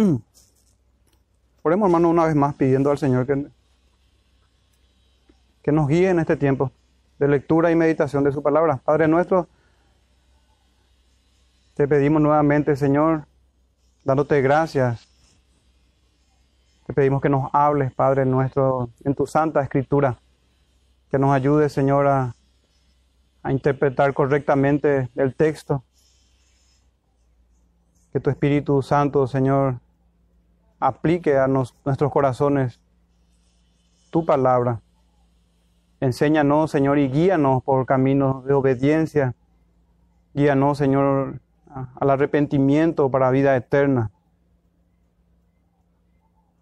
Oremos, 1.62 1.86
hermano, 1.86 2.08
una 2.08 2.24
vez 2.24 2.34
más 2.34 2.54
pidiendo 2.54 2.90
al 2.90 2.98
Señor 2.98 3.26
que, 3.26 3.46
que 5.62 5.72
nos 5.72 5.88
guíe 5.88 6.08
en 6.08 6.20
este 6.20 6.36
tiempo 6.36 6.72
de 7.18 7.28
lectura 7.28 7.70
y 7.70 7.76
meditación 7.76 8.24
de 8.24 8.32
su 8.32 8.42
palabra. 8.42 8.80
Padre 8.82 9.06
nuestro, 9.06 9.46
te 11.74 11.86
pedimos 11.86 12.22
nuevamente, 12.22 12.76
Señor, 12.76 13.26
dándote 14.04 14.40
gracias. 14.40 15.06
Te 16.86 16.94
pedimos 16.94 17.20
que 17.20 17.28
nos 17.28 17.50
hables, 17.52 17.92
Padre 17.92 18.24
nuestro, 18.24 18.90
en 19.04 19.14
tu 19.14 19.26
santa 19.26 19.62
escritura. 19.62 20.18
Que 21.10 21.18
nos 21.18 21.32
ayude, 21.32 21.68
Señor, 21.68 22.06
a, 22.06 22.34
a 23.42 23.52
interpretar 23.52 24.14
correctamente 24.14 25.10
el 25.14 25.34
texto. 25.34 25.84
Que 28.12 28.20
tu 28.20 28.30
Espíritu 28.30 28.82
Santo, 28.82 29.26
Señor, 29.26 29.76
aplique 30.80 31.36
a 31.36 31.46
nuestros 31.46 32.10
corazones 32.10 32.80
tu 34.10 34.24
palabra. 34.24 34.80
Enséñanos, 36.00 36.70
Señor, 36.70 36.98
y 36.98 37.08
guíanos 37.08 37.62
por 37.62 37.84
caminos 37.84 38.44
de 38.46 38.54
obediencia. 38.54 39.34
Guíanos, 40.32 40.78
Señor, 40.78 41.40
al 41.94 42.10
arrepentimiento 42.10 43.10
para 43.10 43.30
vida 43.30 43.54
eterna. 43.54 44.10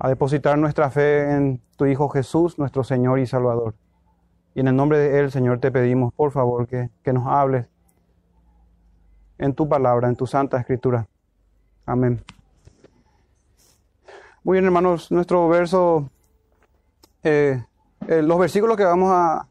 A 0.01 0.09
depositar 0.09 0.59
nuestra 0.59 0.91
fe 0.91 1.31
en 1.31 1.63
tu 1.77 1.87
Hijo 1.87 2.09
Jesús, 2.09 2.59
nuestro 2.59 2.83
Señor 2.83 3.21
y 3.21 3.27
Salvador. 3.27 3.75
Y 4.55 4.61
en 4.61 4.69
el 4.69 4.77
nombre 4.77 4.99
de 4.99 5.21
Él, 5.21 5.31
Señor, 5.31 5.61
te 5.61 5.71
pedimos, 5.71 6.13
por 6.13 6.33
favor, 6.33 6.67
que, 6.67 6.91
que 7.05 7.13
nos 7.13 7.27
hables 7.29 7.67
en 9.39 9.55
tu 9.55 9.69
palabra, 9.69 10.09
en 10.09 10.17
tu 10.17 10.27
santa 10.27 10.59
escritura. 10.59 11.07
Amén. 11.87 12.25
Muy 14.45 14.55
bien, 14.55 14.67
hermanos, 14.67 15.11
nuestro 15.11 15.49
verso, 15.49 16.11
eh, 17.25 17.65
eh, 18.07 18.23
los 18.23 18.39
versículos 18.39 18.77
que 18.77 18.85
vamos 18.85 19.11
a, 19.13 19.49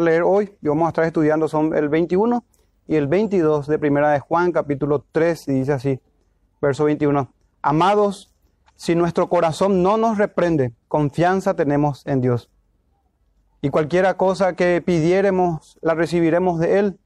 leer 0.00 0.22
hoy 0.22 0.56
y 0.62 0.68
vamos 0.68 0.86
a 0.86 0.88
estar 0.88 1.04
estudiando 1.04 1.46
son 1.48 1.76
el 1.76 1.88
21 1.88 2.42
y 2.88 2.96
el 2.96 3.06
22 3.08 3.66
de 3.66 3.78
Primera 3.78 4.10
de 4.10 4.20
Juan, 4.20 4.52
capítulo 4.52 5.04
3, 5.12 5.48
y 5.48 5.52
dice 5.52 5.72
así, 5.74 6.00
verso 6.62 6.84
21. 6.84 7.30
Amados, 7.60 8.34
si 8.74 8.94
nuestro 8.94 9.28
corazón 9.28 9.82
no 9.82 9.98
nos 9.98 10.16
reprende, 10.16 10.72
confianza 10.88 11.54
tenemos 11.54 12.04
en 12.06 12.22
Dios. 12.22 12.50
Y 13.60 13.68
cualquiera 13.68 14.16
cosa 14.16 14.54
que 14.54 14.82
pidiéremos, 14.84 15.78
la 15.82 15.94
recibiremos 15.94 16.58
de 16.58 16.78
Él, 16.78 16.98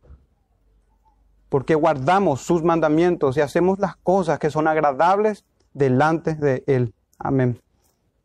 porque 1.49 1.75
guardamos 1.75 2.41
sus 2.43 2.62
mandamientos 2.62 3.37
y 3.37 3.41
hacemos 3.41 3.81
las 3.81 3.97
cosas 3.97 4.39
que 4.39 4.51
son 4.51 4.69
agradables 4.69 5.45
delante 5.75 6.37
de 6.37 6.62
Él. 6.69 6.95
Amén. 7.23 7.61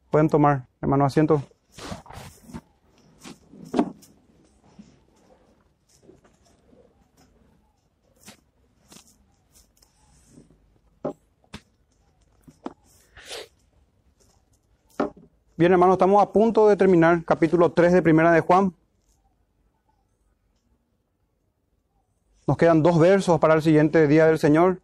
Pueden 0.10 0.30
tomar, 0.30 0.68
hermano, 0.82 1.04
asiento. 1.04 1.44
Bien, 15.58 15.74
hermano, 15.74 15.94
estamos 15.94 16.24
a 16.24 16.32
punto 16.32 16.68
de 16.70 16.78
terminar 16.78 17.24
capítulo 17.26 17.74
3 17.74 17.92
de 17.92 18.02
Primera 18.02 18.32
de 18.32 18.40
Juan. 18.40 18.74
Nos 22.48 22.56
quedan 22.56 22.82
dos 22.82 22.98
versos 22.98 23.42
para 23.42 23.56
el 23.56 23.62
siguiente 23.62 24.08
día 24.08 24.26
del 24.28 24.40
Señor 24.40 24.80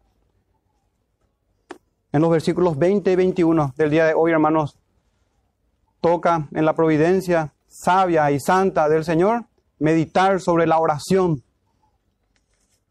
en 2.11 2.21
los 2.21 2.29
versículos 2.29 2.77
20 2.77 3.11
y 3.11 3.15
21 3.15 3.73
del 3.77 3.89
día 3.89 4.05
de 4.05 4.13
hoy, 4.13 4.31
hermanos, 4.31 4.77
toca 6.01 6.47
en 6.53 6.65
la 6.65 6.75
providencia 6.75 7.53
sabia 7.67 8.29
y 8.31 8.39
santa 8.39 8.89
del 8.89 9.05
Señor 9.05 9.45
meditar 9.79 10.41
sobre 10.41 10.67
la 10.67 10.79
oración. 10.79 11.43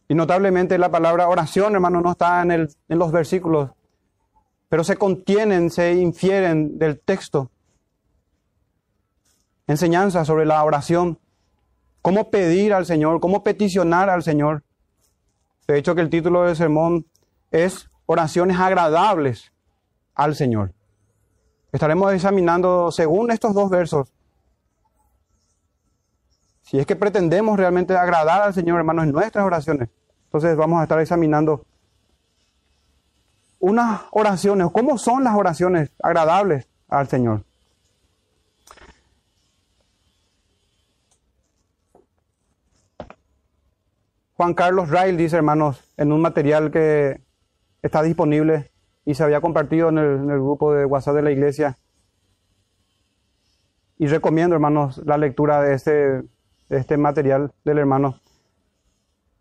Y 0.09 0.15
notablemente 0.15 0.79
la 0.79 0.91
palabra 0.91 1.29
oración, 1.29 1.75
hermanos, 1.75 2.03
no 2.03 2.13
está 2.13 2.43
en, 2.43 2.51
el, 2.51 2.69
en 2.89 2.99
los 2.99 3.13
versículos, 3.13 3.71
pero 4.69 4.83
se 4.85 4.97
contienen, 4.97 5.71
se 5.71 5.95
infieren 5.95 6.79
del 6.79 7.01
texto. 7.01 7.51
Enseñanza 9.67 10.25
sobre 10.25 10.47
la 10.47 10.65
oración, 10.65 11.19
cómo 12.03 12.31
pedir 12.31 12.73
al 12.73 12.87
Señor, 12.87 13.21
cómo 13.21 13.45
peticionar 13.45 14.11
al 14.11 14.23
Señor. 14.23 14.65
De 15.69 15.79
hecho, 15.79 15.95
que 15.95 16.01
el 16.01 16.11
título 16.11 16.43
del 16.43 16.57
sermón 16.57 17.07
es 17.53 17.90
oraciones 18.13 18.59
agradables 18.59 19.53
al 20.17 20.35
Señor. 20.35 20.73
Estaremos 21.71 22.13
examinando 22.13 22.91
según 22.91 23.31
estos 23.31 23.55
dos 23.55 23.71
versos. 23.71 24.13
Si 26.63 26.81
es 26.81 26.87
que 26.87 26.97
pretendemos 26.97 27.57
realmente 27.57 27.97
agradar 27.97 28.43
al 28.43 28.53
Señor, 28.53 28.79
hermanos, 28.79 29.05
en 29.05 29.13
nuestras 29.13 29.45
oraciones, 29.45 29.91
entonces 30.25 30.57
vamos 30.57 30.81
a 30.81 30.83
estar 30.83 30.99
examinando 30.99 31.65
unas 33.61 34.01
oraciones, 34.11 34.67
cómo 34.73 34.99
son 34.99 35.23
las 35.23 35.37
oraciones 35.37 35.93
agradables 36.03 36.67
al 36.89 37.07
Señor. 37.07 37.45
Juan 44.35 44.55
Carlos 44.55 44.91
Rail 44.91 45.17
dice, 45.17 45.37
hermanos, 45.37 45.81
en 45.97 46.11
un 46.11 46.21
material 46.21 46.73
que 46.73 47.30
está 47.83 48.03
disponible 48.03 48.71
y 49.05 49.15
se 49.15 49.23
había 49.23 49.41
compartido 49.41 49.89
en 49.89 49.99
el, 49.99 50.41
grupo 50.41 50.73
de 50.73 50.85
WhatsApp 50.85 51.17
de 51.17 51.23
la 51.23 51.31
iglesia. 51.31 51.79
Y 53.99 54.07
recomiendo, 54.07 54.55
hermanos, 54.55 55.01
la 55.05 55.19
lectura 55.19 55.61
de 55.61 55.75
este, 55.75 56.23
este 56.69 56.97
material 56.97 57.53
del 57.65 57.79
hermano. 57.79 58.21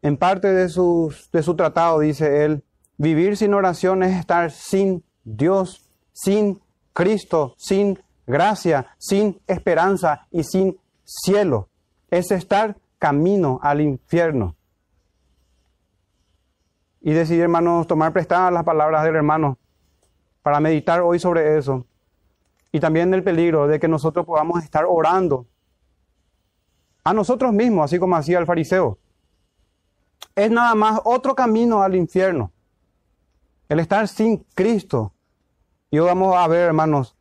En 0.02 0.18
parte 0.18 0.48
de, 0.50 0.64
de 0.64 0.70
su 0.70 1.56
tratado 1.58 2.00
dice 2.00 2.46
él, 2.46 2.64
vivir 2.98 3.38
sin 3.38 3.54
oración 3.54 4.04
es 4.04 4.18
estar 4.18 4.52
sin 4.52 5.04
Dios, 5.24 5.90
sin 6.14 6.62
Cristo, 6.94 7.54
sin 7.58 8.00
gracia, 8.28 8.88
sin 8.98 9.40
esperanza 9.48 10.28
y 10.32 10.44
sin 10.44 10.78
cielo. 11.04 11.70
Es 12.10 12.32
estar 12.32 12.78
camino 12.98 13.60
al 13.62 13.82
infierno 13.82 14.56
y 17.02 17.14
decidí, 17.14 17.40
hermanos, 17.40 17.88
tomar 17.88 18.12
prestadas 18.12 18.52
las 18.52 18.64
palabras 18.64 19.04
del 19.04 19.16
hermano 19.16 19.58
para 20.42 20.60
meditar 20.60 21.02
hoy 21.02 21.20
sobre 21.20 21.58
eso. 21.58 21.86
Y 22.72 22.80
también 22.80 23.14
el 23.14 23.24
peligro 23.24 23.68
de 23.68 23.80
que 23.80 23.88
nosotros 23.88 24.26
podamos 24.26 24.64
estar 24.64 24.86
orando 24.88 25.48
a 27.04 27.14
nosotros 27.14 27.54
mismos, 27.54 27.86
así 27.86 27.98
como 27.98 28.16
hacía 28.16 28.38
el 28.38 28.46
fariseo. 28.46 28.98
Es 30.36 30.52
nada 30.52 30.76
más 30.76 31.00
otro 31.06 31.34
camino 31.36 31.82
al 31.82 31.96
infierno. 31.96 32.52
El 33.70 33.80
estar 33.80 34.08
sin 34.08 34.46
Cristo. 34.54 35.14
Y 35.90 36.00
hoy 36.00 36.08
vamos 36.08 36.36
a 36.36 36.48
ver, 36.48 36.68
hermanos, 36.68 37.16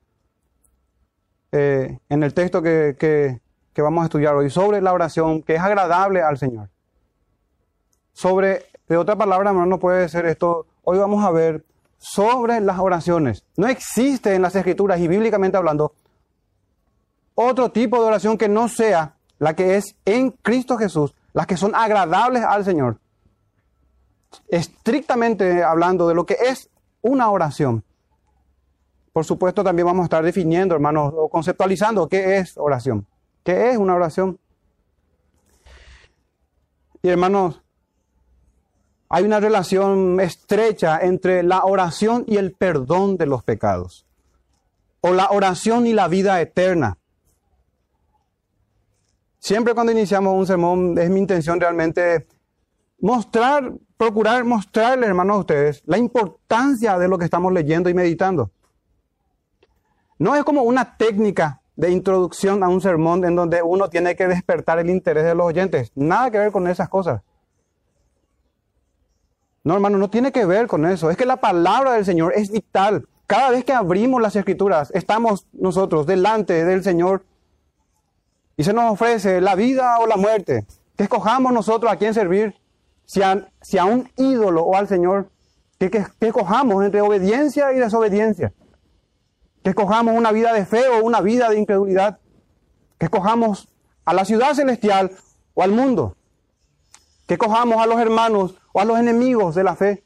eh, 1.52 1.98
en 2.08 2.22
el 2.22 2.34
texto 2.34 2.60
que, 2.60 2.96
que 2.98 3.82
vamos 3.82 4.02
a 4.02 4.04
estudiar 4.06 4.34
hoy, 4.34 4.50
sobre 4.50 4.82
la 4.82 4.92
oración 4.92 5.42
que 5.42 5.54
es 5.54 5.60
agradable 5.60 6.20
al 6.20 6.36
Señor. 6.36 6.68
Sobre 8.12 8.66
de 8.88 8.96
otra 8.96 9.16
palabra, 9.16 9.52
no 9.52 9.78
puede 9.78 10.08
ser 10.08 10.26
esto. 10.26 10.66
Hoy 10.84 10.98
vamos 10.98 11.24
a 11.24 11.30
ver 11.30 11.64
sobre 11.98 12.60
las 12.60 12.78
oraciones. 12.78 13.44
No 13.56 13.66
existe 13.66 14.34
en 14.34 14.42
las 14.42 14.54
escrituras 14.54 15.00
y 15.00 15.08
bíblicamente 15.08 15.56
hablando 15.56 15.92
otro 17.34 17.70
tipo 17.70 18.00
de 18.00 18.08
oración 18.08 18.36
que 18.36 18.48
no 18.48 18.68
sea 18.68 19.14
la 19.38 19.54
que 19.54 19.76
es 19.76 19.94
en 20.04 20.30
Cristo 20.30 20.76
Jesús, 20.76 21.14
las 21.32 21.46
que 21.46 21.56
son 21.56 21.74
agradables 21.74 22.42
al 22.42 22.64
Señor. 22.64 22.98
Estrictamente 24.48 25.62
hablando 25.62 26.08
de 26.08 26.14
lo 26.14 26.26
que 26.26 26.36
es 26.40 26.68
una 27.00 27.30
oración. 27.30 27.84
Por 29.12 29.24
supuesto, 29.24 29.62
también 29.62 29.86
vamos 29.86 30.02
a 30.02 30.04
estar 30.04 30.24
definiendo, 30.24 30.74
hermanos, 30.74 31.12
o 31.16 31.28
conceptualizando 31.28 32.08
qué 32.08 32.38
es 32.38 32.56
oración. 32.56 33.06
¿Qué 33.44 33.70
es 33.70 33.76
una 33.76 33.94
oración? 33.94 34.38
Y 37.02 37.08
hermanos, 37.08 37.62
hay 39.08 39.24
una 39.24 39.40
relación 39.40 40.20
estrecha 40.20 40.98
entre 41.00 41.42
la 41.42 41.64
oración 41.64 42.24
y 42.26 42.36
el 42.36 42.52
perdón 42.52 43.16
de 43.16 43.26
los 43.26 43.42
pecados, 43.42 44.06
o 45.00 45.12
la 45.12 45.30
oración 45.30 45.86
y 45.86 45.92
la 45.92 46.08
vida 46.08 46.40
eterna. 46.40 46.98
Siempre 49.38 49.74
cuando 49.74 49.92
iniciamos 49.92 50.34
un 50.34 50.46
sermón 50.46 50.98
es 50.98 51.08
mi 51.10 51.20
intención 51.20 51.60
realmente 51.60 52.26
mostrar, 53.00 53.72
procurar 53.96 54.44
mostrarle, 54.44 55.06
hermanos, 55.06 55.36
a 55.36 55.40
ustedes 55.40 55.82
la 55.86 55.96
importancia 55.96 56.98
de 56.98 57.08
lo 57.08 57.18
que 57.18 57.24
estamos 57.24 57.52
leyendo 57.52 57.88
y 57.88 57.94
meditando. 57.94 58.50
No 60.18 60.34
es 60.34 60.42
como 60.42 60.62
una 60.62 60.96
técnica 60.96 61.62
de 61.76 61.92
introducción 61.92 62.64
a 62.64 62.68
un 62.68 62.80
sermón 62.80 63.24
en 63.24 63.36
donde 63.36 63.62
uno 63.62 63.88
tiene 63.88 64.16
que 64.16 64.26
despertar 64.26 64.80
el 64.80 64.90
interés 64.90 65.24
de 65.24 65.34
los 65.36 65.46
oyentes. 65.46 65.92
Nada 65.94 66.30
que 66.32 66.38
ver 66.38 66.50
con 66.50 66.66
esas 66.66 66.88
cosas. 66.88 67.22
No, 69.68 69.74
hermano, 69.74 69.98
no 69.98 70.08
tiene 70.08 70.32
que 70.32 70.46
ver 70.46 70.66
con 70.66 70.86
eso. 70.86 71.10
Es 71.10 71.18
que 71.18 71.26
la 71.26 71.36
palabra 71.36 71.92
del 71.92 72.06
Señor 72.06 72.32
es 72.34 72.50
vital. 72.50 73.06
Cada 73.26 73.50
vez 73.50 73.66
que 73.66 73.74
abrimos 73.74 74.22
las 74.22 74.34
escrituras, 74.34 74.90
estamos 74.94 75.46
nosotros 75.52 76.06
delante 76.06 76.64
del 76.64 76.82
Señor 76.82 77.26
y 78.56 78.64
se 78.64 78.72
nos 78.72 78.90
ofrece 78.90 79.42
la 79.42 79.56
vida 79.56 79.98
o 79.98 80.06
la 80.06 80.16
muerte. 80.16 80.64
Que 80.96 81.02
escojamos 81.02 81.52
nosotros 81.52 81.92
a 81.92 81.96
quién 81.96 82.14
servir, 82.14 82.54
si 83.04 83.20
a, 83.20 83.84
un 83.84 84.10
ídolo 84.16 84.62
o 84.62 84.74
al 84.74 84.88
Señor. 84.88 85.28
Que, 85.78 85.90
que 85.90 86.06
escojamos 86.20 86.82
entre 86.82 87.02
obediencia 87.02 87.70
y 87.74 87.76
desobediencia. 87.76 88.54
Que 89.62 89.68
escojamos 89.68 90.16
una 90.16 90.32
vida 90.32 90.54
de 90.54 90.64
fe 90.64 90.88
o 90.88 91.04
una 91.04 91.20
vida 91.20 91.50
de 91.50 91.58
incredulidad. 91.58 92.20
Que 92.96 93.04
escojamos 93.04 93.68
a 94.06 94.14
la 94.14 94.24
ciudad 94.24 94.54
celestial 94.54 95.10
o 95.52 95.62
al 95.62 95.72
mundo. 95.72 96.16
Que 97.28 97.34
escojamos 97.34 97.80
a 97.80 97.86
los 97.86 98.00
hermanos 98.00 98.56
o 98.72 98.80
a 98.80 98.84
los 98.84 98.98
enemigos 98.98 99.54
de 99.54 99.62
la 99.62 99.76
fe. 99.76 100.02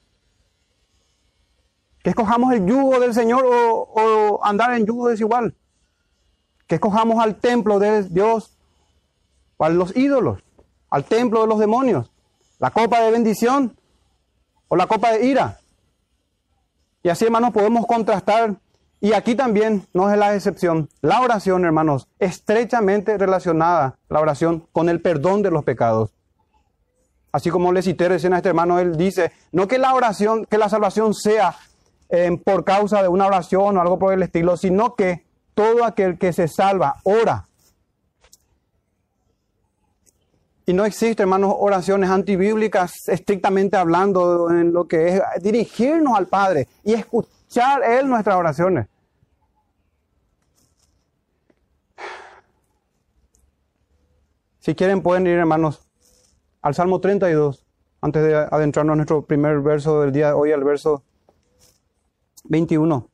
Que 2.02 2.10
escojamos 2.10 2.52
el 2.52 2.66
yugo 2.66 3.00
del 3.00 3.14
Señor 3.14 3.46
o, 3.46 3.88
o 3.94 4.44
andar 4.44 4.74
en 4.74 4.84
yugo 4.84 5.08
desigual. 5.08 5.54
Que 6.66 6.74
escojamos 6.74 7.22
al 7.22 7.36
templo 7.36 7.78
de 7.78 8.02
Dios 8.02 8.58
o 9.56 9.64
a 9.64 9.70
los 9.70 9.96
ídolos, 9.96 10.42
al 10.90 11.04
templo 11.04 11.42
de 11.42 11.46
los 11.46 11.58
demonios, 11.58 12.10
la 12.58 12.70
copa 12.70 13.00
de 13.00 13.12
bendición 13.12 13.78
o 14.68 14.76
la 14.76 14.86
copa 14.86 15.12
de 15.12 15.24
ira. 15.24 15.60
Y 17.02 17.08
así, 17.08 17.24
hermanos, 17.24 17.52
podemos 17.52 17.86
contrastar. 17.86 18.56
Y 19.00 19.12
aquí 19.12 19.34
también 19.34 19.86
no 19.92 20.10
es 20.10 20.18
la 20.18 20.34
excepción. 20.34 20.88
La 21.00 21.20
oración, 21.20 21.64
hermanos, 21.64 22.08
estrechamente 22.18 23.18
relacionada, 23.18 23.98
la 24.08 24.20
oración, 24.20 24.66
con 24.72 24.88
el 24.88 25.00
perdón 25.00 25.42
de 25.42 25.50
los 25.50 25.64
pecados. 25.64 26.10
Así 27.32 27.48
como 27.48 27.72
le 27.72 27.82
cité 27.82 28.08
recién 28.08 28.34
a 28.34 28.36
este 28.36 28.50
hermano, 28.50 28.78
él 28.78 28.96
dice, 28.96 29.32
no 29.52 29.66
que 29.66 29.78
la 29.78 29.94
oración, 29.94 30.44
que 30.44 30.58
la 30.58 30.68
salvación 30.68 31.14
sea 31.14 31.56
eh, 32.10 32.30
por 32.44 32.62
causa 32.62 33.02
de 33.02 33.08
una 33.08 33.26
oración 33.26 33.78
o 33.78 33.80
algo 33.80 33.98
por 33.98 34.12
el 34.12 34.22
estilo, 34.22 34.58
sino 34.58 34.94
que 34.94 35.24
todo 35.54 35.84
aquel 35.84 36.18
que 36.18 36.34
se 36.34 36.46
salva 36.46 36.96
ora. 37.04 37.48
Y 40.66 40.74
no 40.74 40.84
existe, 40.84 41.22
hermanos, 41.22 41.54
oraciones 41.58 42.10
antibíblicas 42.10 42.92
estrictamente 43.08 43.76
hablando 43.76 44.50
en 44.50 44.72
lo 44.72 44.86
que 44.86 45.08
es 45.08 45.22
dirigirnos 45.40 46.16
al 46.16 46.26
Padre 46.26 46.68
y 46.84 46.92
escuchar 46.92 47.82
Él 47.82 48.08
nuestras 48.08 48.36
oraciones. 48.36 48.86
Si 54.60 54.74
quieren 54.76 55.02
pueden 55.02 55.26
ir, 55.26 55.38
hermanos, 55.38 55.80
al 56.62 56.74
Salmo 56.74 57.00
32, 57.00 57.66
antes 58.00 58.22
de 58.22 58.36
adentrarnos 58.36 58.94
a 58.94 58.96
nuestro 58.96 59.26
primer 59.26 59.60
verso 59.60 60.00
del 60.00 60.12
día 60.12 60.28
de 60.28 60.32
hoy, 60.32 60.52
al 60.52 60.64
verso 60.64 61.02
21. 62.44 63.08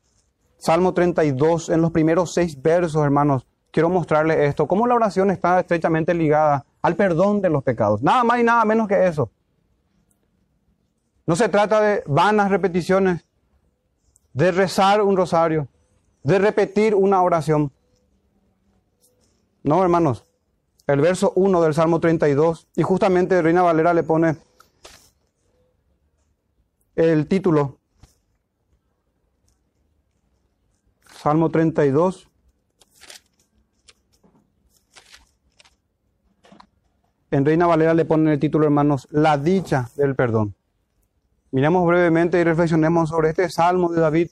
Salmo 0.58 0.92
32, 0.92 1.70
en 1.70 1.80
los 1.80 1.90
primeros 1.90 2.34
seis 2.34 2.60
versos, 2.60 3.02
hermanos, 3.02 3.46
quiero 3.70 3.88
mostrarles 3.88 4.38
esto, 4.40 4.66
cómo 4.66 4.86
la 4.86 4.94
oración 4.94 5.30
está 5.30 5.60
estrechamente 5.60 6.12
ligada 6.12 6.66
al 6.82 6.94
perdón 6.94 7.40
de 7.40 7.48
los 7.48 7.62
pecados. 7.64 8.02
Nada 8.02 8.22
más 8.22 8.40
y 8.40 8.44
nada 8.44 8.64
menos 8.64 8.86
que 8.86 9.06
eso. 9.06 9.30
No 11.26 11.36
se 11.36 11.48
trata 11.48 11.80
de 11.80 12.02
vanas 12.06 12.50
repeticiones, 12.50 13.24
de 14.32 14.52
rezar 14.52 15.02
un 15.02 15.16
rosario, 15.16 15.68
de 16.22 16.38
repetir 16.38 16.94
una 16.94 17.22
oración. 17.22 17.72
No, 19.62 19.82
hermanos 19.82 20.27
el 20.88 21.02
verso 21.02 21.32
1 21.36 21.60
del 21.60 21.74
Salmo 21.74 22.00
32, 22.00 22.66
y 22.74 22.82
justamente 22.82 23.40
Reina 23.42 23.62
Valera 23.62 23.92
le 23.92 24.02
pone 24.02 24.38
el 26.96 27.28
título, 27.28 27.78
Salmo 31.14 31.50
32. 31.50 32.28
En 37.30 37.44
Reina 37.44 37.66
Valera 37.66 37.92
le 37.92 38.06
pone 38.06 38.32
el 38.32 38.40
título, 38.40 38.64
hermanos, 38.64 39.08
La 39.10 39.36
dicha 39.36 39.90
del 39.94 40.14
perdón. 40.14 40.54
Miremos 41.50 41.86
brevemente 41.86 42.40
y 42.40 42.44
reflexionemos 42.44 43.10
sobre 43.10 43.28
este 43.28 43.50
salmo 43.50 43.90
de 43.90 44.00
David. 44.00 44.30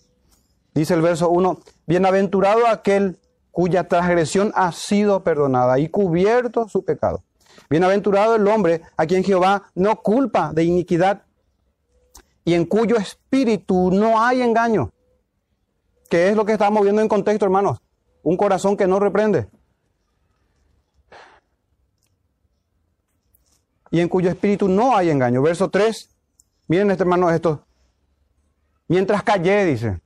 Dice 0.74 0.94
el 0.94 1.02
verso 1.02 1.28
1, 1.28 1.60
Bienaventurado 1.86 2.66
aquel 2.66 3.18
cuya 3.56 3.84
transgresión 3.84 4.52
ha 4.54 4.70
sido 4.70 5.24
perdonada 5.24 5.78
y 5.78 5.88
cubierto 5.88 6.68
su 6.68 6.84
pecado. 6.84 7.22
Bienaventurado 7.70 8.34
el 8.34 8.46
hombre 8.48 8.82
a 8.98 9.06
quien 9.06 9.24
Jehová 9.24 9.70
no 9.74 9.96
culpa 10.02 10.52
de 10.52 10.64
iniquidad 10.64 11.22
y 12.44 12.52
en 12.52 12.66
cuyo 12.66 12.96
espíritu 12.96 13.90
no 13.90 14.22
hay 14.22 14.42
engaño. 14.42 14.92
¿Qué 16.10 16.28
es 16.28 16.36
lo 16.36 16.44
que 16.44 16.52
estamos 16.52 16.82
viendo 16.82 17.00
en 17.00 17.08
contexto, 17.08 17.46
hermanos? 17.46 17.78
Un 18.22 18.36
corazón 18.36 18.76
que 18.76 18.86
no 18.86 19.00
reprende. 19.00 19.48
Y 23.90 24.00
en 24.00 24.10
cuyo 24.10 24.28
espíritu 24.28 24.68
no 24.68 24.94
hay 24.94 25.08
engaño. 25.08 25.40
Verso 25.40 25.70
3. 25.70 26.10
Miren, 26.68 26.90
este 26.90 27.04
hermano, 27.04 27.30
esto. 27.30 27.64
Mientras 28.86 29.22
callé, 29.22 29.64
dice. 29.64 29.98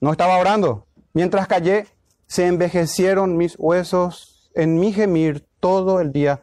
No 0.00 0.12
estaba 0.12 0.38
orando. 0.38 0.86
Mientras 1.12 1.48
callé, 1.48 1.88
se 2.26 2.46
envejecieron 2.46 3.36
mis 3.36 3.56
huesos 3.58 4.50
en 4.54 4.78
mi 4.78 4.92
gemir 4.92 5.44
todo 5.60 6.00
el 6.00 6.12
día, 6.12 6.42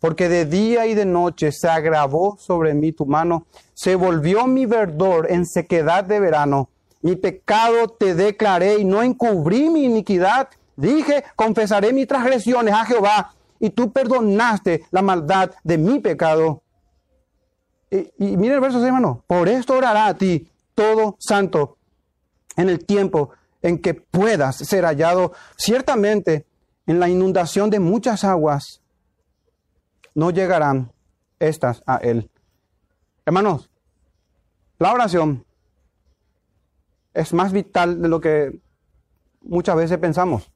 porque 0.00 0.28
de 0.28 0.44
día 0.44 0.86
y 0.86 0.94
de 0.94 1.06
noche 1.06 1.52
se 1.52 1.68
agravó 1.68 2.36
sobre 2.38 2.74
mí 2.74 2.92
tu 2.92 3.06
mano, 3.06 3.46
se 3.74 3.96
volvió 3.96 4.46
mi 4.46 4.66
verdor 4.66 5.30
en 5.30 5.46
sequedad 5.46 6.04
de 6.04 6.20
verano. 6.20 6.70
Mi 7.02 7.16
pecado 7.16 7.88
te 7.88 8.14
declaré 8.14 8.78
y 8.78 8.84
no 8.84 9.02
encubrí 9.02 9.70
mi 9.70 9.84
iniquidad. 9.84 10.48
Dije, 10.76 11.24
confesaré 11.34 11.92
mis 11.92 12.06
transgresiones 12.06 12.74
a 12.74 12.84
Jehová, 12.84 13.32
y 13.58 13.70
tú 13.70 13.90
perdonaste 13.90 14.84
la 14.90 15.02
maldad 15.02 15.50
de 15.64 15.78
mi 15.78 15.98
pecado. 15.98 16.62
Y, 17.90 18.10
y 18.18 18.48
el 18.48 18.60
verso, 18.60 18.84
hermano, 18.84 19.24
por 19.26 19.48
esto 19.48 19.74
orará 19.74 20.06
a 20.06 20.14
ti 20.14 20.48
todo 20.74 21.16
santo 21.18 21.78
en 22.56 22.68
el 22.68 22.84
tiempo 22.84 23.30
en 23.66 23.78
que 23.78 23.94
puedas 23.94 24.56
ser 24.56 24.84
hallado. 24.84 25.32
Ciertamente, 25.56 26.46
en 26.86 27.00
la 27.00 27.08
inundación 27.08 27.68
de 27.68 27.80
muchas 27.80 28.22
aguas, 28.22 28.80
no 30.14 30.30
llegarán 30.30 30.92
estas 31.40 31.82
a 31.84 31.96
Él. 31.96 32.30
Hermanos, 33.24 33.68
la 34.78 34.92
oración 34.92 35.44
es 37.12 37.32
más 37.32 37.52
vital 37.52 38.00
de 38.00 38.08
lo 38.08 38.20
que 38.20 38.56
muchas 39.42 39.74
veces 39.74 39.98
pensamos. 39.98 40.52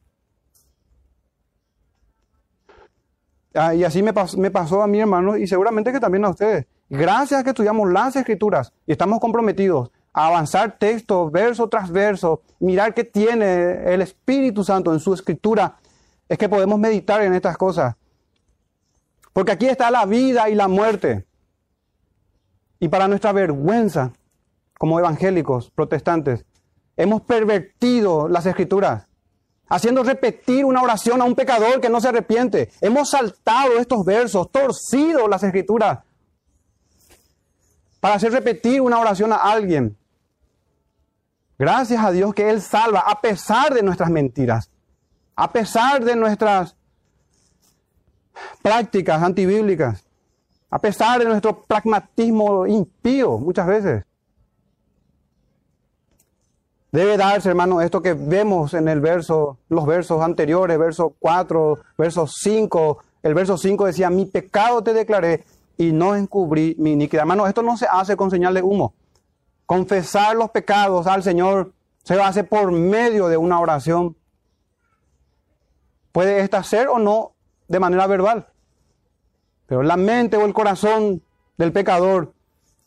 Ah, 3.54 3.75
y 3.75 3.82
así 3.82 4.04
me 4.04 4.12
me 4.37 4.50
pasó 4.52 4.82
a 4.82 4.87
mi 4.87 5.00
hermano 5.00 5.37
y 5.37 5.49
seguramente 5.49 5.90
que 5.90 5.99
también 5.99 6.25
a 6.25 6.30
ustedes. 6.30 6.66
Gracias 6.88 7.40
a 7.40 7.44
que 7.44 7.50
estudiamos 7.50 7.90
las 7.90 8.14
escrituras 8.14 8.73
y 8.87 8.92
estamos 8.92 9.18
comprometidos 9.18 9.90
avanzar 10.12 10.78
texto, 10.78 11.30
verso 11.30 11.68
tras 11.68 11.90
verso, 11.90 12.42
mirar 12.58 12.94
qué 12.94 13.04
tiene 13.04 13.92
el 13.92 14.02
Espíritu 14.02 14.64
Santo 14.64 14.92
en 14.92 15.00
su 15.00 15.14
escritura, 15.14 15.76
es 16.28 16.38
que 16.38 16.48
podemos 16.48 16.78
meditar 16.78 17.22
en 17.22 17.34
estas 17.34 17.56
cosas. 17.56 17.96
Porque 19.32 19.52
aquí 19.52 19.66
está 19.66 19.90
la 19.90 20.06
vida 20.06 20.48
y 20.48 20.54
la 20.54 20.68
muerte. 20.68 21.26
Y 22.80 22.88
para 22.88 23.08
nuestra 23.08 23.32
vergüenza, 23.32 24.12
como 24.78 24.98
evangélicos, 24.98 25.70
protestantes, 25.70 26.44
hemos 26.96 27.22
pervertido 27.22 28.28
las 28.28 28.46
escrituras, 28.46 29.06
haciendo 29.68 30.02
repetir 30.02 30.64
una 30.64 30.82
oración 30.82 31.20
a 31.20 31.24
un 31.24 31.34
pecador 31.34 31.80
que 31.80 31.88
no 31.88 32.00
se 32.00 32.08
arrepiente. 32.08 32.70
Hemos 32.80 33.10
saltado 33.10 33.78
estos 33.78 34.04
versos, 34.04 34.50
torcido 34.50 35.28
las 35.28 35.42
escrituras, 35.42 36.00
para 38.00 38.14
hacer 38.14 38.32
repetir 38.32 38.80
una 38.80 38.98
oración 38.98 39.32
a 39.32 39.36
alguien 39.36 39.96
Gracias 41.60 42.02
a 42.02 42.10
Dios 42.10 42.32
que 42.32 42.48
Él 42.48 42.62
salva 42.62 43.00
a 43.00 43.20
pesar 43.20 43.74
de 43.74 43.82
nuestras 43.82 44.08
mentiras, 44.08 44.70
a 45.36 45.52
pesar 45.52 46.02
de 46.02 46.16
nuestras 46.16 46.74
prácticas 48.62 49.22
antibíblicas, 49.22 50.02
a 50.70 50.78
pesar 50.78 51.18
de 51.18 51.26
nuestro 51.26 51.62
pragmatismo 51.64 52.66
impío 52.66 53.36
muchas 53.36 53.66
veces. 53.66 54.04
Debe 56.92 57.18
darse, 57.18 57.50
hermano, 57.50 57.82
esto 57.82 58.00
que 58.00 58.14
vemos 58.14 58.72
en 58.72 58.88
el 58.88 59.02
verso, 59.02 59.58
los 59.68 59.84
versos 59.84 60.22
anteriores, 60.22 60.78
verso 60.78 61.14
4, 61.18 61.78
verso 61.98 62.26
5. 62.26 62.98
El 63.22 63.34
verso 63.34 63.58
5 63.58 63.84
decía, 63.84 64.08
mi 64.08 64.24
pecado 64.24 64.82
te 64.82 64.94
declaré 64.94 65.44
y 65.76 65.92
no 65.92 66.16
encubrí 66.16 66.74
mi 66.78 66.92
iniquidad. 66.92 67.24
Hermano, 67.24 67.46
esto 67.46 67.62
no 67.62 67.76
se 67.76 67.84
hace 67.86 68.16
con 68.16 68.30
señal 68.30 68.54
de 68.54 68.62
humo. 68.62 68.94
Confesar 69.70 70.34
los 70.34 70.50
pecados 70.50 71.06
al 71.06 71.22
Señor 71.22 71.72
se 72.02 72.20
hace 72.20 72.42
por 72.42 72.72
medio 72.72 73.28
de 73.28 73.36
una 73.36 73.60
oración. 73.60 74.16
Puede 76.10 76.40
esta 76.40 76.64
ser 76.64 76.88
o 76.88 76.98
no 76.98 77.36
de 77.68 77.78
manera 77.78 78.08
verbal. 78.08 78.48
Pero 79.66 79.84
la 79.84 79.96
mente 79.96 80.36
o 80.36 80.44
el 80.44 80.54
corazón 80.54 81.22
del 81.56 81.70
pecador, 81.72 82.34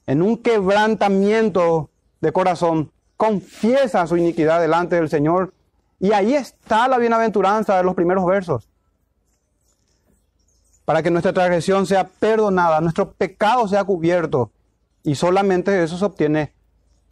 en 0.08 0.22
un 0.22 0.44
quebrantamiento 0.44 1.90
de 2.20 2.34
corazón, 2.34 2.92
confiesa 3.16 4.06
su 4.06 4.18
iniquidad 4.18 4.60
delante 4.60 4.98
del 4.98 5.08
Señor. 5.08 5.54
Y 6.02 6.12
ahí 6.12 6.36
está 6.36 6.90
la 6.90 6.98
bienaventuranza 6.98 7.78
de 7.78 7.84
los 7.86 7.96
primeros 7.96 8.26
versos. 8.26 8.68
Para 10.84 11.02
que 11.02 11.12
nuestra 11.12 11.32
transgresión 11.32 11.86
sea 11.86 12.10
perdonada, 12.10 12.82
nuestro 12.82 13.14
pecado 13.14 13.70
sea 13.70 13.86
cubierto. 13.86 14.52
Y 15.02 15.16
solamente 15.16 15.82
eso 15.82 15.98
se 15.98 16.04
obtiene 16.04 16.52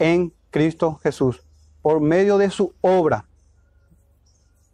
en 0.02 0.34
Cristo 0.50 1.00
Jesús, 1.04 1.44
por 1.82 2.02
medio 2.02 2.38
de 2.38 2.50
su 2.50 2.74
obra, 2.82 3.26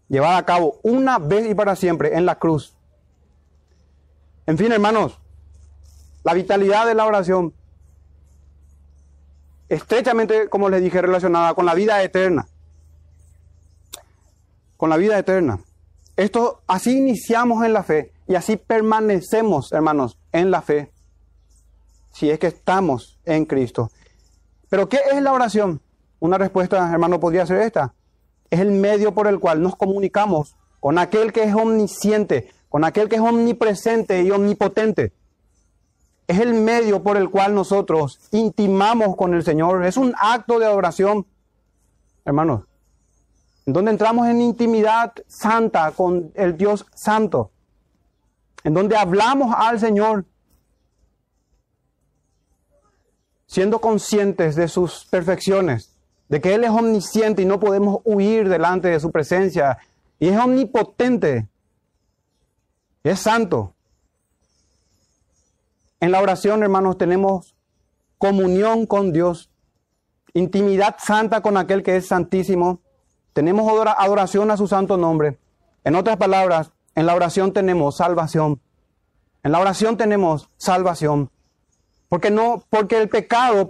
llevada 0.07 0.37
a 0.37 0.45
cabo 0.45 0.79
una 0.83 1.19
vez 1.19 1.51
y 1.51 1.53
para 1.53 1.75
siempre 1.75 2.15
en 2.15 2.25
la 2.25 2.39
cruz. 2.39 2.73
En 4.45 4.57
fin, 4.57 4.71
hermanos, 4.71 5.19
la 6.23 6.33
vitalidad 6.33 6.87
de 6.87 6.95
la 6.95 7.05
oración 7.05 7.53
estrechamente, 9.67 10.47
como 10.47 10.69
les 10.69 10.81
dije, 10.81 11.01
relacionada 11.01 11.53
con 11.53 11.65
la 11.65 11.73
vida 11.73 12.01
eterna. 12.01 12.47
Con 14.77 14.89
la 14.89 14.95
vida 14.95 15.19
eterna. 15.19 15.59
Esto, 16.15 16.61
así 16.67 16.97
iniciamos 16.97 17.65
en 17.65 17.73
la 17.73 17.83
fe 17.83 18.13
y 18.27 18.35
así 18.35 18.55
permanecemos, 18.55 19.73
hermanos, 19.73 20.17
en 20.31 20.51
la 20.51 20.61
fe, 20.61 20.91
si 22.13 22.29
es 22.29 22.39
que 22.39 22.47
estamos 22.47 23.19
en 23.25 23.45
Cristo. 23.45 23.91
Pero 24.69 24.89
¿qué 24.89 24.99
es 25.11 25.21
la 25.21 25.33
oración? 25.33 25.81
Una 26.19 26.37
respuesta, 26.37 26.91
hermano, 26.91 27.19
podría 27.19 27.45
ser 27.45 27.61
esta. 27.61 27.93
Es 28.49 28.59
el 28.59 28.71
medio 28.71 29.13
por 29.13 29.27
el 29.27 29.39
cual 29.39 29.61
nos 29.61 29.75
comunicamos 29.75 30.55
con 30.79 30.97
aquel 30.97 31.33
que 31.33 31.43
es 31.43 31.53
omnisciente, 31.53 32.49
con 32.69 32.83
aquel 32.83 33.09
que 33.09 33.15
es 33.15 33.21
omnipresente 33.21 34.21
y 34.23 34.31
omnipotente 34.31 35.13
es 36.27 36.39
el 36.39 36.53
medio 36.53 37.01
por 37.01 37.17
el 37.17 37.29
cual 37.29 37.55
nosotros 37.55 38.19
intimamos 38.31 39.15
con 39.15 39.33
el 39.33 39.43
Señor. 39.43 39.85
Es 39.85 39.95
un 39.95 40.13
acto 40.19 40.59
de 40.59 40.65
adoración, 40.65 41.25
hermanos, 42.25 42.65
en 43.65 43.73
donde 43.73 43.91
entramos 43.91 44.27
en 44.27 44.41
intimidad 44.41 45.13
santa 45.27 45.91
con 45.91 46.31
el 46.35 46.57
Dios 46.57 46.85
santo, 46.93 47.51
en 48.63 48.73
donde 48.73 48.97
hablamos 48.97 49.55
al 49.57 49.79
Señor, 49.79 50.25
siendo 53.47 53.79
conscientes 53.79 54.55
de 54.55 54.67
sus 54.67 55.05
perfecciones, 55.05 55.95
de 56.29 56.41
que 56.41 56.53
Él 56.53 56.63
es 56.63 56.69
omnisciente 56.69 57.41
y 57.41 57.45
no 57.45 57.59
podemos 57.59 58.01
huir 58.03 58.49
delante 58.49 58.89
de 58.89 58.99
su 58.99 59.11
presencia, 59.11 59.77
y 60.19 60.27
es 60.27 60.37
omnipotente, 60.37 61.47
es 63.03 63.19
santo. 63.19 63.73
En 65.99 66.11
la 66.11 66.21
oración, 66.21 66.61
hermanos, 66.61 66.97
tenemos 66.97 67.55
comunión 68.17 68.85
con 68.85 69.13
Dios, 69.13 69.49
intimidad 70.33 70.97
santa 70.99 71.41
con 71.41 71.57
aquel 71.57 71.81
que 71.81 71.95
es 71.95 72.07
santísimo, 72.07 72.81
tenemos 73.33 73.71
adoración 73.97 74.51
a 74.51 74.57
su 74.57 74.67
santo 74.67 74.97
nombre. 74.97 75.37
En 75.83 75.95
otras 75.95 76.17
palabras, 76.17 76.71
en 76.95 77.05
la 77.05 77.13
oración 77.15 77.53
tenemos 77.53 77.97
salvación. 77.97 78.59
En 79.43 79.51
la 79.51 79.59
oración 79.59 79.95
tenemos 79.95 80.49
salvación. 80.57 81.29
Porque 82.09 82.31
no, 82.31 82.63
porque 82.69 82.97
el 83.01 83.09
pecado 83.09 83.67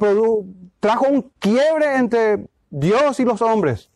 trajo 0.80 1.08
un 1.08 1.32
quiebre 1.40 1.96
entre 1.96 2.48
Dios 2.70 3.20
y 3.20 3.26
los 3.26 3.42
hombres. 3.42 3.90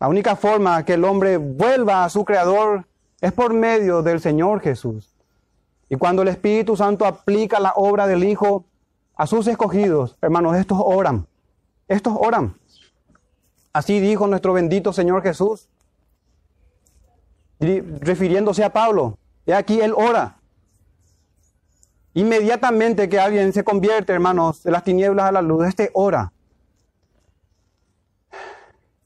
La 0.00 0.08
única 0.08 0.36
forma 0.36 0.84
que 0.84 0.94
el 0.94 1.04
hombre 1.04 1.38
vuelva 1.38 2.04
a 2.04 2.08
su 2.08 2.24
creador 2.24 2.86
es 3.20 3.32
por 3.32 3.52
medio 3.52 4.02
del 4.02 4.20
Señor 4.20 4.60
Jesús. 4.60 5.14
Y 5.88 5.96
cuando 5.96 6.22
el 6.22 6.28
Espíritu 6.28 6.76
Santo 6.76 7.04
aplica 7.04 7.58
la 7.58 7.72
obra 7.74 8.06
del 8.06 8.22
Hijo 8.24 8.64
a 9.16 9.26
sus 9.26 9.46
escogidos, 9.46 10.16
hermanos, 10.20 10.56
estos 10.56 10.78
oran. 10.80 11.26
Estos 11.88 12.14
oran. 12.16 12.54
Así 13.72 13.98
dijo 14.00 14.26
nuestro 14.26 14.52
bendito 14.52 14.92
Señor 14.92 15.22
Jesús, 15.22 15.68
refiriéndose 17.58 18.62
a 18.62 18.72
Pablo. 18.72 19.18
He 19.46 19.54
aquí 19.54 19.80
él 19.80 19.94
ora. 19.96 20.37
Inmediatamente 22.18 23.08
que 23.08 23.20
alguien 23.20 23.52
se 23.52 23.62
convierte, 23.62 24.12
hermanos, 24.12 24.64
de 24.64 24.72
las 24.72 24.82
tinieblas 24.82 25.26
a 25.26 25.30
la 25.30 25.40
luz, 25.40 25.68
este 25.68 25.90
ora. 25.94 26.32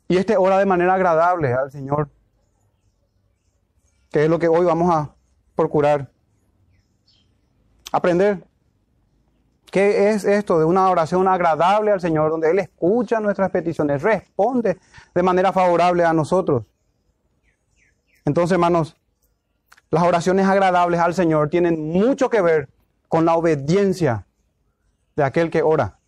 Y 0.09 0.17
este 0.17 0.35
ora 0.39 0.59
de 0.59 0.65
manera 0.65 0.95
agradable 0.95 1.53
al 1.53 1.71
Señor, 1.71 2.09
que 4.11 4.25
es 4.25 4.31
lo 4.31 4.39
que 4.39 4.49
hoy 4.49 4.65
vamos 4.65 4.91
a 4.91 5.15
procurar 5.55 6.11
aprender. 7.93 8.43
¿Qué 9.71 10.09
es 10.09 10.25
esto 10.25 10.59
de 10.59 10.65
una 10.65 10.89
oración 10.89 11.29
agradable 11.29 11.91
al 11.91 12.01
Señor, 12.01 12.31
donde 12.31 12.51
Él 12.51 12.61
escucha 12.61 13.21
nuestras 13.21 13.51
peticiones, 13.51 14.01
responde 14.01 14.79
de 15.15 15.23
manera 15.23 15.53
favorable 15.53 16.03
a 16.03 16.15
nosotros? 16.15 16.65
Entonces, 18.25 18.53
hermanos, 18.53 18.97
las 19.91 20.03
oraciones 20.03 20.47
agradables 20.47 20.99
al 20.99 21.13
Señor 21.13 21.51
tienen 21.51 21.93
mucho 21.93 22.31
que 22.31 22.41
ver 22.41 22.71
con 23.13 23.27
la 23.27 23.35
obediencia 23.35 24.25
de 25.17 25.23
aquel 25.23 25.51
que 25.51 25.61
ora. 25.61 25.99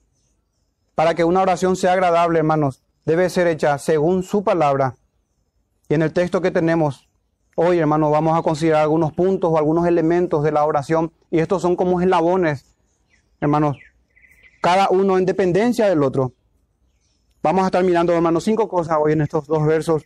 Para 0.95 1.15
que 1.15 1.23
una 1.23 1.43
oración 1.43 1.77
sea 1.77 1.93
agradable, 1.93 2.39
hermanos, 2.39 2.81
debe 3.05 3.29
ser 3.29 3.47
hecha 3.47 3.77
según 3.77 4.23
su 4.23 4.43
palabra. 4.43 4.95
Y 5.91 5.93
en 5.93 6.01
el 6.01 6.15
texto 6.15 6.41
que 6.41 6.51
tenemos 6.51 7.07
Hoy, 7.57 7.79
hermano, 7.79 8.11
vamos 8.11 8.39
a 8.39 8.43
considerar 8.43 8.81
algunos 8.81 9.13
puntos 9.13 9.53
o 9.53 9.59
algunos 9.59 9.87
elementos 9.87 10.43
de 10.43 10.51
la 10.51 10.65
oración 10.65 11.13
y 11.31 11.41
estos 11.41 11.61
son 11.61 11.77
como 11.77 12.01
eslabones, 12.01 12.75
hermanos, 13.39 13.77
cada 14.63 14.89
uno 14.89 15.19
en 15.19 15.27
dependencia 15.27 15.87
del 15.87 16.03
otro. 16.03 16.33
Vamos 17.43 17.65
a 17.65 17.67
estar 17.67 17.85
mirando, 17.85 18.15
hermanos, 18.15 18.45
cinco 18.45 18.67
cosas 18.67 18.97
hoy 18.99 19.13
en 19.13 19.21
estos 19.21 19.47
dos 19.47 19.65
versos. 19.67 20.05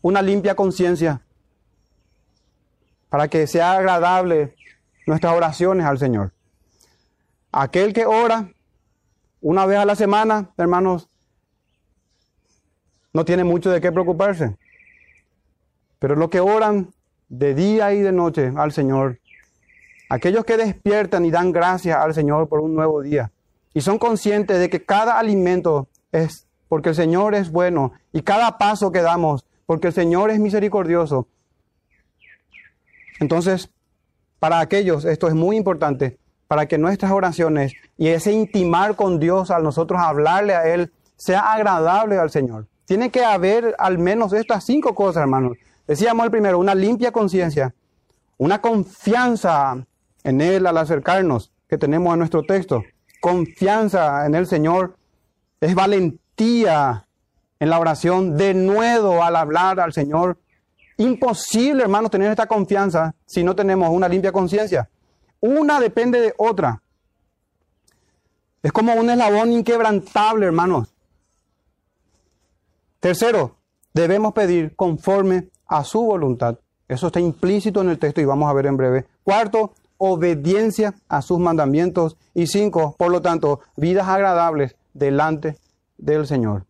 Una 0.00 0.22
limpia 0.22 0.56
conciencia 0.56 1.20
para 3.10 3.28
que 3.28 3.46
sea 3.46 3.74
agradable 3.74 4.56
nuestras 5.10 5.34
oraciones 5.34 5.84
al 5.84 5.98
Señor. 5.98 6.32
Aquel 7.50 7.92
que 7.92 8.06
ora 8.06 8.48
una 9.40 9.66
vez 9.66 9.78
a 9.78 9.84
la 9.84 9.96
semana, 9.96 10.50
hermanos, 10.56 11.08
no 13.12 13.24
tiene 13.24 13.42
mucho 13.42 13.70
de 13.70 13.80
qué 13.80 13.90
preocuparse. 13.90 14.56
Pero 15.98 16.14
los 16.14 16.30
que 16.30 16.38
oran 16.38 16.94
de 17.28 17.54
día 17.54 17.92
y 17.92 18.00
de 18.02 18.12
noche 18.12 18.52
al 18.56 18.70
Señor, 18.70 19.18
aquellos 20.08 20.44
que 20.44 20.56
despiertan 20.56 21.24
y 21.24 21.32
dan 21.32 21.50
gracias 21.50 21.96
al 21.98 22.14
Señor 22.14 22.48
por 22.48 22.60
un 22.60 22.76
nuevo 22.76 23.02
día, 23.02 23.32
y 23.74 23.80
son 23.80 23.98
conscientes 23.98 24.60
de 24.60 24.70
que 24.70 24.84
cada 24.84 25.18
alimento 25.18 25.88
es 26.12 26.46
porque 26.68 26.90
el 26.90 26.94
Señor 26.94 27.34
es 27.34 27.50
bueno, 27.50 27.94
y 28.12 28.22
cada 28.22 28.58
paso 28.58 28.92
que 28.92 29.02
damos 29.02 29.44
porque 29.66 29.88
el 29.88 29.92
Señor 29.92 30.30
es 30.30 30.38
misericordioso. 30.38 31.26
Entonces, 33.18 33.70
para 34.40 34.58
aquellos 34.58 35.04
esto 35.04 35.28
es 35.28 35.34
muy 35.34 35.56
importante, 35.56 36.18
para 36.48 36.66
que 36.66 36.78
nuestras 36.78 37.12
oraciones 37.12 37.74
y 37.96 38.08
ese 38.08 38.32
intimar 38.32 38.96
con 38.96 39.20
Dios 39.20 39.52
al 39.52 39.62
nosotros 39.62 40.00
hablarle 40.02 40.54
a 40.54 40.66
Él 40.66 40.90
sea 41.16 41.52
agradable 41.52 42.18
al 42.18 42.30
Señor. 42.30 42.66
Tiene 42.86 43.10
que 43.10 43.24
haber 43.24 43.76
al 43.78 43.98
menos 43.98 44.32
estas 44.32 44.64
cinco 44.64 44.96
cosas, 44.96 45.20
hermanos. 45.20 45.56
Decíamos 45.86 46.24
el 46.24 46.30
primero, 46.32 46.58
una 46.58 46.74
limpia 46.74 47.12
conciencia, 47.12 47.72
una 48.38 48.60
confianza 48.60 49.86
en 50.24 50.40
Él 50.40 50.66
al 50.66 50.78
acercarnos 50.78 51.52
que 51.68 51.78
tenemos 51.78 52.12
en 52.12 52.18
nuestro 52.18 52.42
texto. 52.42 52.82
Confianza 53.20 54.26
en 54.26 54.34
el 54.34 54.46
Señor 54.46 54.96
es 55.60 55.74
valentía 55.74 57.06
en 57.60 57.70
la 57.70 57.78
oración, 57.78 58.36
de 58.36 58.54
nuevo 58.54 59.22
al 59.22 59.36
hablar 59.36 59.78
al 59.78 59.92
Señor. 59.92 60.38
Imposible, 61.00 61.82
hermanos, 61.82 62.10
tener 62.10 62.30
esta 62.30 62.46
confianza 62.46 63.14
si 63.24 63.42
no 63.42 63.56
tenemos 63.56 63.88
una 63.88 64.06
limpia 64.06 64.32
conciencia. 64.32 64.90
Una 65.40 65.80
depende 65.80 66.20
de 66.20 66.34
otra. 66.36 66.82
Es 68.62 68.70
como 68.70 68.92
un 68.92 69.08
eslabón 69.08 69.50
inquebrantable, 69.50 70.44
hermanos. 70.44 70.92
Tercero, 73.00 73.56
debemos 73.94 74.34
pedir 74.34 74.76
conforme 74.76 75.48
a 75.66 75.84
su 75.84 76.02
voluntad. 76.02 76.58
Eso 76.86 77.06
está 77.06 77.18
implícito 77.18 77.80
en 77.80 77.88
el 77.88 77.98
texto 77.98 78.20
y 78.20 78.26
vamos 78.26 78.50
a 78.50 78.52
ver 78.52 78.66
en 78.66 78.76
breve. 78.76 79.06
Cuarto, 79.24 79.72
obediencia 79.96 80.92
a 81.08 81.22
sus 81.22 81.38
mandamientos. 81.38 82.18
Y 82.34 82.46
cinco, 82.46 82.94
por 82.98 83.10
lo 83.10 83.22
tanto, 83.22 83.60
vidas 83.74 84.06
agradables 84.06 84.76
delante 84.92 85.56
del 85.96 86.26
Señor. 86.26 86.66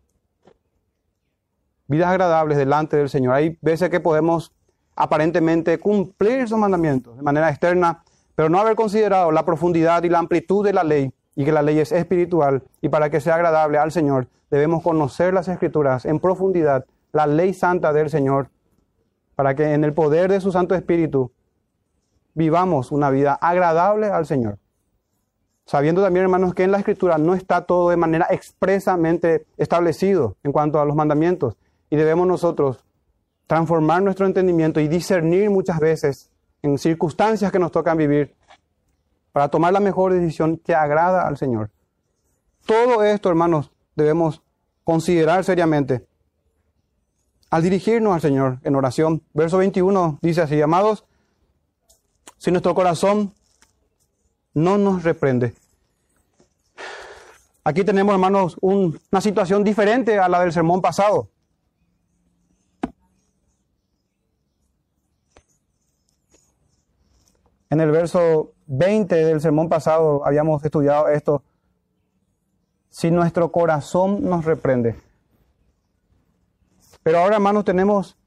Vidas 1.91 2.07
agradables 2.07 2.57
delante 2.57 2.95
del 2.95 3.09
Señor. 3.09 3.33
Hay 3.33 3.57
veces 3.61 3.89
que 3.89 3.99
podemos 3.99 4.53
aparentemente 4.95 5.77
cumplir 5.77 6.47
sus 6.47 6.57
mandamientos 6.57 7.17
de 7.17 7.21
manera 7.21 7.49
externa, 7.49 8.01
pero 8.33 8.47
no 8.47 8.59
haber 8.59 8.77
considerado 8.77 9.29
la 9.33 9.45
profundidad 9.45 10.01
y 10.03 10.07
la 10.07 10.19
amplitud 10.19 10.63
de 10.65 10.71
la 10.71 10.85
ley 10.85 11.11
y 11.35 11.43
que 11.43 11.51
la 11.51 11.61
ley 11.61 11.79
es 11.79 11.91
espiritual 11.91 12.63
y 12.81 12.87
para 12.87 13.09
que 13.09 13.19
sea 13.19 13.35
agradable 13.35 13.77
al 13.77 13.91
Señor 13.91 14.29
debemos 14.49 14.83
conocer 14.83 15.33
las 15.33 15.49
escrituras 15.49 16.05
en 16.05 16.21
profundidad, 16.21 16.85
la 17.11 17.27
ley 17.27 17.53
santa 17.53 17.91
del 17.91 18.09
Señor 18.09 18.47
para 19.35 19.53
que 19.53 19.73
en 19.73 19.83
el 19.83 19.93
poder 19.93 20.31
de 20.31 20.39
su 20.39 20.53
Santo 20.53 20.75
Espíritu 20.75 21.33
vivamos 22.33 22.93
una 22.93 23.09
vida 23.09 23.33
agradable 23.33 24.07
al 24.07 24.25
Señor. 24.25 24.59
Sabiendo 25.65 26.01
también, 26.01 26.23
hermanos, 26.23 26.53
que 26.53 26.63
en 26.63 26.71
la 26.71 26.77
Escritura 26.77 27.17
no 27.17 27.35
está 27.35 27.65
todo 27.65 27.89
de 27.89 27.97
manera 27.97 28.27
expresamente 28.29 29.45
establecido 29.57 30.37
en 30.43 30.53
cuanto 30.53 30.79
a 30.79 30.85
los 30.85 30.95
mandamientos. 30.95 31.57
Y 31.91 31.97
debemos 31.97 32.25
nosotros 32.25 32.83
transformar 33.45 34.01
nuestro 34.01 34.25
entendimiento 34.25 34.79
y 34.79 34.87
discernir 34.87 35.51
muchas 35.51 35.79
veces 35.79 36.31
en 36.63 36.79
circunstancias 36.79 37.51
que 37.51 37.59
nos 37.59 37.71
tocan 37.71 37.97
vivir 37.97 38.33
para 39.31 39.49
tomar 39.49 39.73
la 39.73 39.79
mejor 39.79 40.13
decisión 40.13 40.57
que 40.57 40.73
agrada 40.73 41.27
al 41.27 41.37
Señor. 41.37 41.69
Todo 42.65 43.03
esto, 43.03 43.29
hermanos, 43.29 43.71
debemos 43.95 44.41
considerar 44.83 45.43
seriamente 45.43 46.07
al 47.49 47.61
dirigirnos 47.61 48.13
al 48.13 48.21
Señor 48.21 48.59
en 48.63 48.75
oración. 48.75 49.21
Verso 49.33 49.57
21 49.57 50.19
dice 50.21 50.41
así, 50.41 50.61
amados, 50.61 51.03
si 52.37 52.51
nuestro 52.51 52.73
corazón 52.73 53.33
no 54.53 54.77
nos 54.77 55.03
reprende. 55.03 55.53
Aquí 57.63 57.83
tenemos, 57.83 58.13
hermanos, 58.13 58.57
una 58.61 59.21
situación 59.21 59.63
diferente 59.63 60.17
a 60.17 60.27
la 60.27 60.39
del 60.39 60.51
sermón 60.51 60.81
pasado. 60.81 61.27
En 67.71 67.79
el 67.79 67.89
verso 67.89 68.51
20 68.67 69.15
del 69.15 69.39
sermón 69.39 69.69
pasado 69.69 70.25
habíamos 70.25 70.63
estudiado 70.63 71.07
esto. 71.07 71.41
Si 72.89 73.09
nuestro 73.09 73.49
corazón 73.49 74.29
nos 74.29 74.43
reprende. 74.43 74.97
Pero 77.01 77.19
ahora, 77.19 77.35
hermanos, 77.35 77.63
tenemos 77.63 78.17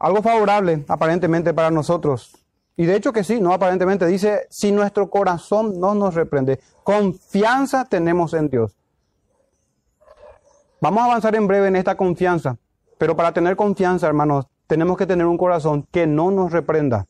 algo 0.00 0.22
favorable 0.22 0.84
aparentemente 0.88 1.54
para 1.54 1.70
nosotros. 1.70 2.36
Y 2.76 2.84
de 2.84 2.96
hecho 2.96 3.12
que 3.12 3.22
sí, 3.22 3.40
no 3.40 3.52
aparentemente 3.52 4.06
dice, 4.06 4.48
si 4.50 4.72
nuestro 4.72 5.08
corazón 5.08 5.78
no 5.78 5.94
nos 5.94 6.14
reprende, 6.14 6.58
confianza 6.82 7.84
tenemos 7.84 8.34
en 8.34 8.50
Dios. 8.50 8.76
Vamos 10.80 11.02
a 11.02 11.04
avanzar 11.04 11.36
en 11.36 11.46
breve 11.46 11.68
en 11.68 11.76
esta 11.76 11.96
confianza, 11.96 12.56
pero 12.98 13.14
para 13.14 13.32
tener 13.32 13.54
confianza, 13.54 14.08
hermanos, 14.08 14.46
tenemos 14.66 14.96
que 14.96 15.06
tener 15.06 15.26
un 15.26 15.38
corazón 15.38 15.86
que 15.92 16.08
no 16.08 16.32
nos 16.32 16.50
reprenda 16.50 17.06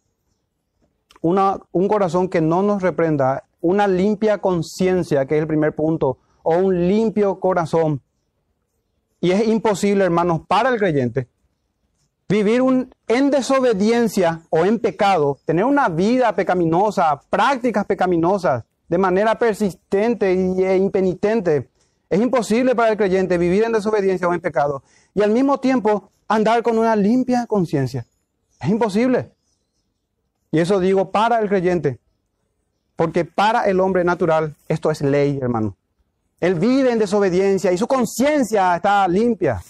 un 1.20 1.88
corazón 1.88 2.28
que 2.28 2.40
no 2.40 2.62
nos 2.62 2.82
reprenda, 2.82 3.44
una 3.60 3.86
limpia 3.86 4.38
conciencia, 4.38 5.26
que 5.26 5.36
es 5.36 5.42
el 5.42 5.46
primer 5.46 5.74
punto, 5.74 6.18
o 6.42 6.56
un 6.56 6.88
limpio 6.88 7.40
corazón. 7.40 8.00
Y 9.20 9.32
es 9.32 9.46
imposible, 9.46 10.04
hermanos, 10.04 10.42
para 10.48 10.70
el 10.70 10.78
creyente 10.78 11.28
vivir 12.30 12.62
en 13.08 13.30
desobediencia 13.30 14.42
o 14.50 14.64
en 14.64 14.78
pecado, 14.78 15.38
tener 15.44 15.64
una 15.64 15.88
vida 15.88 16.32
pecaminosa, 16.34 17.20
prácticas 17.28 17.84
pecaminosas, 17.84 18.62
de 18.88 18.98
manera 18.98 19.36
persistente 19.36 20.30
e 20.32 20.76
impenitente. 20.76 21.68
Es 22.08 22.20
imposible 22.20 22.74
para 22.76 22.90
el 22.90 22.96
creyente 22.96 23.36
vivir 23.36 23.64
en 23.64 23.72
desobediencia 23.72 24.28
o 24.28 24.34
en 24.34 24.40
pecado 24.40 24.82
y 25.12 25.22
al 25.22 25.30
mismo 25.32 25.58
tiempo 25.58 26.10
andar 26.28 26.62
con 26.62 26.78
una 26.78 26.94
limpia 26.94 27.46
conciencia. 27.46 28.06
Es 28.60 28.68
imposible. 28.68 29.32
Y 30.52 30.58
eso 30.58 30.80
digo 30.80 31.10
para 31.10 31.38
el 31.40 31.48
creyente, 31.48 32.00
porque 32.96 33.24
para 33.24 33.64
el 33.64 33.80
hombre 33.80 34.04
natural 34.04 34.56
esto 34.68 34.90
es 34.90 35.00
ley, 35.00 35.38
hermano. 35.40 35.76
Él 36.40 36.54
vive 36.54 36.90
en 36.90 36.98
desobediencia 36.98 37.70
y 37.70 37.78
su 37.78 37.86
conciencia 37.86 38.76
está 38.76 39.06
limpia. 39.06 39.62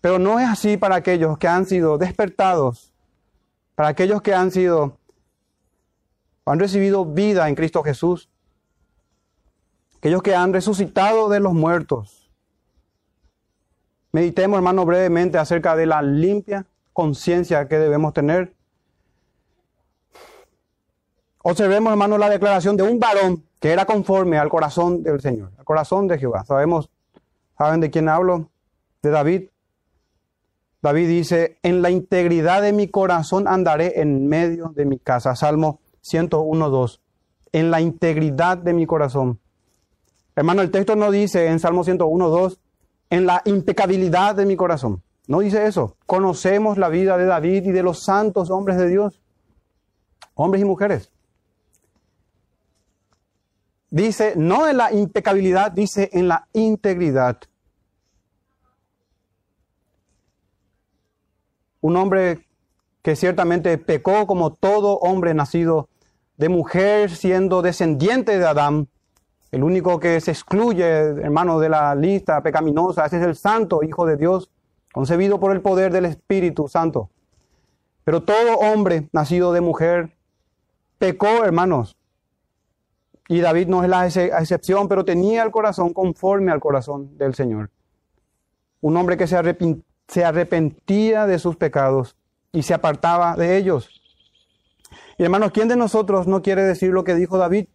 Pero 0.00 0.18
no 0.18 0.38
es 0.38 0.48
así 0.48 0.76
para 0.76 0.96
aquellos 0.96 1.38
que 1.38 1.48
han 1.48 1.66
sido 1.66 1.98
despertados, 1.98 2.92
para 3.74 3.88
aquellos 3.88 4.22
que 4.22 4.34
han 4.34 4.50
sido, 4.50 4.98
han 6.44 6.58
recibido 6.58 7.04
vida 7.04 7.48
en 7.48 7.54
Cristo 7.54 7.82
Jesús, 7.82 8.28
aquellos 9.96 10.22
que 10.22 10.34
han 10.34 10.52
resucitado 10.52 11.28
de 11.28 11.40
los 11.40 11.54
muertos. 11.54 12.30
Meditemos, 14.12 14.56
hermano, 14.58 14.84
brevemente 14.84 15.38
acerca 15.38 15.76
de 15.76 15.86
la 15.86 16.02
limpia 16.02 16.66
conciencia 16.98 17.68
que 17.68 17.78
debemos 17.78 18.12
tener. 18.12 18.56
Observemos, 21.44 21.92
hermanos, 21.92 22.18
la 22.18 22.28
declaración 22.28 22.76
de 22.76 22.82
un 22.82 22.98
varón 22.98 23.44
que 23.60 23.70
era 23.70 23.84
conforme 23.84 24.36
al 24.36 24.48
corazón 24.48 25.04
del 25.04 25.20
Señor, 25.20 25.52
al 25.56 25.64
corazón 25.64 26.08
de 26.08 26.18
Jehová. 26.18 26.44
Sabemos, 26.44 26.90
¿saben 27.56 27.78
de 27.78 27.92
quién 27.92 28.08
hablo? 28.08 28.50
De 29.00 29.10
David. 29.10 29.42
David 30.82 31.06
dice, 31.06 31.60
en 31.62 31.82
la 31.82 31.90
integridad 31.90 32.62
de 32.62 32.72
mi 32.72 32.88
corazón 32.88 33.46
andaré 33.46 34.00
en 34.00 34.26
medio 34.26 34.72
de 34.74 34.84
mi 34.84 34.98
casa. 34.98 35.36
Salmo 35.36 35.78
101.2. 36.02 36.98
En 37.52 37.70
la 37.70 37.80
integridad 37.80 38.58
de 38.58 38.72
mi 38.72 38.86
corazón. 38.86 39.38
Hermano, 40.34 40.62
el 40.62 40.72
texto 40.72 40.96
no 40.96 41.12
dice 41.12 41.46
en 41.46 41.60
Salmo 41.60 41.84
101.2, 41.84 42.58
en 43.10 43.24
la 43.24 43.40
impecabilidad 43.44 44.34
de 44.34 44.46
mi 44.46 44.56
corazón. 44.56 45.04
No 45.28 45.40
dice 45.40 45.66
eso. 45.66 45.96
Conocemos 46.06 46.78
la 46.78 46.88
vida 46.88 47.18
de 47.18 47.26
David 47.26 47.66
y 47.66 47.70
de 47.70 47.82
los 47.82 48.02
santos 48.02 48.50
hombres 48.50 48.78
de 48.78 48.88
Dios, 48.88 49.20
hombres 50.34 50.62
y 50.62 50.64
mujeres. 50.64 51.12
Dice, 53.90 54.32
no 54.36 54.66
en 54.66 54.78
la 54.78 54.90
impecabilidad, 54.90 55.70
dice 55.70 56.08
en 56.14 56.28
la 56.28 56.48
integridad. 56.54 57.38
Un 61.82 61.96
hombre 61.96 62.46
que 63.02 63.14
ciertamente 63.14 63.76
pecó 63.76 64.26
como 64.26 64.54
todo 64.54 64.96
hombre 64.98 65.34
nacido 65.34 65.90
de 66.38 66.48
mujer, 66.48 67.10
siendo 67.10 67.60
descendiente 67.60 68.38
de 68.38 68.46
Adán. 68.46 68.88
El 69.50 69.62
único 69.62 70.00
que 70.00 70.22
se 70.22 70.30
excluye, 70.30 70.84
hermano, 70.84 71.58
de 71.58 71.68
la 71.68 71.94
lista 71.94 72.42
pecaminosa, 72.42 73.04
ese 73.04 73.18
es 73.18 73.26
el 73.26 73.36
santo 73.36 73.82
Hijo 73.82 74.06
de 74.06 74.16
Dios 74.16 74.50
concebido 74.92 75.38
por 75.40 75.52
el 75.52 75.60
poder 75.60 75.92
del 75.92 76.06
Espíritu 76.06 76.68
Santo. 76.68 77.10
Pero 78.04 78.22
todo 78.22 78.56
hombre 78.56 79.08
nacido 79.12 79.52
de 79.52 79.60
mujer 79.60 80.16
pecó, 80.98 81.44
hermanos. 81.44 81.96
Y 83.28 83.40
David 83.40 83.68
no 83.68 83.82
es 83.82 83.90
la 83.90 84.06
excepción, 84.06 84.88
pero 84.88 85.04
tenía 85.04 85.42
el 85.42 85.50
corazón 85.50 85.92
conforme 85.92 86.50
al 86.50 86.60
corazón 86.60 87.18
del 87.18 87.34
Señor. 87.34 87.70
Un 88.80 88.96
hombre 88.96 89.18
que 89.18 89.26
se, 89.26 89.36
arrepentía 90.24 91.26
de 91.26 91.38
sus 91.38 91.56
pecados 91.56 92.16
y 92.52 92.62
se 92.62 92.72
apartaba 92.72 93.36
de 93.36 93.58
ellos. 93.58 93.90
Y 95.18 95.24
hermanos, 95.24 95.52
¿quién 95.52 95.68
de 95.68 95.76
nosotros 95.76 96.26
no 96.26 96.40
quiere 96.40 96.62
decir 96.62 96.90
lo 96.90 97.04
que 97.04 97.14
dijo 97.14 97.36
David? 97.36 97.66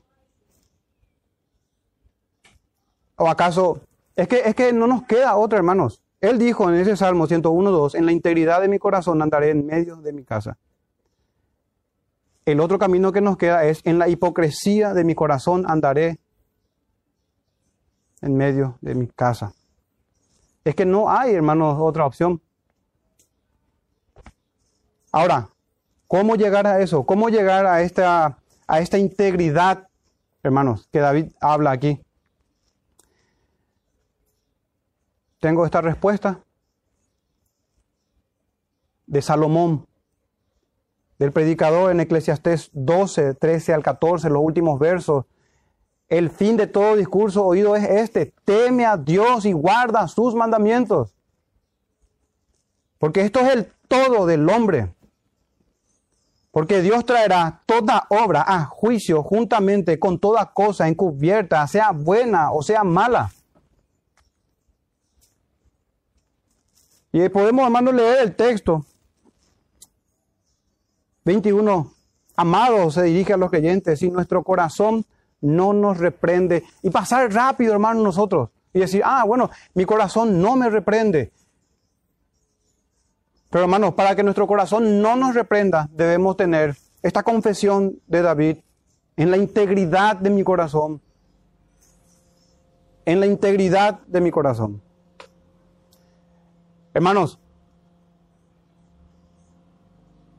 ¿O 3.18 3.30
acaso 3.30 3.82
es 4.16 4.28
que, 4.28 4.42
es 4.46 4.56
que 4.56 4.74
no 4.74 4.88
nos 4.88 5.04
queda 5.04 5.36
otra, 5.36 5.60
hermanos? 5.60 6.03
Él 6.24 6.40
dijo 6.40 6.70
en 6.70 6.76
ese 6.76 6.96
Salmo 6.96 7.28
101.2, 7.28 7.96
en 7.96 8.06
la 8.06 8.14
integridad 8.14 8.62
de 8.62 8.70
mi 8.70 8.80
corazón 8.80 9.22
andaré 9.22 9.50
en 9.50 9.66
medio 9.66 9.98
de 9.98 10.14
mi 10.14 10.24
casa. 10.24 10.58
El 12.46 12.62
otro 12.62 12.80
camino 12.80 13.12
que 13.12 13.20
nos 13.20 13.36
queda 13.36 13.66
es, 13.66 13.82
en 13.84 14.00
la 14.00 14.08
hipocresía 14.08 14.94
de 14.94 15.04
mi 15.04 15.16
corazón 15.16 15.66
andaré 15.68 16.22
en 18.22 18.38
medio 18.38 18.78
de 18.80 18.96
mi 18.96 19.08
casa. 19.08 19.54
Es 20.64 20.76
que 20.76 20.86
no 20.86 21.10
hay, 21.12 21.34
hermanos, 21.34 21.78
otra 21.78 22.06
opción. 22.06 22.42
Ahora, 25.12 25.50
¿cómo 26.08 26.38
llegar 26.38 26.66
a 26.68 26.80
eso? 26.80 27.06
¿Cómo 27.06 27.28
llegar 27.28 27.66
a 27.66 27.82
esta, 27.82 28.38
a 28.66 28.80
esta 28.80 28.98
integridad, 28.98 29.90
hermanos, 30.42 30.88
que 30.90 31.00
David 31.00 31.34
habla 31.42 31.72
aquí? 31.72 32.02
Tengo 35.44 35.66
esta 35.66 35.82
respuesta 35.82 36.40
de 39.06 39.22
Salomón, 39.22 39.86
del 41.20 41.34
predicador 41.34 41.92
en 41.92 42.00
Eclesiastés 42.00 42.70
12, 42.72 43.34
13 43.34 43.74
al 43.74 43.84
14, 43.84 44.30
los 44.30 44.42
últimos 44.42 44.80
versos. 44.80 45.26
El 46.08 46.30
fin 46.30 46.56
de 46.56 46.68
todo 46.68 46.96
discurso 46.96 47.46
oído 47.46 47.76
es 47.76 47.84
este, 47.84 48.34
teme 48.46 48.86
a 48.86 48.96
Dios 48.96 49.44
y 49.44 49.52
guarda 49.52 50.08
sus 50.08 50.34
mandamientos. 50.34 51.14
Porque 52.98 53.20
esto 53.20 53.42
es 53.42 53.50
el 53.50 53.74
todo 53.90 54.26
del 54.26 54.48
hombre. 54.48 54.94
Porque 56.52 56.82
Dios 56.82 57.06
traerá 57.06 57.64
toda 57.66 58.08
obra 58.08 58.46
a 58.48 58.64
juicio 58.64 59.22
juntamente 59.22 60.00
con 60.00 60.20
toda 60.20 60.54
cosa 60.54 60.88
encubierta, 60.88 61.68
sea 61.68 61.92
buena 61.92 62.50
o 62.54 62.64
sea 62.64 62.86
mala. 62.86 63.30
Y 67.14 67.30
podemos, 67.30 67.64
hermanos, 67.64 67.94
leer 67.94 68.24
el 68.24 68.36
texto. 68.36 68.84
21. 71.24 71.94
Amado 72.36 72.90
se 72.90 73.04
dirige 73.04 73.34
a 73.34 73.38
los 73.38 73.52
creyentes 73.52 74.02
y 74.02 74.10
nuestro 74.10 74.44
corazón 74.44 75.06
no 75.40 75.74
nos 75.74 76.00
reprende. 76.00 76.64
Y 76.82 76.90
pasar 76.90 77.32
rápido, 77.32 77.74
hermanos, 77.74 78.04
nosotros. 78.04 78.50
Y 78.74 78.80
decir, 78.80 79.04
ah, 79.06 79.24
bueno, 79.26 79.52
mi 79.76 79.86
corazón 79.86 80.42
no 80.42 80.56
me 80.56 80.72
reprende. 80.72 81.32
Pero 83.52 83.66
hermanos, 83.66 83.94
para 83.94 84.16
que 84.16 84.24
nuestro 84.24 84.48
corazón 84.48 85.00
no 85.00 85.16
nos 85.16 85.36
reprenda, 85.36 85.88
debemos 85.92 86.36
tener 86.36 86.76
esta 87.04 87.22
confesión 87.22 88.00
de 88.08 88.24
David 88.24 88.58
en 89.18 89.30
la 89.30 89.38
integridad 89.38 90.16
de 90.16 90.32
mi 90.32 90.44
corazón. 90.44 91.00
En 93.06 93.20
la 93.20 93.28
integridad 93.28 94.00
de 94.08 94.20
mi 94.20 94.32
corazón. 94.32 94.82
Hermanos, 96.94 97.40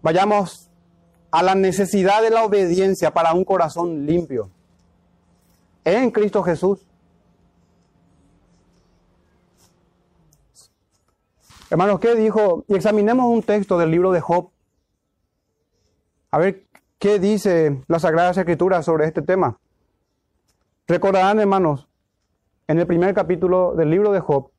vayamos 0.03 0.71
a 1.31 1.43
la 1.43 1.55
necesidad 1.55 2.23
de 2.23 2.31
la 2.31 2.45
obediencia 2.45 3.13
para 3.13 3.33
un 3.33 3.45
corazón 3.45 4.07
limpio. 4.07 4.51
En 5.85 6.11
Cristo 6.13 6.43
Jesús. 6.45 6.87
Hermanos, 11.71 11.99
¿qué 11.99 12.15
dijo? 12.15 12.65
Y 12.69 12.77
examinemos 12.77 13.27
un 13.27 13.43
texto 13.43 13.77
del 13.79 13.91
libro 13.91 14.13
de 14.13 14.21
Job. 14.21 14.51
A 16.31 16.39
ver 16.39 16.67
qué 17.01 17.19
dice 17.19 17.83
la 17.89 17.99
Sagrada 17.99 18.31
Escritura 18.31 18.83
sobre 18.83 19.07
este 19.07 19.23
tema. 19.23 19.59
Recordarán, 20.87 21.41
hermanos, 21.41 21.89
en 22.69 22.79
el 22.79 22.87
primer 22.87 23.13
capítulo 23.13 23.75
del 23.75 23.91
libro 23.91 24.13
de 24.13 24.21
Job, 24.21 24.51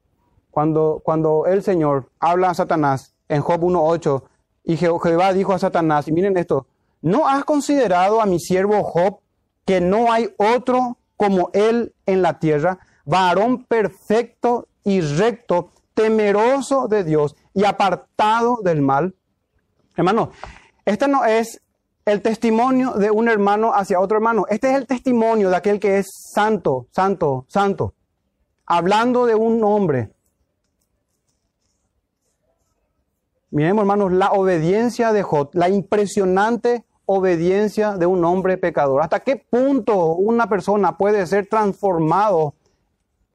cuando, 0.56 1.02
cuando 1.04 1.48
el 1.48 1.64
Señor 1.64 2.10
habla 2.18 2.52
a 2.52 2.54
Satanás 2.54 3.14
en 3.28 3.42
Job 3.42 3.60
1.8, 3.60 4.24
y 4.64 4.78
Jehová 4.78 5.34
dijo 5.34 5.52
a 5.52 5.60
Satanás, 5.60 6.08
y 6.08 6.14
miren 6.14 6.38
esto, 6.38 6.66
¿no 7.02 7.28
has 7.28 7.44
considerado 7.44 8.22
a 8.22 8.26
mi 8.26 8.40
siervo 8.40 8.82
Job 8.84 9.20
que 9.66 9.82
no 9.82 10.14
hay 10.14 10.34
otro 10.38 10.98
como 11.18 11.50
él 11.52 11.94
en 12.06 12.22
la 12.22 12.40
tierra, 12.40 12.80
varón 13.04 13.66
perfecto 13.66 14.70
y 14.86 15.02
recto, 15.02 15.72
temeroso 15.94 16.88
de 16.88 17.04
Dios 17.04 17.36
y 17.54 17.66
apartado 17.66 18.60
del 18.64 18.82
mal. 18.82 19.14
Hermano, 19.98 20.32
este 20.86 21.10
no 21.10 21.26
es 21.26 21.62
el 22.06 22.22
testimonio 22.22 22.92
de 22.92 23.12
un 23.12 23.28
hermano 23.28 23.74
hacia 23.74 24.00
otro 24.00 24.16
hermano. 24.16 24.46
Este 24.50 24.70
es 24.70 24.78
el 24.78 24.88
testimonio 24.88 25.50
de 25.50 25.58
aquel 25.58 25.82
que 25.82 25.98
es 25.98 26.08
santo, 26.34 26.88
santo, 26.92 27.46
santo. 27.50 27.94
Hablando 28.66 29.26
de 29.26 29.36
un 29.36 29.62
hombre. 29.66 30.15
Miremos, 33.56 33.84
hermanos, 33.84 34.12
la 34.12 34.34
obediencia 34.34 35.14
de 35.14 35.24
Jod, 35.24 35.52
la 35.54 35.70
impresionante 35.70 36.84
obediencia 37.06 37.96
de 37.96 38.06
un 38.06 38.26
hombre 38.26 38.58
pecador. 38.58 39.02
¿Hasta 39.02 39.22
qué 39.22 39.38
punto 39.38 40.08
una 40.08 40.50
persona 40.50 40.98
puede 40.98 41.26
ser 41.26 41.48
transformado 41.48 42.54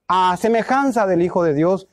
a 0.09 0.37
semejanza 0.37 1.07
del 1.07 1.23
Hijo 1.23 1.43
de 1.43 1.55
Dios 1.55 1.89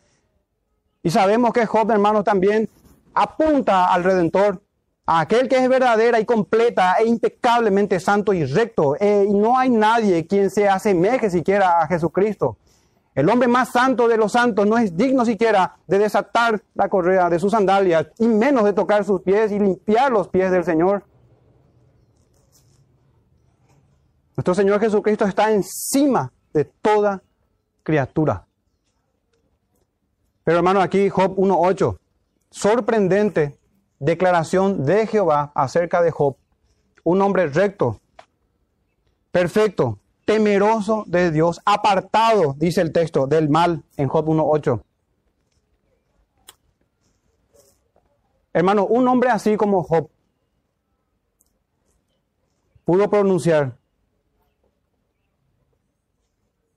y 1.04 1.10
sabemos 1.10 1.54
que 1.54 1.66
Job, 1.66 1.90
hermanos, 1.90 2.26
también 2.26 2.68
apunta 3.14 3.94
al 3.94 4.04
Redentor, 4.04 4.62
a 5.06 5.22
aquel 5.22 5.48
que 5.48 5.64
es 5.64 5.70
verdadera 5.70 6.20
y 6.20 6.26
completa 6.26 6.96
e 7.00 7.08
impecablemente 7.08 7.98
santo 8.02 8.34
y 8.34 8.44
recto. 8.44 8.98
Eh, 9.00 9.26
y 9.26 9.34
no 9.34 9.58
hay 9.58 9.70
nadie 9.70 10.28
quien 10.28 10.50
se 10.50 10.68
asemeje 10.68 11.30
siquiera 11.30 11.80
a 11.80 11.88
Jesucristo. 11.88 12.58
El 13.18 13.28
hombre 13.30 13.48
más 13.48 13.70
santo 13.70 14.08
de 14.08 14.16
los 14.16 14.34
santos 14.34 14.68
no 14.68 14.78
es 14.78 14.96
digno 14.96 15.26
siquiera 15.26 15.76
de 15.88 15.98
desatar 15.98 16.62
la 16.76 16.88
correa 16.88 17.32
de 17.32 17.40
sus 17.40 17.52
sandalias 17.52 18.10
y 18.20 18.28
menos 18.28 18.64
de 18.64 18.74
tocar 18.74 19.04
sus 19.04 19.24
pies 19.24 19.52
y 19.52 19.58
limpiar 19.58 20.12
los 20.12 20.28
pies 20.28 20.52
del 20.52 20.64
Señor. 20.64 21.04
Nuestro 24.36 24.54
Señor 24.54 24.80
Jesucristo 24.80 25.26
está 25.26 25.52
encima 25.52 26.32
de 26.54 26.66
toda 26.66 27.24
criatura. 27.82 28.46
Pero 30.44 30.58
hermano, 30.60 30.80
aquí 30.80 31.10
Job 31.10 31.36
1.8, 31.38 31.98
sorprendente 32.52 33.58
declaración 33.98 34.86
de 34.86 35.08
Jehová 35.08 35.52
acerca 35.56 36.04
de 36.04 36.12
Job. 36.12 36.36
Un 37.04 37.24
hombre 37.24 37.48
recto, 37.48 38.00
perfecto, 39.32 39.98
temeroso 40.28 41.06
de 41.08 41.32
Dios, 41.32 41.62
apartado, 41.64 42.54
dice 42.58 42.82
el 42.82 42.92
texto, 42.92 43.28
del 43.28 43.48
mal 43.48 43.86
en 43.96 44.10
Job 44.10 44.26
1.8. 44.28 44.84
Hermano, 48.52 48.86
un 48.88 49.08
hombre 49.08 49.30
así 49.30 49.56
como 49.56 49.84
Job 49.84 50.10
pudo 52.84 53.10
pronunciar 53.10 53.78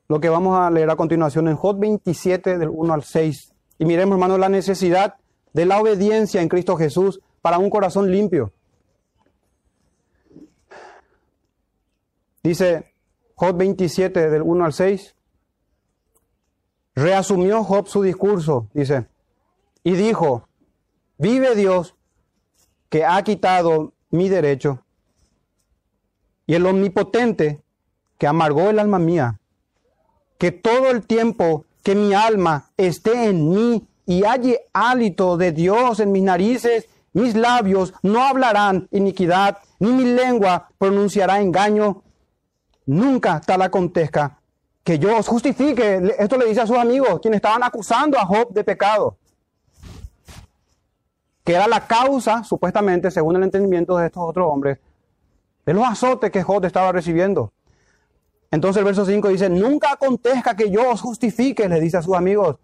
lo 0.06 0.20
que 0.20 0.28
vamos 0.28 0.56
a 0.56 0.70
leer 0.70 0.88
a 0.88 0.94
continuación 0.94 1.48
en 1.48 1.56
Job 1.56 1.76
27 1.80 2.56
del 2.56 2.68
1 2.68 2.94
al 2.94 3.02
6. 3.02 3.52
Y 3.80 3.84
miremos, 3.84 4.14
hermanos, 4.14 4.38
la 4.38 4.48
necesidad 4.48 5.16
de 5.52 5.66
la 5.66 5.80
obediencia 5.80 6.40
en 6.40 6.48
Cristo 6.48 6.76
Jesús 6.76 7.20
para 7.42 7.58
un 7.58 7.68
corazón 7.68 8.12
limpio. 8.12 8.52
Dice 12.44 12.89
Job 13.40 13.56
27 13.56 14.28
del 14.28 14.42
1 14.42 14.66
al 14.66 14.74
6. 14.74 15.14
Reasumió 16.94 17.64
Job 17.64 17.88
su 17.88 18.02
discurso, 18.02 18.68
dice, 18.74 19.06
y 19.82 19.92
dijo, 19.92 20.46
vive 21.16 21.54
Dios 21.54 21.94
que 22.90 23.06
ha 23.06 23.22
quitado 23.22 23.94
mi 24.10 24.28
derecho 24.28 24.84
y 26.46 26.52
el 26.52 26.66
omnipotente 26.66 27.62
que 28.18 28.26
amargó 28.26 28.68
el 28.68 28.78
alma 28.78 28.98
mía, 28.98 29.40
que 30.36 30.52
todo 30.52 30.90
el 30.90 31.06
tiempo 31.06 31.64
que 31.82 31.94
mi 31.94 32.12
alma 32.12 32.70
esté 32.76 33.30
en 33.30 33.48
mí 33.48 33.88
y 34.04 34.22
halle 34.24 34.66
hálito 34.74 35.38
de 35.38 35.52
Dios 35.52 36.00
en 36.00 36.12
mis 36.12 36.24
narices, 36.24 36.90
mis 37.14 37.34
labios 37.34 37.94
no 38.02 38.22
hablarán 38.22 38.86
iniquidad, 38.90 39.60
ni 39.78 39.92
mi 39.92 40.04
lengua 40.04 40.68
pronunciará 40.76 41.40
engaño. 41.40 42.02
Nunca 42.86 43.40
tal 43.40 43.62
acontezca 43.62 44.38
que 44.82 44.98
yo 44.98 45.16
os 45.16 45.28
justifique. 45.28 46.14
Esto 46.18 46.36
le 46.36 46.46
dice 46.46 46.62
a 46.62 46.66
sus 46.66 46.76
amigos, 46.76 47.20
quienes 47.20 47.38
estaban 47.38 47.62
acusando 47.62 48.18
a 48.18 48.26
Job 48.26 48.52
de 48.52 48.64
pecado. 48.64 49.16
Que 51.44 51.54
era 51.54 51.66
la 51.66 51.86
causa, 51.86 52.44
supuestamente, 52.44 53.10
según 53.10 53.36
el 53.36 53.44
entendimiento 53.44 53.96
de 53.96 54.06
estos 54.06 54.22
otros 54.24 54.46
hombres, 54.50 54.78
de 55.64 55.74
los 55.74 55.86
azotes 55.86 56.30
que 56.30 56.42
Job 56.42 56.64
estaba 56.64 56.92
recibiendo. 56.92 57.52
Entonces 58.50 58.78
el 58.78 58.84
verso 58.84 59.04
5 59.04 59.28
dice, 59.28 59.48
nunca 59.48 59.92
acontezca 59.92 60.56
que 60.56 60.70
yo 60.70 60.90
os 60.90 61.00
justifique, 61.00 61.68
le 61.68 61.80
dice 61.80 61.98
a 61.98 62.02
sus 62.02 62.14
amigos. 62.14 62.56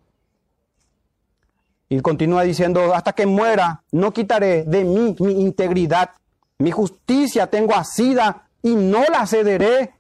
Y 1.89 2.01
continúa 2.01 2.43
diciendo, 2.43 2.93
hasta 2.95 3.13
que 3.13 3.27
muera, 3.27 3.85
no 3.93 4.13
quitaré 4.13 4.65
de 4.65 4.85
mí 4.85 5.15
mi 5.21 5.41
integridad. 5.41 6.11
Mi 6.59 6.73
justicia 6.73 7.47
tengo 7.47 7.75
asida 7.75 8.49
y 8.63 8.75
no 8.75 9.05
la 9.05 9.27
cederé. 9.27 9.95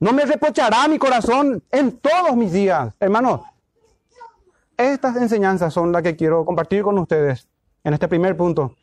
No 0.00 0.12
me 0.12 0.24
reprochará 0.24 0.86
mi 0.88 0.98
corazón 0.98 1.62
en 1.70 1.98
todos 1.98 2.36
mis 2.36 2.52
días. 2.52 2.94
Hermanos, 3.00 3.40
estas 4.76 5.16
enseñanzas 5.16 5.74
son 5.74 5.90
las 5.92 6.02
que 6.02 6.16
quiero 6.16 6.44
compartir 6.44 6.82
con 6.82 6.98
ustedes 6.98 7.48
en 7.82 7.94
este 7.94 8.08
primer 8.08 8.36
punto. 8.36 8.76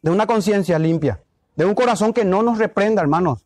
De 0.00 0.10
una 0.10 0.26
conciencia 0.26 0.78
limpia, 0.78 1.22
de 1.54 1.64
un 1.64 1.74
corazón 1.74 2.12
que 2.12 2.24
no 2.24 2.42
nos 2.42 2.58
reprenda, 2.58 3.02
hermanos 3.02 3.44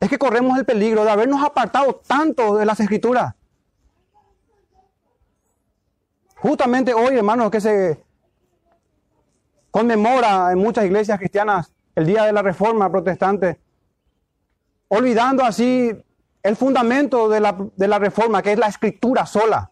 es 0.00 0.08
que 0.08 0.18
corremos 0.18 0.58
el 0.58 0.64
peligro 0.64 1.04
de 1.04 1.10
habernos 1.10 1.44
apartado 1.44 2.00
tanto 2.06 2.56
de 2.56 2.64
las 2.64 2.80
escrituras. 2.80 3.34
Justamente 6.36 6.94
hoy, 6.94 7.16
hermanos, 7.16 7.50
que 7.50 7.60
se 7.60 8.02
conmemora 9.70 10.50
en 10.52 10.58
muchas 10.58 10.86
iglesias 10.86 11.18
cristianas 11.18 11.70
el 11.94 12.06
día 12.06 12.24
de 12.24 12.32
la 12.32 12.40
reforma 12.40 12.90
protestante, 12.90 13.60
olvidando 14.90 15.44
así 15.44 15.90
el 16.42 16.56
fundamento 16.56 17.28
de 17.28 17.40
la, 17.40 17.56
de 17.76 17.88
la 17.88 17.98
reforma, 17.98 18.42
que 18.42 18.52
es 18.52 18.58
la 18.58 18.66
escritura 18.66 19.24
sola. 19.24 19.70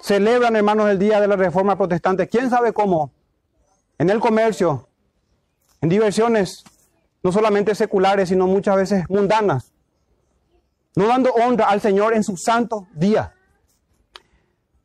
Celebran, 0.00 0.56
hermanos, 0.56 0.90
el 0.90 0.98
día 0.98 1.20
de 1.20 1.28
la 1.28 1.36
reforma 1.36 1.76
protestante. 1.76 2.28
¿Quién 2.28 2.50
sabe 2.50 2.72
cómo? 2.72 3.12
En 3.98 4.10
el 4.10 4.20
comercio, 4.20 4.88
en 5.80 5.88
diversiones 5.88 6.64
no 7.22 7.32
solamente 7.32 7.74
seculares, 7.74 8.28
sino 8.28 8.46
muchas 8.46 8.76
veces 8.76 9.08
mundanas, 9.08 9.72
no 10.94 11.06
dando 11.06 11.32
honra 11.32 11.66
al 11.66 11.80
Señor 11.80 12.14
en 12.14 12.24
su 12.24 12.36
santo 12.36 12.88
día. 12.92 13.34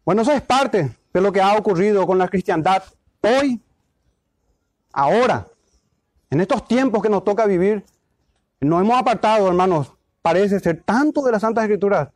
Bueno, 0.06 0.22
eso 0.22 0.32
es 0.32 0.42
parte 0.42 0.98
de 1.14 1.22
lo 1.22 1.32
que 1.32 1.42
ha 1.42 1.56
ocurrido 1.56 2.06
con 2.06 2.18
la 2.18 2.28
cristiandad 2.28 2.84
hoy, 3.22 3.62
ahora, 4.92 5.51
en 6.32 6.42
estos 6.42 6.68
tiempos 6.68 7.04
que 7.04 7.10
nos 7.10 7.24
toca 7.24 7.46
vivir. 7.46 7.86
Nos 8.62 8.82
hemos 8.82 8.98
apartado, 8.98 9.48
hermanos, 9.48 9.94
parece 10.22 10.60
ser 10.60 10.82
tanto 10.84 11.22
de 11.22 11.32
las 11.32 11.42
Santas 11.42 11.66
Escrituras. 11.66 12.10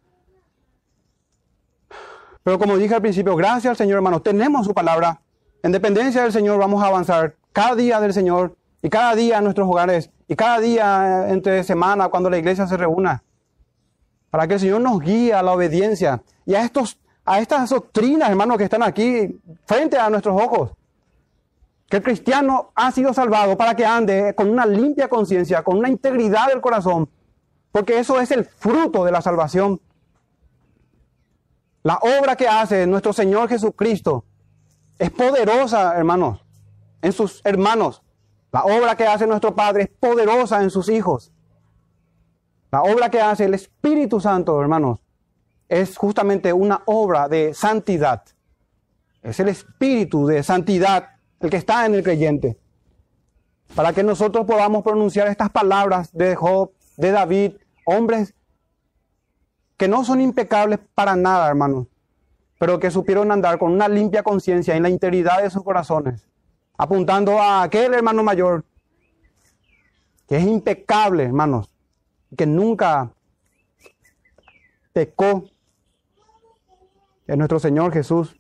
Pero 2.44 2.58
como 2.58 2.78
dije 2.78 2.96
al 2.96 3.02
principio, 3.02 3.36
gracias 3.36 3.72
al 3.72 3.78
Señor, 3.78 3.98
hermanos, 3.98 4.24
tenemos 4.24 4.66
su 4.66 4.74
palabra. 4.74 5.22
En 5.64 5.72
dependencia 5.72 6.24
del 6.24 6.32
Señor 6.32 6.60
vamos 6.60 6.82
a 6.84 6.88
avanzar 6.88 7.36
cada 7.52 7.76
día 7.76 8.00
del 8.00 8.14
Señor 8.14 8.56
y 8.82 8.90
cada 8.90 9.16
día 9.16 9.40
en 9.40 9.44
nuestros 9.44 9.68
hogares, 9.68 10.12
y 10.28 10.36
cada 10.36 10.60
día 10.60 11.30
entre 11.30 11.64
semana 11.64 12.08
cuando 12.10 12.30
la 12.30 12.38
iglesia 12.38 12.68
se 12.68 12.78
reúna, 12.78 13.24
para 14.30 14.48
que 14.48 14.56
el 14.56 14.60
Señor 14.60 14.82
nos 14.82 15.00
guíe 15.00 15.34
a 15.34 15.42
la 15.42 15.54
obediencia 15.54 16.22
y 16.46 16.54
a, 16.54 16.64
estos, 16.64 17.00
a 17.26 17.40
estas 17.40 17.72
doctrinas, 17.72 18.30
hermanos, 18.30 18.58
que 18.58 18.66
están 18.66 18.84
aquí 18.84 19.40
frente 19.66 19.98
a 19.98 20.10
nuestros 20.12 20.40
ojos. 20.40 20.72
Que 21.90 21.98
el 21.98 22.04
cristiano 22.04 22.72
ha 22.76 22.92
sido 22.92 23.14
salvado 23.14 23.58
para 23.58 23.76
que 23.76 23.86
ande 23.86 24.34
con 24.36 24.50
una 24.50 24.66
limpia 24.66 25.08
conciencia, 25.08 25.64
con 25.64 25.78
una 25.78 25.90
integridad 25.90 26.48
del 26.48 26.62
corazón, 26.62 27.10
porque 27.72 28.00
eso 28.00 28.20
es 28.20 28.32
el 28.32 28.46
fruto 28.46 29.06
de 29.06 29.12
la 29.12 29.22
salvación. 29.22 29.80
La 31.84 31.98
obra 31.98 32.36
que 32.36 32.48
hace 32.48 32.88
nuestro 32.88 33.14
Señor 33.14 33.48
Jesucristo 33.48 34.26
es 34.98 35.12
poderosa, 35.12 35.96
hermanos, 35.96 36.44
en 37.02 37.12
sus 37.12 37.42
hermanos. 37.46 38.02
La 38.52 38.64
obra 38.64 38.96
que 38.96 39.06
hace 39.06 39.28
nuestro 39.28 39.54
Padre 39.54 39.84
es 39.84 39.90
poderosa 39.90 40.64
en 40.64 40.72
sus 40.72 40.90
hijos. 40.90 41.32
La 42.72 42.82
obra 42.82 43.10
que 43.10 43.22
hace 43.22 43.46
el 43.46 43.54
Espíritu 43.54 44.20
Santo, 44.20 44.60
hermanos, 44.60 45.00
es 45.70 45.98
justamente 45.98 46.52
una 46.54 46.82
obra 46.86 47.28
de 47.28 47.54
santidad. 47.54 48.24
Es 49.22 49.40
el 49.40 49.50
Espíritu 49.50 50.26
de 50.26 50.42
santidad 50.42 51.15
el 51.46 51.52
que 51.52 51.58
está 51.58 51.86
en 51.86 51.96
el 51.96 52.04
creyente. 52.04 52.58
Para 53.76 53.94
que 53.94 54.04
nosotros 54.04 54.46
podamos 54.46 54.84
pronunciar 54.84 55.28
estas 55.28 55.50
palabras 55.50 56.12
de 56.12 56.36
Job, 56.36 56.72
de 56.98 57.12
David, 57.12 57.54
hombres 57.86 58.34
que 59.78 59.88
no 59.88 60.04
son 60.04 60.22
impecables 60.22 60.80
para 60.94 61.16
nada, 61.16 61.48
hermanos, 61.48 61.88
pero 62.58 62.80
que 62.80 62.90
supieron 62.90 63.32
andar 63.32 63.60
con 63.60 63.72
una 63.72 63.88
limpia 63.88 64.24
conciencia 64.24 64.76
en 64.76 64.84
la 64.84 64.90
integridad 64.90 65.44
de 65.44 65.50
sus 65.50 65.64
corazones, 65.64 66.28
apuntando 66.78 67.40
a 67.40 67.64
aquel 67.64 67.94
hermano 67.94 68.24
mayor 68.24 68.66
que 70.28 70.38
es 70.38 70.44
impecable, 70.44 71.24
hermanos, 71.24 71.70
que 72.36 72.48
nunca 72.48 73.12
pecó 74.94 75.44
en 77.28 77.38
nuestro 77.38 77.60
Señor 77.60 77.94
Jesús. 77.94 78.36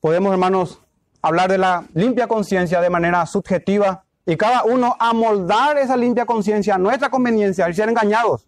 Podemos, 0.00 0.32
hermanos, 0.32 0.80
hablar 1.22 1.50
de 1.50 1.58
la 1.58 1.84
limpia 1.94 2.28
conciencia 2.28 2.80
de 2.80 2.90
manera 2.90 3.26
subjetiva 3.26 4.04
y 4.24 4.36
cada 4.36 4.64
uno 4.64 4.96
amoldar 4.98 5.78
esa 5.78 5.96
limpia 5.96 6.26
conciencia 6.26 6.74
a 6.74 6.78
nuestra 6.78 7.10
conveniencia 7.10 7.68
y 7.68 7.74
ser 7.74 7.88
engañados. 7.88 8.46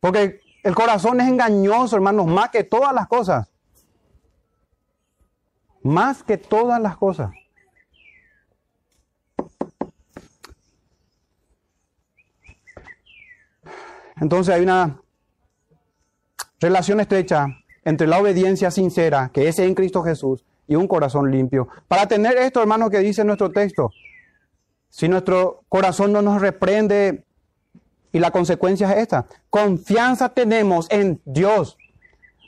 Porque 0.00 0.40
el 0.62 0.74
corazón 0.74 1.20
es 1.20 1.28
engañoso, 1.28 1.96
hermanos, 1.96 2.26
más 2.26 2.50
que 2.50 2.64
todas 2.64 2.94
las 2.94 3.06
cosas. 3.08 3.48
Más 5.82 6.22
que 6.22 6.38
todas 6.38 6.80
las 6.80 6.96
cosas. 6.96 7.30
Entonces 14.18 14.54
hay 14.54 14.62
una 14.62 14.98
relación 16.58 17.00
estrecha 17.00 17.48
entre 17.86 18.08
la 18.08 18.18
obediencia 18.18 18.72
sincera, 18.72 19.30
que 19.32 19.46
es 19.46 19.60
en 19.60 19.72
Cristo 19.76 20.02
Jesús, 20.02 20.44
y 20.66 20.74
un 20.74 20.88
corazón 20.88 21.30
limpio. 21.30 21.68
Para 21.86 22.08
tener 22.08 22.36
esto, 22.36 22.60
hermanos, 22.60 22.90
que 22.90 22.98
dice 22.98 23.24
nuestro 23.24 23.52
texto, 23.52 23.92
si 24.88 25.08
nuestro 25.08 25.62
corazón 25.68 26.12
no 26.12 26.20
nos 26.20 26.40
reprende, 26.40 27.24
y 28.10 28.18
la 28.18 28.32
consecuencia 28.32 28.90
es 28.90 29.02
esta, 29.02 29.26
confianza 29.50 30.30
tenemos 30.30 30.88
en 30.90 31.20
Dios. 31.24 31.78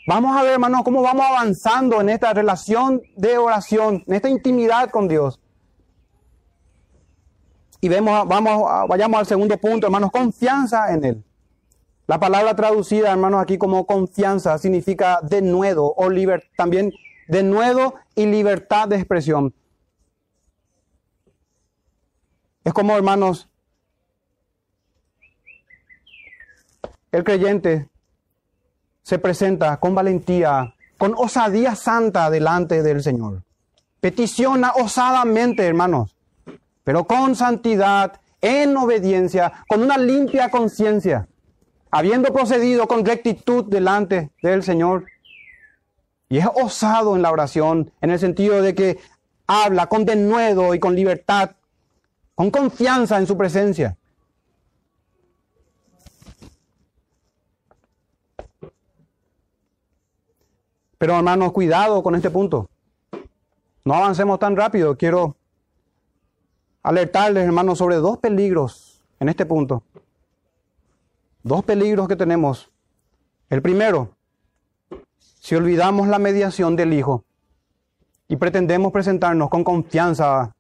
Vamos 0.09 0.37
a 0.37 0.43
ver, 0.43 0.55
hermanos, 0.55 0.83
cómo 0.83 1.03
vamos 1.03 1.25
avanzando 1.31 2.01
en 2.01 2.09
esta 2.09 2.35
relación 2.35 3.01
de 3.15 3.39
oración, 3.39 4.03
en 4.09 4.15
esta 4.15 4.29
intimidad 4.29 4.91
con 4.91 5.07
Dios. 5.07 5.39
Y 7.81 7.89
vemos, 7.89 8.27
vamos, 8.27 8.89
vayamos 8.89 9.21
al 9.21 9.27
segundo 9.27 9.57
punto, 9.57 9.87
hermanos, 9.87 10.11
confianza 10.11 10.93
en 10.93 11.05
Él. 11.05 11.25
La 12.09 12.19
palabra 12.19 12.57
traducida, 12.57 13.13
hermanos, 13.13 13.43
aquí 13.43 13.59
como 13.59 13.85
confianza 13.87 14.57
significa 14.57 15.21
denuedo 15.23 15.93
o 15.95 16.09
libertad, 16.09 16.49
también 16.57 16.91
denuedo 17.29 17.97
y 18.15 18.25
libertad 18.25 18.89
de 18.89 18.97
expresión. 18.97 19.55
Es 22.65 22.73
como, 22.73 22.97
hermanos, 22.97 23.51
el 27.13 27.25
creyente 27.25 27.91
se 29.03 29.19
presenta 29.19 29.79
con 29.79 29.95
valentía, 29.95 30.75
con 30.97 31.13
osadía 31.15 31.75
santa 31.75 32.31
delante 32.31 32.83
del 32.83 33.03
Señor. 33.03 33.43
Peticiona 34.01 34.73
osadamente, 34.77 35.67
hermanos, 35.67 36.17
pero 36.85 37.05
con 37.05 37.37
santidad, 37.37 38.19
en 38.41 38.75
obediencia, 38.79 39.53
con 39.69 39.83
una 39.83 39.99
limpia 39.99 40.51
conciencia 40.51 41.29
habiendo 41.91 42.33
procedido 42.33 42.87
con 42.87 43.05
rectitud 43.05 43.65
delante 43.65 44.31
del 44.43 44.63
Señor. 44.63 45.07
Y 46.29 46.39
es 46.39 46.47
osado 46.55 47.17
en 47.17 47.23
la 47.23 47.31
oración, 47.31 47.91
en 48.01 48.11
el 48.11 48.19
sentido 48.19 48.61
de 48.61 48.75
que 48.75 48.99
habla 49.47 49.87
con 49.87 50.05
denuedo 50.05 50.75
y 50.75 50.79
con 50.79 50.95
libertad, 50.95 51.53
con 52.35 52.51
confianza 52.51 53.19
en 53.19 53.27
su 53.27 53.37
presencia. 53.37 53.97
Pero 60.99 61.17
hermanos, 61.17 61.53
cuidado 61.53 62.03
con 62.03 62.15
este 62.15 62.29
punto. 62.29 62.69
No 63.85 63.95
avancemos 63.95 64.39
tan 64.39 64.57
rápido. 64.57 64.97
Quiero 64.97 65.37
alertarles, 66.83 67.47
hermanos, 67.47 67.79
sobre 67.79 67.97
dos 67.97 68.19
peligros 68.19 69.01
en 69.21 69.29
este 69.29 69.47
punto. 69.47 69.85
Dos 71.49 71.65
peligros 71.65 72.07
que 72.09 72.15
tenemos. 72.15 72.71
El 73.49 73.63
primero, 73.63 74.11
si 75.41 75.55
olvidamos 75.55 76.07
la 76.07 76.19
mediación 76.19 76.77
del 76.77 76.93
Hijo 76.93 77.25
y 78.29 78.37
pretendemos 78.37 78.93
presentarnos 78.93 79.49
con 79.49 79.65
confianza 79.65 80.55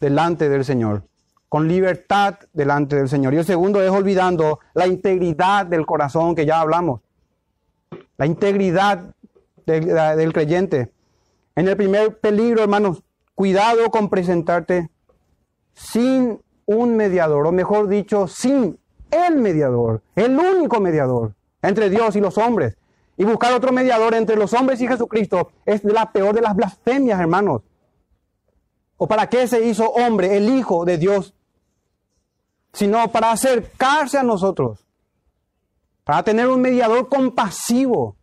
delante 0.00 0.48
del 0.48 0.64
Señor, 0.64 1.02
con 1.50 1.68
libertad 1.68 2.36
delante 2.54 2.96
del 2.96 3.10
Señor. 3.10 3.34
Y 3.34 3.36
el 3.36 3.44
segundo 3.44 3.82
es 3.82 3.90
olvidando 3.90 4.58
la 4.72 4.86
integridad 4.86 5.66
del 5.66 5.84
corazón 5.84 6.34
que 6.34 6.46
ya 6.46 6.58
hablamos, 6.58 7.02
la 8.16 8.24
integridad 8.24 9.14
del, 9.66 10.32
creyente. 10.32 10.90
En 11.56 11.68
el 11.68 11.76
primer 11.76 12.18
peligro, 12.20 12.62
hermanos, 12.62 13.02
cuidado 13.34 13.90
con 13.90 14.08
presentarte 14.08 14.88
sin 15.74 16.40
un 16.68 16.96
mediador, 16.96 17.46
o 17.46 17.52
mejor 17.52 17.88
dicho, 17.88 18.28
sin 18.28 18.78
el 19.10 19.36
mediador, 19.36 20.02
el 20.14 20.38
único 20.38 20.80
mediador 20.80 21.34
entre 21.62 21.88
Dios 21.88 22.14
y 22.14 22.20
los 22.20 22.36
hombres. 22.36 22.76
Y 23.16 23.24
buscar 23.24 23.54
otro 23.54 23.72
mediador 23.72 24.14
entre 24.14 24.36
los 24.36 24.52
hombres 24.52 24.78
y 24.82 24.86
Jesucristo 24.86 25.50
es 25.64 25.82
la 25.82 26.12
peor 26.12 26.34
de 26.34 26.42
las 26.42 26.54
blasfemias, 26.54 27.18
hermanos. 27.18 27.62
¿O 28.98 29.08
para 29.08 29.28
qué 29.30 29.48
se 29.48 29.66
hizo 29.66 29.88
hombre, 29.90 30.36
el 30.36 30.50
Hijo 30.50 30.84
de 30.84 30.98
Dios? 30.98 31.34
Sino 32.74 33.10
para 33.10 33.32
acercarse 33.32 34.18
a 34.18 34.22
nosotros, 34.22 34.86
para 36.04 36.22
tener 36.22 36.48
un 36.48 36.60
mediador 36.60 37.08
compasivo, 37.08 38.14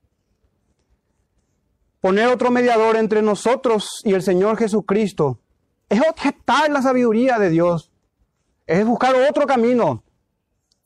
poner 1.99 2.27
otro 2.27 2.51
mediador 2.51 2.95
entre 2.95 3.23
nosotros 3.23 4.01
y 4.03 4.13
el 4.13 4.21
Señor 4.21 4.57
Jesucristo, 4.57 5.39
es 5.89 5.99
objetar 6.07 6.69
la 6.69 6.83
sabiduría 6.83 7.39
de 7.39 7.49
Dios 7.49 7.91
es 8.65 8.85
buscar 8.85 9.15
otro 9.15 9.45
camino 9.45 10.03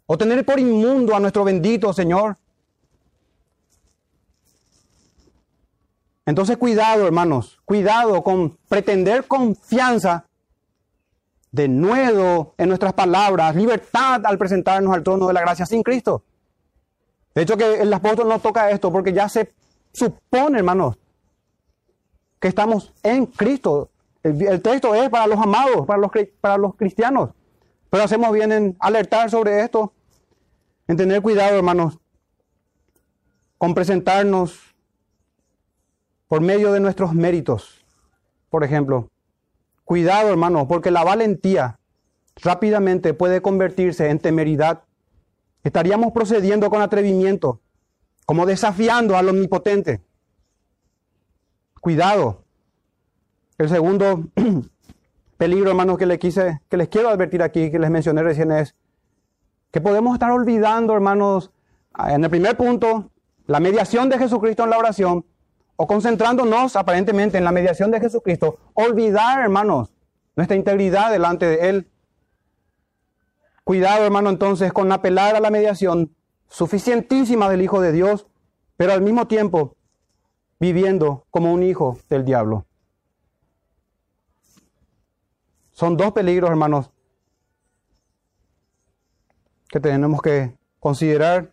o 0.06 0.18
tener 0.18 0.46
por 0.46 0.60
inmundo 0.60 1.16
a 1.16 1.20
nuestro 1.20 1.44
bendito 1.44 1.94
Señor. 1.94 2.38
Entonces 6.26 6.58
cuidado, 6.58 7.08
hermanos, 7.08 7.60
cuidado 7.66 8.24
con 8.24 8.58
pretender 8.68 9.26
confianza, 9.26 10.26
de 11.52 11.68
nuevo 11.68 12.54
en 12.58 12.68
nuestras 12.68 12.94
palabras, 12.94 13.56
libertad 13.56 14.22
al 14.24 14.38
presentarnos 14.38 14.94
al 14.94 15.04
trono 15.04 15.28
de 15.28 15.34
la 15.34 15.42
gracia 15.42 15.66
sin 15.66 15.82
Cristo. 15.82 16.24
De 17.34 17.42
hecho 17.42 17.58
que 17.58 17.82
el 17.82 17.92
apóstol 17.92 18.28
no 18.28 18.40
toca 18.40 18.70
esto 18.70 18.92
porque 18.92 19.14
ya 19.14 19.28
se 19.30 19.52
supone, 19.92 20.60
hermanos, 20.60 20.98
que 22.40 22.48
estamos 22.48 22.94
en 23.04 23.26
Cristo. 23.26 23.90
El, 24.22 24.62
texto 24.62 24.94
es 24.94 25.10
para 25.10 25.28
los 25.28 25.40
amados, 25.40 25.86
para 25.88 26.00
los, 26.00 26.12
para 26.42 26.58
los 26.58 26.76
cristianos. 26.76 27.32
Pero 27.90 28.04
hacemos 28.04 28.32
bien 28.32 28.52
en 28.52 28.78
alertar 28.80 29.30
sobre 29.30 29.62
esto, 29.62 29.94
en 30.88 30.98
tener 30.98 31.22
cuidado, 31.22 31.58
hermanos, 31.58 32.00
con 33.58 33.74
presentarnos 33.74 34.76
por 36.28 36.42
medio 36.42 36.72
de 36.72 36.80
nuestros 36.80 37.14
méritos, 37.14 37.84
por 38.50 38.64
ejemplo. 38.64 39.10
Cuidado, 39.84 40.30
hermanos, 40.30 40.68
porque 40.68 40.92
la 40.92 41.04
valentía 41.04 41.80
rápidamente 42.36 43.14
puede 43.14 43.42
convertirse 43.42 44.10
en 44.10 44.20
temeridad. 44.20 44.84
Estaríamos 45.64 46.14
procediendo 46.14 46.70
con 46.70 46.82
atrevimiento, 46.82 47.60
como 48.26 48.46
desafiando 48.46 49.18
al 49.18 49.30
omnipotente. 49.30 50.02
Cuidado. 51.82 52.44
El 53.58 53.68
segundo 53.70 54.26
peligro, 55.40 55.70
hermanos, 55.70 55.98
que 55.98 56.06
les 56.06 56.20
quise, 56.20 56.60
que 56.70 56.76
les 56.76 56.90
quiero 56.90 57.08
advertir 57.08 57.42
aquí, 57.42 57.72
que 57.72 57.80
les 57.80 57.90
mencioné 57.90 58.22
recién 58.22 58.52
es 58.52 58.76
que 59.72 59.80
podemos 59.80 60.14
estar 60.14 60.32
olvidando, 60.32 60.94
hermanos, 60.94 61.52
en 62.10 62.26
el 62.26 62.30
primer 62.30 62.58
punto, 62.58 63.10
la 63.46 63.62
mediación 63.62 64.10
de 64.10 64.18
Jesucristo 64.18 64.66
en 64.66 64.70
la 64.72 64.78
oración, 64.78 65.26
o 65.78 65.88
concentrándonos 65.88 66.76
aparentemente 66.76 67.38
en 67.38 67.46
la 67.46 67.54
mediación 67.54 67.90
de 67.90 68.02
Jesucristo, 68.02 68.58
olvidar, 68.74 69.40
hermanos, 69.40 69.94
nuestra 70.36 70.58
integridad 70.58 71.10
delante 71.10 71.46
de 71.46 71.70
Él. 71.70 71.90
Cuidado, 73.64 74.04
hermano, 74.04 74.30
entonces, 74.30 74.74
con 74.74 74.92
apelar 74.92 75.38
a 75.38 75.40
la 75.40 75.52
mediación 75.52 76.14
suficientísima 76.50 77.50
del 77.50 77.62
Hijo 77.62 77.80
de 77.80 77.94
Dios, 77.94 78.28
pero 78.76 78.92
al 78.92 79.02
mismo 79.02 79.26
tiempo 79.28 79.78
viviendo 80.60 81.26
como 81.32 81.54
un 81.54 81.64
hijo 81.64 81.98
del 82.10 82.26
diablo. 82.26 82.66
Son 85.80 85.96
dos 85.96 86.12
peligros, 86.12 86.50
hermanos, 86.50 86.92
que 89.70 89.80
tenemos 89.80 90.22
que 90.22 90.54
considerar. 90.78 91.52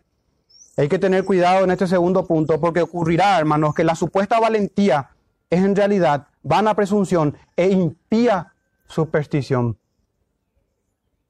Hay 0.75 0.89
que 0.89 0.99
tener 0.99 1.23
cuidado 1.23 1.63
en 1.63 1.71
este 1.71 1.87
segundo 1.87 2.27
punto 2.27 2.59
porque 2.59 2.81
ocurrirá, 2.81 3.39
hermanos, 3.39 3.73
que 3.73 3.85
la 3.85 3.95
supuesta 3.95 4.37
valentía 4.37 5.11
es 5.49 5.63
en 5.63 5.77
realidad 5.77 6.27
vana 6.43 6.75
presunción 6.75 7.37
e 7.55 7.69
impía 7.69 8.51
superstición. 8.85 9.77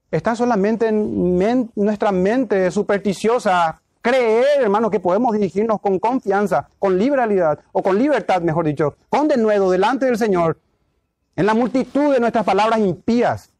Está 0.10 0.36
solamente 0.36 0.88
en 0.88 1.70
nuestra 1.76 2.12
mente 2.12 2.72
supersticiosa 2.72 3.80
creer, 4.02 4.64
hermano, 4.64 4.90
que 4.90 5.00
podemos 5.00 5.34
dirigirnos 5.34 5.80
con 5.82 6.00
confianza, 6.00 6.68
con 6.80 6.98
liberalidad, 6.98 7.60
o 7.74 7.84
con 7.84 8.00
libertad, 8.00 8.42
mejor 8.42 8.66
dicho, 8.66 8.96
con 9.08 9.28
denuedo 9.28 9.70
delante 9.70 10.08
del 10.08 10.18
Señor, 10.18 10.58
en 11.38 11.46
la 11.46 11.54
multitud 11.54 12.12
de 12.12 12.20
nuestras 12.20 12.44
palabras 12.44 12.80
impías. 12.80 13.52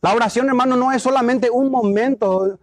La 0.00 0.14
oración, 0.14 0.48
hermano, 0.48 0.76
no 0.76 0.92
es 0.92 1.02
solamente 1.02 1.50
un 1.50 1.70
momento 1.70 2.58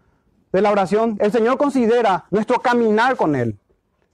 de 0.51 0.61
la 0.61 0.71
oración. 0.71 1.17
El 1.21 1.31
Señor 1.31 1.57
considera 1.57 2.25
nuestro 2.31 2.59
caminar 2.61 3.15
con 3.15 3.35
Él. 3.35 3.59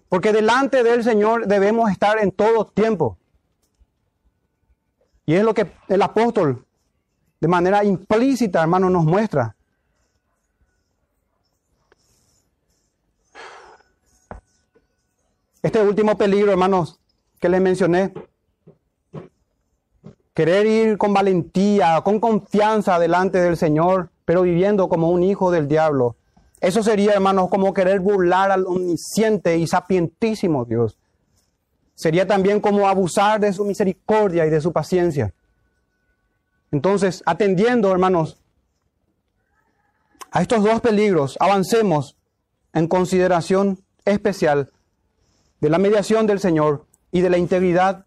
Porque 0.10 0.34
delante 0.34 0.84
del 0.84 1.04
Señor 1.04 1.48
debemos 1.48 1.90
estar 1.90 2.20
en 2.20 2.32
todo 2.32 2.66
tiempo. 2.66 3.18
Y 5.26 5.36
es 5.36 5.44
lo 5.44 5.54
que 5.54 5.72
el 5.88 6.02
apóstol, 6.02 6.66
de 7.40 7.48
manera 7.48 7.84
implícita, 7.86 8.62
hermano, 8.62 8.90
nos 8.90 9.06
muestra. 9.06 9.56
Este 15.62 15.82
último 15.82 16.18
peligro, 16.18 16.52
hermanos, 16.52 17.00
que 17.40 17.50
les 17.50 17.62
mencioné, 17.62 18.14
querer 20.38 20.68
ir 20.68 21.00
con 21.00 21.16
valentía, 21.16 22.00
con 22.04 22.20
confianza 22.20 23.00
delante 23.00 23.40
del 23.40 23.58
Señor, 23.58 24.12
pero 24.24 24.44
viviendo 24.44 24.88
como 24.88 25.10
un 25.10 25.24
hijo 25.24 25.50
del 25.50 25.68
diablo. 25.68 26.16
Eso 26.62 26.84
sería, 26.84 27.14
hermanos, 27.14 27.50
como 27.50 27.74
querer 27.74 28.02
burlar 28.02 28.52
al 28.52 28.68
omnisciente 28.68 29.58
y 29.58 29.66
sapientísimo 29.66 30.66
Dios. 30.66 30.96
Sería 31.96 32.28
también 32.28 32.62
como 32.62 32.88
abusar 32.88 33.40
de 33.40 33.52
su 33.52 33.66
misericordia 33.66 34.46
y 34.46 34.52
de 34.52 34.62
su 34.62 34.72
paciencia. 34.72 35.34
Entonces, 36.72 37.24
atendiendo, 37.26 37.92
hermanos, 37.92 38.38
a 40.30 40.44
estos 40.44 40.64
dos 40.64 40.82
peligros, 40.82 41.36
avancemos 41.40 42.16
en 42.74 42.88
consideración 42.88 43.80
especial 44.06 44.72
de 45.62 45.70
la 45.72 45.80
mediación 45.80 46.28
del 46.28 46.40
Señor 46.40 46.86
y 47.12 47.22
de 47.22 47.32
la 47.32 47.40
integridad 47.40 48.06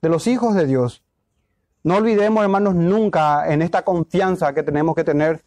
de 0.00 0.08
los 0.08 0.28
hijos 0.28 0.54
de 0.54 0.66
Dios. 0.66 1.02
No 1.84 1.96
olvidemos, 1.96 2.42
hermanos, 2.42 2.74
nunca 2.74 3.52
en 3.52 3.62
esta 3.62 3.82
confianza 3.82 4.54
que 4.54 4.62
tenemos 4.62 4.94
que 4.94 5.04
tener 5.04 5.42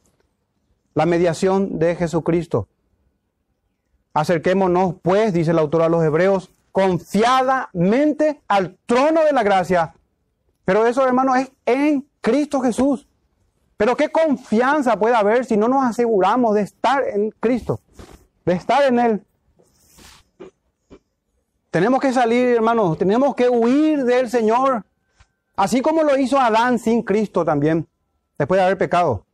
la 0.94 1.06
mediación 1.06 1.80
de 1.80 1.96
Jesucristo. 1.96 2.68
Acerquémonos, 4.14 4.96
pues, 5.02 5.34
dice 5.34 5.52
el 5.52 5.60
autor 5.60 5.84
a 5.84 5.90
los 5.90 6.04
Hebreos, 6.04 6.50
confiadamente 6.72 8.42
al 8.48 8.78
trono 8.86 9.24
de 9.24 9.34
la 9.34 9.44
gracia. 9.44 9.94
Pero 10.66 10.86
eso, 10.86 11.06
hermanos, 11.06 11.38
es 11.38 11.52
en 11.66 12.06
Cristo 12.22 12.60
Jesús. 12.60 13.08
Pero 13.78 13.96
qué 13.96 14.10
confianza 14.10 14.98
puede 14.98 15.16
haber 15.16 15.46
si 15.46 15.58
no 15.58 15.68
nos 15.68 15.84
aseguramos 15.84 16.56
de 16.56 16.62
estar 16.62 17.04
en 17.08 17.32
Cristo, 17.32 17.80
de 18.46 18.54
estar 18.54 18.84
en 18.84 19.00
Él. 19.00 19.26
Tenemos 21.72 22.00
que 22.00 22.14
salir, 22.14 22.56
hermanos, 22.56 22.98
tenemos 22.98 23.36
que 23.36 23.50
huir 23.50 24.06
del 24.06 24.30
Señor, 24.30 24.86
así 25.56 25.82
como 25.82 26.04
lo 26.04 26.18
hizo 26.18 26.40
Adán 26.40 26.80
sin 26.80 27.02
Cristo 27.02 27.46
también, 27.46 27.88
después 28.38 28.60
de 28.60 28.66
haber 28.66 28.78
pecado. 28.78 29.26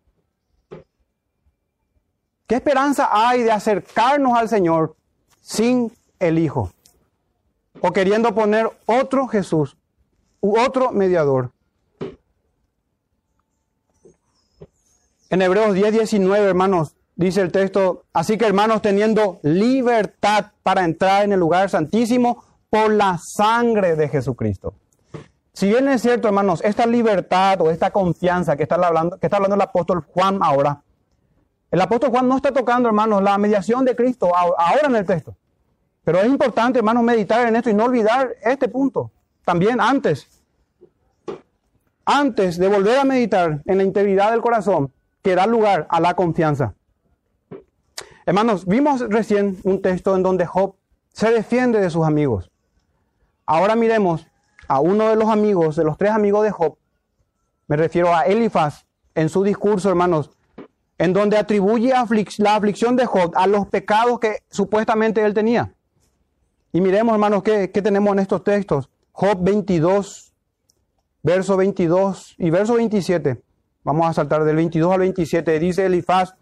¿Qué 2.48 2.56
esperanza 2.56 3.10
hay 3.12 3.44
de 3.44 3.52
acercarnos 3.52 4.38
al 4.38 4.50
Señor 4.50 4.96
sin 5.42 5.92
el 6.20 6.38
Hijo? 6.38 6.72
O 7.80 7.92
queriendo 7.92 8.36
poner 8.36 8.70
otro 8.86 9.28
Jesús 9.28 9.78
u 10.42 10.60
otro 10.60 10.92
mediador. 10.92 11.52
En 15.30 15.42
Hebreos 15.42 15.74
10, 15.74 15.94
19, 15.94 16.46
hermanos, 16.46 16.98
dice 17.16 17.40
el 17.40 17.54
texto, 17.54 18.04
así 18.12 18.38
que 18.38 18.46
hermanos, 18.46 18.82
teniendo 18.82 19.40
libertad 19.44 20.48
para 20.62 20.84
entrar 20.84 21.24
en 21.24 21.32
el 21.32 21.40
lugar 21.40 21.70
santísimo 21.70 22.44
por 22.70 22.92
la 22.92 23.18
sangre 23.18 23.96
de 23.96 24.10
Jesucristo. 24.10 24.74
Si 25.54 25.68
bien 25.68 25.88
es 25.90 26.02
cierto, 26.02 26.28
hermanos, 26.28 26.62
esta 26.64 26.86
libertad 26.86 27.60
o 27.62 27.70
esta 27.70 27.92
confianza 27.92 28.56
que 28.56 28.64
está 28.64 28.76
hablando, 28.76 29.18
que 29.18 29.28
está 29.28 29.38
hablando 29.38 29.56
el 29.56 29.62
apóstol 29.62 30.06
Juan 30.14 30.40
ahora, 30.42 30.82
el 31.70 31.82
apóstol 31.82 32.10
Juan 32.10 32.28
no 32.28 32.36
está 32.38 32.52
tocando, 32.52 32.88
hermanos, 32.90 33.22
la 33.22 33.38
mediación 33.38 33.86
de 33.86 33.96
Cristo 33.96 34.32
ahora 34.36 34.88
en 34.88 34.96
el 34.96 35.06
texto. 35.06 35.36
Pero 36.04 36.20
es 36.20 36.26
importante, 36.26 36.80
hermanos, 36.80 37.04
meditar 37.04 37.48
en 37.48 37.56
esto 37.56 37.70
y 37.70 37.74
no 37.74 37.86
olvidar 37.86 38.36
este 38.44 38.68
punto. 38.68 39.12
También 39.46 39.80
antes, 39.80 40.28
antes 42.06 42.58
de 42.58 42.68
volver 42.68 43.00
a 43.00 43.04
meditar 43.04 43.62
en 43.66 43.78
la 43.78 43.84
integridad 43.84 44.32
del 44.32 44.42
corazón, 44.42 44.92
que 45.22 45.36
da 45.36 45.46
lugar 45.46 45.88
a 45.90 46.00
la 46.00 46.14
confianza. 46.16 46.74
Hermanos, 48.26 48.66
vimos 48.66 49.02
recién 49.10 49.58
un 49.64 49.82
texto 49.82 50.16
en 50.16 50.24
donde 50.24 50.46
Job 50.46 50.76
se 51.14 51.32
defiende 51.32 51.80
de 51.80 51.90
sus 51.90 52.06
amigos. 52.06 52.52
Ahora 53.46 53.76
miremos 53.76 54.28
a 54.68 54.80
uno 54.80 55.10
de 55.10 55.16
los 55.16 55.30
amigos, 55.30 55.76
de 55.76 55.84
los 55.84 55.98
tres 55.98 56.12
amigos 56.12 56.44
de 56.44 56.52
Job, 56.52 56.78
me 57.68 57.78
refiero 57.78 58.14
a 58.14 58.24
Elifaz, 58.24 58.86
en 59.16 59.30
su 59.30 59.44
discurso, 59.44 59.90
hermanos, 59.90 60.32
en 60.98 61.14
donde 61.14 61.38
atribuye 61.38 61.94
la 62.38 62.56
aflicción 62.56 62.96
de 62.96 63.06
Job 63.06 63.32
a 63.36 63.48
los 63.48 63.68
pecados 63.68 64.20
que 64.20 64.40
supuestamente 64.50 65.24
él 65.24 65.34
tenía. 65.34 65.74
Y 66.74 66.82
miremos, 66.82 67.14
hermanos, 67.14 67.44
qué, 67.44 67.72
qué 67.72 67.82
tenemos 67.82 68.14
en 68.14 68.20
estos 68.20 68.44
textos. 68.44 68.90
Job 69.12 69.38
22, 69.42 70.34
verso 71.24 71.58
22 71.58 72.36
y 72.38 72.50
verso 72.50 72.76
27. 72.76 73.42
Vamos 73.84 74.08
a 74.08 74.14
saltar 74.14 74.44
del 74.44 74.56
22 74.56 74.94
al 74.94 75.00
27. 75.00 75.60
Dice 75.60 75.86
Elifaz, 75.86 76.36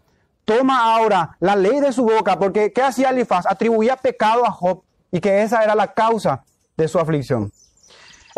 toma 0.44 0.94
ahora 0.94 1.36
la 1.40 1.56
ley 1.56 1.80
de 1.80 1.92
su 1.92 2.04
boca, 2.04 2.38
porque 2.38 2.72
¿qué 2.72 2.82
hacía 2.82 3.10
Elifaz? 3.10 3.46
Atribuía 3.46 3.96
pecado 3.96 4.44
a 4.44 4.50
Job 4.50 4.82
y 5.10 5.20
que 5.20 5.42
esa 5.42 5.62
era 5.62 5.74
la 5.74 5.94
causa 5.94 6.44
de 6.76 6.88
su 6.88 6.98
aflicción. 6.98 7.50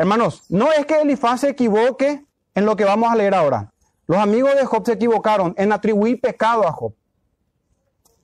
Hermanos, 0.03 0.43
no 0.49 0.73
es 0.73 0.85
que 0.85 1.01
Elifaz 1.01 1.43
se 1.43 1.51
equivoque 1.51 2.25
en 2.57 2.67
lo 2.67 2.75
que 2.75 2.85
vamos 2.85 3.09
a 3.09 3.15
leer 3.15 3.37
ahora. 3.37 3.73
Los 4.09 4.19
amigos 4.19 4.57
de 4.57 4.65
Job 4.65 4.85
se 4.85 4.95
equivocaron 4.95 5.55
en 5.57 5.71
atribuir 5.71 6.21
pecado 6.21 6.67
a 6.67 6.73
Job, 6.73 6.93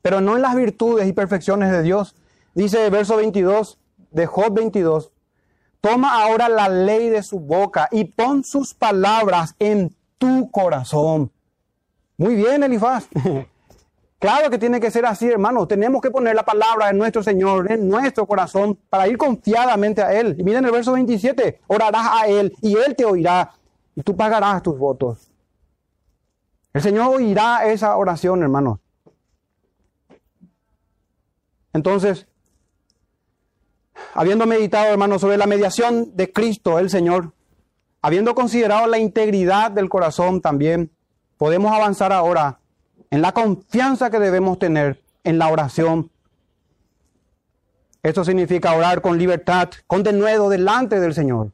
pero 0.03 0.21
no 0.21 0.35
en 0.35 0.43
las 0.43 0.57
virtudes 0.57 1.07
y 1.07 1.13
perfecciones 1.13 1.71
de 1.71 1.83
Dios. 1.83 2.17
Dice 2.53 2.85
el 2.85 2.91
verso 2.91 3.15
22 3.19 3.79
de 4.11 4.27
Job 4.27 4.55
22, 4.55 5.13
toma 5.81 6.21
ahora 6.21 6.49
la 6.49 6.69
ley 6.69 7.11
de 7.11 7.23
su 7.23 7.39
boca 7.39 7.89
y 7.93 8.07
pon 8.07 8.43
sus 8.43 8.75
palabras 8.75 9.55
en 9.61 9.95
tu 10.19 10.51
corazón. 10.51 11.31
Muy 12.17 12.35
bien, 12.35 12.65
Elifaz. 12.65 13.07
Claro 14.19 14.51
que 14.51 14.59
tiene 14.59 14.81
que 14.81 14.91
ser 14.91 15.07
así, 15.07 15.29
hermano. 15.29 15.69
Tenemos 15.69 16.03
que 16.03 16.11
poner 16.11 16.35
la 16.35 16.45
palabra 16.45 16.89
de 16.89 16.95
nuestro 16.95 17.23
Señor 17.23 17.71
en 17.71 17.89
nuestro 17.89 18.27
corazón 18.27 18.77
para 18.91 19.07
ir 19.07 19.17
confiadamente 19.17 20.03
a 20.03 20.13
Él. 20.13 20.35
Y 20.39 20.43
miren 20.43 20.65
el 20.65 20.73
verso 20.73 20.93
27, 20.93 21.61
orarás 21.69 22.09
a 22.11 22.27
Él 22.27 22.53
y 22.61 22.77
Él 22.77 22.97
te 22.97 23.05
oirá 23.05 23.53
y 23.95 24.03
tú 24.03 24.17
pagarás 24.17 24.63
tus 24.63 24.77
votos. 24.77 25.31
El 26.73 26.83
Señor 26.83 27.15
oirá 27.15 27.67
esa 27.67 27.97
oración, 27.97 28.43
hermanos. 28.43 28.81
Entonces, 31.73 32.27
habiendo 34.15 34.47
meditado, 34.47 34.87
hermanos, 34.87 35.21
sobre 35.21 35.37
la 35.37 35.47
mediación 35.47 36.17
de 36.17 36.33
Cristo, 36.33 36.81
el 36.81 36.91
Señor, 36.91 37.35
habiendo 38.03 38.35
considerado 38.35 38.89
la 38.89 38.99
integridad 38.99 39.71
del 39.71 39.89
corazón 39.89 40.41
también, 40.41 40.91
podemos 41.37 41.73
avanzar 41.73 42.13
ahora 42.13 42.59
en 43.11 43.23
la 43.23 43.33
confianza 43.33 44.11
que 44.11 44.19
debemos 44.19 44.59
tener 44.59 45.03
en 45.25 45.39
la 45.39 45.49
oración. 45.49 46.11
Esto 48.03 48.25
significa 48.25 48.75
orar 48.75 49.01
con 49.03 49.19
libertad, 49.19 49.71
con 49.87 50.03
denuedo 50.03 50.49
delante 50.49 51.01
del 51.01 51.15
Señor. 51.15 51.53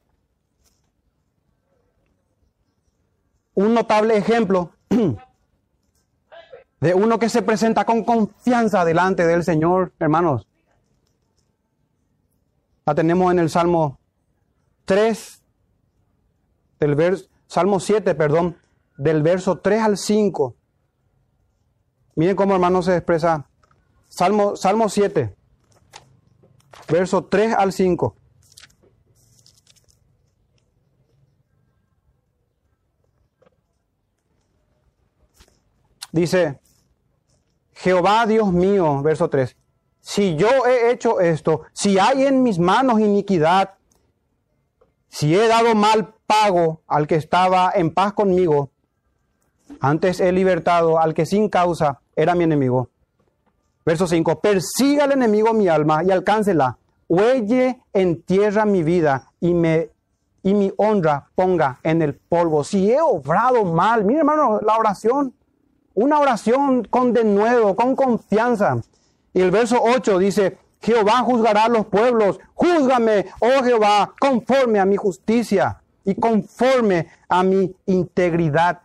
Un 3.55 3.75
notable 3.75 4.17
ejemplo 4.17 4.73
de 6.81 6.95
uno 6.95 7.19
que 7.19 7.29
se 7.29 7.43
presenta 7.43 7.85
con 7.85 8.05
confianza 8.05 8.85
delante 8.85 9.27
del 9.27 9.45
Señor, 9.45 9.93
hermanos. 9.99 10.47
La 12.85 12.95
tenemos 12.95 13.33
en 13.33 13.39
el 13.39 13.49
Salmo 13.49 13.99
3, 14.85 15.43
del 16.81 16.95
verso, 16.95 17.27
Salmo 17.47 17.81
7, 17.81 18.15
perdón, 18.15 18.59
del 18.99 19.23
verso 19.23 19.59
3 19.59 19.83
al 19.83 19.97
5. 19.97 20.55
Miren 22.17 22.37
cómo 22.37 22.55
hermano 22.55 22.83
se 22.83 22.97
expresa. 22.97 23.49
Salmo, 24.09 24.55
Salmo 24.55 24.89
7, 24.89 25.35
verso 26.89 27.25
3 27.25 27.55
al 27.55 27.73
5. 27.73 28.17
Dice, 36.13 36.61
Jehová 37.73 38.25
Dios 38.27 38.53
mío, 38.53 39.03
verso 39.03 39.29
3, 39.29 39.57
si 40.01 40.37
yo 40.37 40.65
he 40.65 40.93
hecho 40.93 41.19
esto, 41.19 41.63
si 41.73 41.99
hay 41.99 42.27
en 42.27 42.45
mis 42.45 42.61
manos 42.61 43.01
iniquidad, 43.01 43.75
si 45.09 45.35
he 45.35 45.49
dado 45.49 45.75
mal 45.75 46.15
pago 46.25 46.83
al 46.87 47.09
que 47.09 47.17
estaba 47.17 47.73
en 47.75 47.93
paz 47.93 48.13
conmigo, 48.13 48.71
antes 49.81 50.21
he 50.21 50.31
libertado 50.31 51.01
al 51.01 51.15
que 51.15 51.27
sin 51.27 51.49
causa 51.49 52.01
era 52.17 52.35
mi 52.35 52.45
enemigo. 52.45 52.89
Verso 53.85 54.07
5, 54.07 54.41
persiga 54.41 55.05
al 55.05 55.13
enemigo 55.13 55.53
mi 55.53 55.69
alma 55.69 56.03
y 56.03 56.11
alcáncela, 56.11 56.79
huelle 57.09 57.83
en 57.93 58.23
tierra 58.23 58.65
mi 58.65 58.83
vida 58.83 59.31
y, 59.41 59.53
me, 59.53 59.91
y 60.43 60.55
mi 60.55 60.73
honra 60.77 61.29
ponga 61.35 61.81
en 61.83 62.01
el 62.03 62.15
polvo. 62.15 62.65
Si 62.65 62.91
he 62.91 63.01
obrado 63.01 63.65
mal, 63.65 64.05
mire 64.05 64.21
hermano, 64.21 64.61
la 64.63 64.79
oración 64.79 65.35
una 65.95 66.19
oración 66.19 66.85
con 66.85 67.13
denuedo, 67.13 67.75
con 67.75 67.97
confianza. 67.97 68.77
Y 69.33 69.41
el 69.41 69.51
verso 69.51 69.81
8 69.81 70.19
dice, 70.19 70.59
Jehová 70.81 71.19
juzgará 71.21 71.65
a 71.65 71.69
los 71.69 71.87
pueblos, 71.87 72.39
júzgame, 72.55 73.27
oh 73.41 73.63
Jehová, 73.65 74.13
conforme 74.21 74.81
a 74.81 74.85
mi 74.85 74.97
justicia 74.97 75.81
y 76.05 76.15
conforme 76.15 77.09
a 77.29 77.43
mi 77.43 77.75
integridad. 77.87 78.81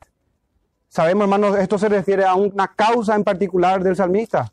Sabemos, 0.89 1.23
hermanos, 1.23 1.57
esto 1.57 1.77
se 1.77 1.87
refiere 1.87 2.25
a 2.25 2.35
una 2.35 2.67
causa 2.67 3.15
en 3.15 3.23
particular 3.23 3.83
del 3.83 3.95
salmista. 3.95 4.51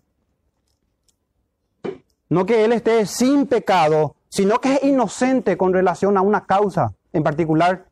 No 2.28 2.44
que 2.44 2.64
él 2.64 2.72
esté 2.72 3.06
sin 3.06 3.46
pecado, 3.46 4.16
sino 4.28 4.60
que 4.60 4.74
es 4.74 4.84
inocente 4.84 5.56
con 5.56 5.72
relación 5.72 6.16
a 6.16 6.20
una 6.20 6.44
causa 6.44 6.92
en 7.12 7.22
particular, 7.22 7.86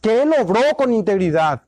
que 0.00 0.22
él 0.22 0.32
obró 0.40 0.62
con 0.76 0.92
integridad, 0.92 1.62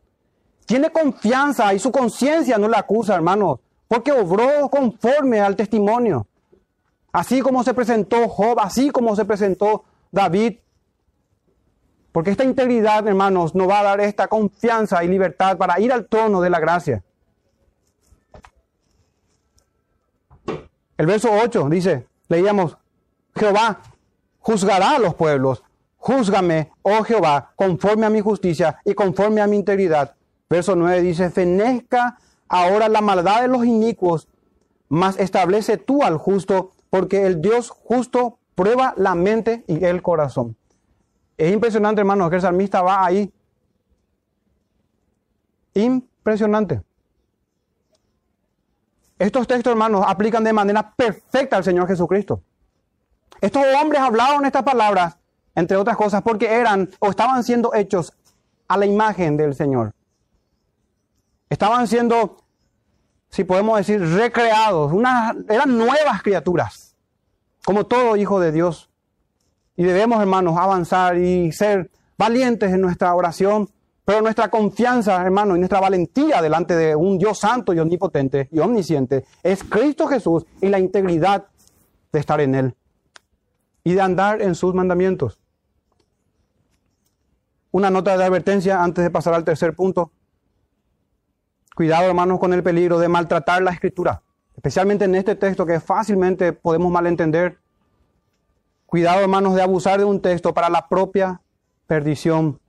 tiene 0.66 0.90
confianza 0.90 1.72
y 1.74 1.78
su 1.78 1.92
conciencia 1.92 2.58
no 2.58 2.68
le 2.68 2.76
acusa, 2.76 3.14
hermano, 3.14 3.60
porque 3.86 4.10
obró 4.10 4.68
conforme 4.68 5.40
al 5.40 5.54
testimonio. 5.54 6.26
Así 7.12 7.40
como 7.40 7.62
se 7.62 7.72
presentó 7.72 8.28
Job, 8.28 8.58
así 8.60 8.90
como 8.90 9.14
se 9.16 9.24
presentó 9.24 9.84
David. 10.10 10.58
Porque 12.16 12.30
esta 12.30 12.44
integridad, 12.44 13.06
hermanos, 13.06 13.54
nos 13.54 13.68
va 13.68 13.80
a 13.80 13.82
dar 13.82 14.00
esta 14.00 14.26
confianza 14.26 15.04
y 15.04 15.08
libertad 15.08 15.58
para 15.58 15.78
ir 15.80 15.92
al 15.92 16.06
trono 16.06 16.40
de 16.40 16.48
la 16.48 16.58
gracia. 16.58 17.04
El 20.96 21.04
verso 21.04 21.28
8 21.30 21.68
dice, 21.68 22.06
leíamos, 22.28 22.78
Jehová 23.34 23.80
juzgará 24.38 24.96
a 24.96 24.98
los 24.98 25.14
pueblos, 25.14 25.62
júzgame, 25.98 26.72
oh 26.80 27.04
Jehová, 27.04 27.52
conforme 27.54 28.06
a 28.06 28.08
mi 28.08 28.22
justicia 28.22 28.80
y 28.86 28.94
conforme 28.94 29.42
a 29.42 29.46
mi 29.46 29.56
integridad. 29.56 30.14
Verso 30.48 30.74
9 30.74 31.02
dice, 31.02 31.28
fenezca 31.28 32.16
ahora 32.48 32.88
la 32.88 33.02
maldad 33.02 33.42
de 33.42 33.48
los 33.48 33.66
inicuos, 33.66 34.26
mas 34.88 35.18
establece 35.18 35.76
tú 35.76 36.02
al 36.02 36.16
justo, 36.16 36.70
porque 36.88 37.26
el 37.26 37.42
Dios 37.42 37.68
justo 37.68 38.38
prueba 38.54 38.94
la 38.96 39.14
mente 39.14 39.64
y 39.66 39.84
el 39.84 40.00
corazón. 40.00 40.56
Es 41.36 41.52
impresionante, 41.52 42.00
hermanos, 42.00 42.30
que 42.30 42.36
el 42.36 42.42
salmista 42.42 42.82
va 42.82 43.04
ahí. 43.04 43.32
Impresionante. 45.74 46.82
Estos 49.18 49.46
textos, 49.46 49.70
hermanos, 49.70 50.04
aplican 50.06 50.44
de 50.44 50.52
manera 50.52 50.94
perfecta 50.94 51.56
al 51.56 51.64
Señor 51.64 51.88
Jesucristo. 51.88 52.42
Estos 53.40 53.62
hombres 53.80 54.00
hablaron 54.00 54.44
estas 54.46 54.62
palabras, 54.62 55.16
entre 55.54 55.76
otras 55.76 55.96
cosas, 55.96 56.22
porque 56.22 56.52
eran 56.52 56.88
o 57.00 57.10
estaban 57.10 57.44
siendo 57.44 57.74
hechos 57.74 58.12
a 58.68 58.76
la 58.76 58.86
imagen 58.86 59.36
del 59.36 59.54
Señor. 59.54 59.92
Estaban 61.48 61.86
siendo, 61.86 62.38
si 63.28 63.44
podemos 63.44 63.78
decir, 63.78 64.00
recreados. 64.00 64.92
eran 65.48 65.78
nuevas 65.78 66.22
criaturas, 66.22 66.96
como 67.64 67.84
todo 67.84 68.16
hijo 68.16 68.40
de 68.40 68.52
Dios. 68.52 68.90
Y 69.76 69.84
debemos, 69.84 70.20
hermanos, 70.20 70.56
avanzar 70.58 71.18
y 71.18 71.52
ser 71.52 71.90
valientes 72.16 72.72
en 72.72 72.80
nuestra 72.80 73.14
oración, 73.14 73.68
pero 74.04 74.22
nuestra 74.22 74.48
confianza, 74.48 75.20
hermanos, 75.20 75.56
y 75.56 75.60
nuestra 75.60 75.80
valentía 75.80 76.40
delante 76.40 76.76
de 76.76 76.96
un 76.96 77.18
Dios 77.18 77.38
santo 77.38 77.74
y 77.74 77.78
omnipotente 77.78 78.48
y 78.52 78.60
omnisciente 78.60 79.24
es 79.42 79.64
Cristo 79.64 80.06
Jesús 80.06 80.46
y 80.60 80.68
la 80.68 80.78
integridad 80.78 81.46
de 82.12 82.20
estar 82.20 82.40
en 82.40 82.54
Él 82.54 82.74
y 83.84 83.94
de 83.94 84.00
andar 84.00 84.42
en 84.42 84.54
sus 84.54 84.74
mandamientos. 84.74 85.38
Una 87.70 87.90
nota 87.90 88.16
de 88.16 88.24
advertencia 88.24 88.82
antes 88.82 89.04
de 89.04 89.10
pasar 89.10 89.34
al 89.34 89.44
tercer 89.44 89.74
punto. 89.74 90.10
Cuidado, 91.74 92.06
hermanos, 92.06 92.40
con 92.40 92.54
el 92.54 92.62
peligro 92.62 92.98
de 92.98 93.08
maltratar 93.08 93.62
la 93.62 93.72
escritura, 93.72 94.22
especialmente 94.56 95.04
en 95.04 95.14
este 95.14 95.34
texto 95.34 95.66
que 95.66 95.78
fácilmente 95.78 96.54
podemos 96.54 96.90
malentender. 96.90 97.58
Cuidado, 98.86 99.20
hermanos, 99.20 99.54
de 99.54 99.62
abusar 99.62 99.98
de 99.98 100.04
un 100.04 100.20
texto 100.20 100.54
para 100.54 100.70
la 100.70 100.88
propia 100.88 101.40
perdición. 101.86 102.60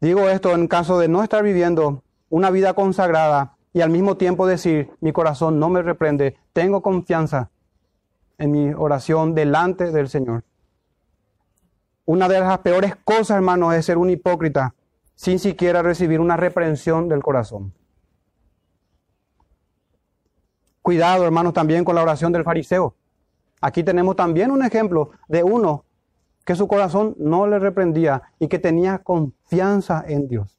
Digo 0.00 0.28
esto 0.28 0.52
en 0.54 0.68
caso 0.68 0.98
de 0.98 1.08
no 1.08 1.22
estar 1.22 1.42
viviendo 1.42 2.04
una 2.30 2.50
vida 2.50 2.74
consagrada 2.74 3.56
y 3.72 3.80
al 3.80 3.90
mismo 3.90 4.16
tiempo 4.16 4.46
decir, 4.46 4.90
mi 5.00 5.12
corazón 5.12 5.58
no 5.58 5.68
me 5.68 5.82
reprende, 5.82 6.36
tengo 6.52 6.82
confianza 6.82 7.50
en 8.38 8.52
mi 8.52 8.72
oración 8.72 9.34
delante 9.34 9.90
del 9.90 10.08
Señor. 10.08 10.44
Una 12.04 12.28
de 12.28 12.40
las 12.40 12.58
peores 12.58 12.94
cosas, 13.04 13.36
hermanos, 13.36 13.74
es 13.74 13.84
ser 13.84 13.98
un 13.98 14.08
hipócrita 14.08 14.74
sin 15.14 15.40
siquiera 15.40 15.82
recibir 15.82 16.20
una 16.20 16.36
reprensión 16.36 17.08
del 17.08 17.22
corazón. 17.22 17.74
Cuidado, 20.80 21.24
hermanos, 21.24 21.52
también 21.52 21.84
con 21.84 21.96
la 21.96 22.02
oración 22.02 22.32
del 22.32 22.44
fariseo. 22.44 22.94
Aquí 23.60 23.82
tenemos 23.82 24.16
también 24.16 24.50
un 24.50 24.62
ejemplo 24.62 25.10
de 25.28 25.42
uno 25.42 25.84
que 26.44 26.54
su 26.54 26.66
corazón 26.66 27.14
no 27.18 27.46
le 27.46 27.58
reprendía 27.58 28.22
y 28.38 28.48
que 28.48 28.58
tenía 28.58 28.98
confianza 28.98 30.04
en 30.06 30.28
Dios. 30.28 30.58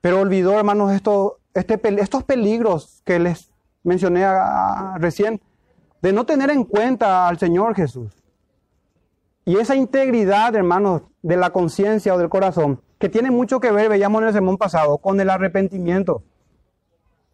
Pero 0.00 0.20
olvidó, 0.20 0.58
hermanos, 0.58 0.92
esto, 0.92 1.38
este, 1.54 1.80
estos 2.00 2.24
peligros 2.24 3.02
que 3.04 3.18
les 3.18 3.52
mencioné 3.82 4.24
recién, 4.98 5.40
de 6.02 6.12
no 6.12 6.26
tener 6.26 6.50
en 6.50 6.64
cuenta 6.64 7.28
al 7.28 7.38
Señor 7.38 7.74
Jesús. 7.74 8.12
Y 9.44 9.56
esa 9.56 9.74
integridad, 9.74 10.54
hermanos, 10.54 11.02
de 11.22 11.36
la 11.36 11.50
conciencia 11.50 12.14
o 12.14 12.18
del 12.18 12.28
corazón, 12.28 12.80
que 12.98 13.08
tiene 13.08 13.30
mucho 13.30 13.58
que 13.58 13.72
ver, 13.72 13.88
veíamos 13.88 14.22
en 14.22 14.28
el 14.28 14.34
sermón 14.34 14.56
pasado, 14.56 14.98
con 14.98 15.20
el 15.20 15.30
arrepentimiento, 15.30 16.22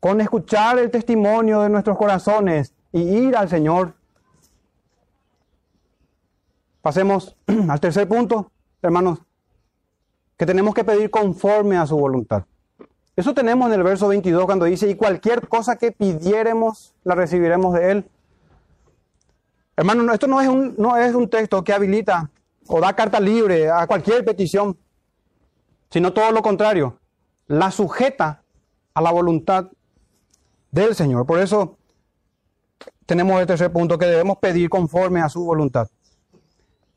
con 0.00 0.20
escuchar 0.20 0.78
el 0.78 0.90
testimonio 0.90 1.60
de 1.60 1.68
nuestros 1.68 1.98
corazones 1.98 2.74
y 2.92 3.00
ir 3.00 3.36
al 3.36 3.48
Señor. 3.48 3.94
Pasemos 6.82 7.36
al 7.68 7.80
tercer 7.80 8.08
punto, 8.08 8.50
hermanos, 8.82 9.20
que 10.36 10.46
tenemos 10.46 10.74
que 10.74 10.84
pedir 10.84 11.10
conforme 11.10 11.76
a 11.76 11.86
su 11.86 11.96
voluntad. 11.96 12.44
Eso 13.16 13.34
tenemos 13.34 13.68
en 13.68 13.74
el 13.74 13.82
verso 13.82 14.08
22 14.08 14.44
cuando 14.44 14.64
dice, 14.64 14.88
y 14.88 14.94
cualquier 14.94 15.48
cosa 15.48 15.76
que 15.76 15.90
pidiéremos, 15.90 16.94
la 17.02 17.16
recibiremos 17.16 17.74
de 17.74 17.90
Él 17.90 18.10
Hermano, 19.78 20.12
esto 20.12 20.26
no 20.26 20.40
es, 20.40 20.48
un, 20.48 20.74
no 20.76 20.96
es 20.96 21.14
un 21.14 21.30
texto 21.30 21.62
que 21.62 21.72
habilita 21.72 22.28
o 22.66 22.80
da 22.80 22.96
carta 22.96 23.20
libre 23.20 23.70
a 23.70 23.86
cualquier 23.86 24.24
petición, 24.24 24.76
sino 25.88 26.12
todo 26.12 26.32
lo 26.32 26.42
contrario, 26.42 26.98
la 27.46 27.70
sujeta 27.70 28.42
a 28.92 29.00
la 29.00 29.12
voluntad 29.12 29.68
del 30.72 30.96
Señor. 30.96 31.26
Por 31.26 31.38
eso 31.38 31.77
tenemos 33.06 33.40
el 33.40 33.46
tercer 33.46 33.72
punto 33.72 33.98
que 33.98 34.06
debemos 34.06 34.38
pedir 34.38 34.68
conforme 34.68 35.20
a 35.20 35.28
su 35.28 35.44
voluntad. 35.44 35.88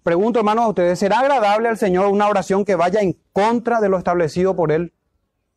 Pregunto, 0.03 0.39
hermanos, 0.39 0.65
a 0.65 0.69
ustedes, 0.69 0.99
¿será 0.99 1.19
agradable 1.19 1.69
al 1.69 1.77
Señor 1.77 2.07
una 2.07 2.27
oración 2.27 2.65
que 2.65 2.75
vaya 2.75 3.01
en 3.01 3.15
contra 3.31 3.79
de 3.79 3.87
lo 3.87 3.97
establecido 3.97 4.55
por 4.55 4.71
Él? 4.71 4.93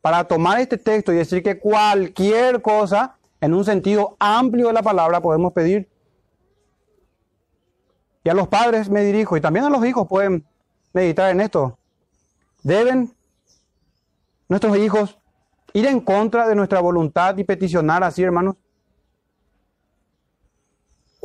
Para 0.01 0.25
tomar 0.25 0.59
este 0.59 0.77
texto 0.77 1.11
y 1.11 1.17
decir 1.17 1.41
que 1.41 1.59
cualquier 1.59 2.61
cosa, 2.61 3.17
en 3.41 3.55
un 3.55 3.65
sentido 3.65 4.15
amplio 4.19 4.67
de 4.67 4.73
la 4.73 4.83
palabra, 4.83 5.19
podemos 5.19 5.51
pedir. 5.51 5.89
Y 8.23 8.29
a 8.29 8.33
los 8.35 8.47
padres 8.47 8.89
me 8.89 9.03
dirijo, 9.03 9.35
y 9.35 9.41
también 9.41 9.65
a 9.65 9.69
los 9.69 9.83
hijos 9.85 10.07
pueden 10.07 10.45
meditar 10.93 11.31
en 11.31 11.41
esto. 11.41 11.77
Deben 12.61 13.11
nuestros 14.47 14.77
hijos 14.77 15.17
ir 15.73 15.87
en 15.87 15.99
contra 15.99 16.47
de 16.47 16.55
nuestra 16.55 16.79
voluntad 16.79 17.35
y 17.37 17.43
peticionar 17.43 18.03
así, 18.03 18.23
hermanos. 18.23 18.55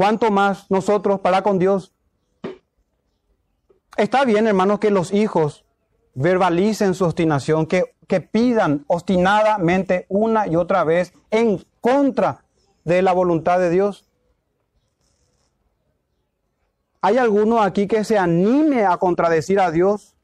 ¿Cuánto 0.00 0.30
más 0.30 0.64
nosotros 0.70 1.20
para 1.20 1.42
con 1.42 1.58
Dios? 1.58 1.92
Está 3.98 4.24
bien, 4.24 4.46
hermanos, 4.46 4.78
que 4.78 4.90
los 4.90 5.12
hijos 5.12 5.66
verbalicen 6.14 6.94
su 6.94 7.04
obstinación, 7.04 7.66
que, 7.66 7.94
que 8.06 8.22
pidan 8.22 8.86
obstinadamente 8.86 10.06
una 10.08 10.46
y 10.46 10.56
otra 10.56 10.84
vez 10.84 11.12
en 11.30 11.62
contra 11.82 12.46
de 12.82 13.02
la 13.02 13.12
voluntad 13.12 13.58
de 13.58 13.68
Dios. 13.68 14.08
¿Hay 17.02 17.18
alguno 17.18 17.60
aquí 17.60 17.86
que 17.86 18.02
se 18.02 18.16
anime 18.16 18.86
a 18.86 18.96
contradecir 18.96 19.60
a 19.60 19.70
Dios? 19.70 20.16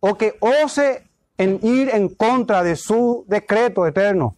¿O 0.00 0.16
que 0.18 0.36
ose 0.40 1.08
en 1.38 1.60
ir 1.62 1.90
en 1.90 2.08
contra 2.08 2.64
de 2.64 2.74
su 2.74 3.24
decreto 3.28 3.86
eterno, 3.86 4.34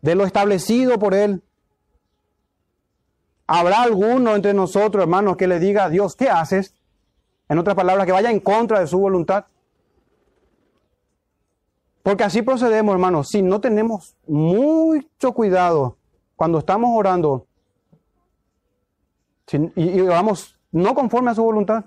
de 0.00 0.14
lo 0.14 0.24
establecido 0.24 0.98
por 0.98 1.12
Él? 1.12 1.42
¿Habrá 3.54 3.82
alguno 3.82 4.34
entre 4.34 4.54
nosotros, 4.54 5.02
hermanos, 5.02 5.36
que 5.36 5.46
le 5.46 5.60
diga 5.60 5.84
a 5.84 5.90
Dios, 5.90 6.16
¿qué 6.16 6.30
haces? 6.30 6.74
En 7.50 7.58
otras 7.58 7.76
palabras, 7.76 8.06
que 8.06 8.12
vaya 8.12 8.30
en 8.30 8.40
contra 8.40 8.80
de 8.80 8.86
su 8.86 8.98
voluntad. 8.98 9.44
Porque 12.02 12.24
así 12.24 12.40
procedemos, 12.40 12.94
hermanos. 12.94 13.28
Si 13.28 13.42
no 13.42 13.60
tenemos 13.60 14.16
mucho 14.26 15.34
cuidado 15.34 15.98
cuando 16.34 16.60
estamos 16.60 16.92
orando 16.94 17.46
y, 19.76 20.00
oramos 20.00 20.58
no 20.70 20.94
conforme 20.94 21.32
a 21.32 21.34
su 21.34 21.42
voluntad. 21.42 21.84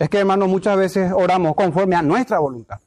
Es 0.00 0.08
que, 0.08 0.18
hermanos, 0.18 0.48
muchas 0.48 0.76
veces 0.76 1.12
oramos 1.14 1.54
conforme 1.54 1.94
a 1.94 2.02
nuestra 2.02 2.40
voluntad. 2.40 2.80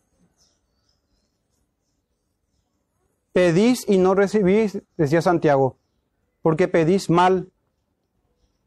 Pedís 3.34 3.84
y 3.90 3.98
no 3.98 4.14
recibís, 4.14 4.82
decía 4.96 5.22
Santiago, 5.22 5.78
porque 6.44 6.68
pedís 6.68 7.10
mal 7.10 7.50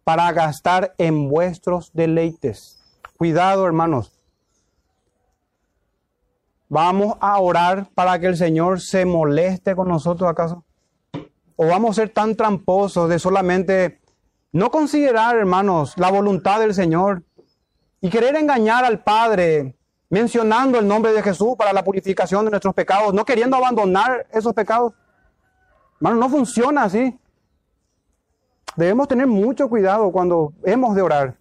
para 0.02 0.30
gastar 0.32 0.94
en 0.98 1.28
vuestros 1.28 1.92
deleites. 1.92 2.82
Cuidado, 3.16 3.64
hermanos. 3.66 4.12
¿Vamos 6.68 7.16
a 7.20 7.38
orar 7.38 7.88
para 7.94 8.18
que 8.18 8.26
el 8.26 8.36
Señor 8.36 8.80
se 8.80 9.04
moleste 9.04 9.76
con 9.76 9.88
nosotros 9.88 10.28
acaso? 10.28 10.64
¿O 11.54 11.66
vamos 11.68 11.92
a 11.92 12.02
ser 12.02 12.10
tan 12.10 12.34
tramposos 12.34 13.08
de 13.08 13.20
solamente 13.20 14.00
no 14.50 14.70
considerar, 14.70 15.36
hermanos, 15.36 15.94
la 15.96 16.10
voluntad 16.10 16.58
del 16.58 16.74
Señor 16.74 17.22
y 18.00 18.10
querer 18.10 18.34
engañar 18.36 18.84
al 18.84 19.02
Padre 19.02 19.75
mencionando 20.08 20.78
el 20.78 20.86
nombre 20.86 21.12
de 21.12 21.22
Jesús 21.22 21.54
para 21.56 21.72
la 21.72 21.84
purificación 21.84 22.44
de 22.44 22.50
nuestros 22.50 22.74
pecados, 22.74 23.12
no 23.12 23.24
queriendo 23.24 23.56
abandonar 23.56 24.26
esos 24.32 24.52
pecados? 24.54 24.92
Hermanos, 25.96 26.20
no 26.20 26.28
funciona 26.28 26.84
así. 26.84 27.18
Debemos 28.76 29.08
tener 29.08 29.26
mucho 29.26 29.68
cuidado 29.68 30.12
cuando 30.12 30.52
hemos 30.62 30.94
de 30.94 31.02
orar. 31.02 31.36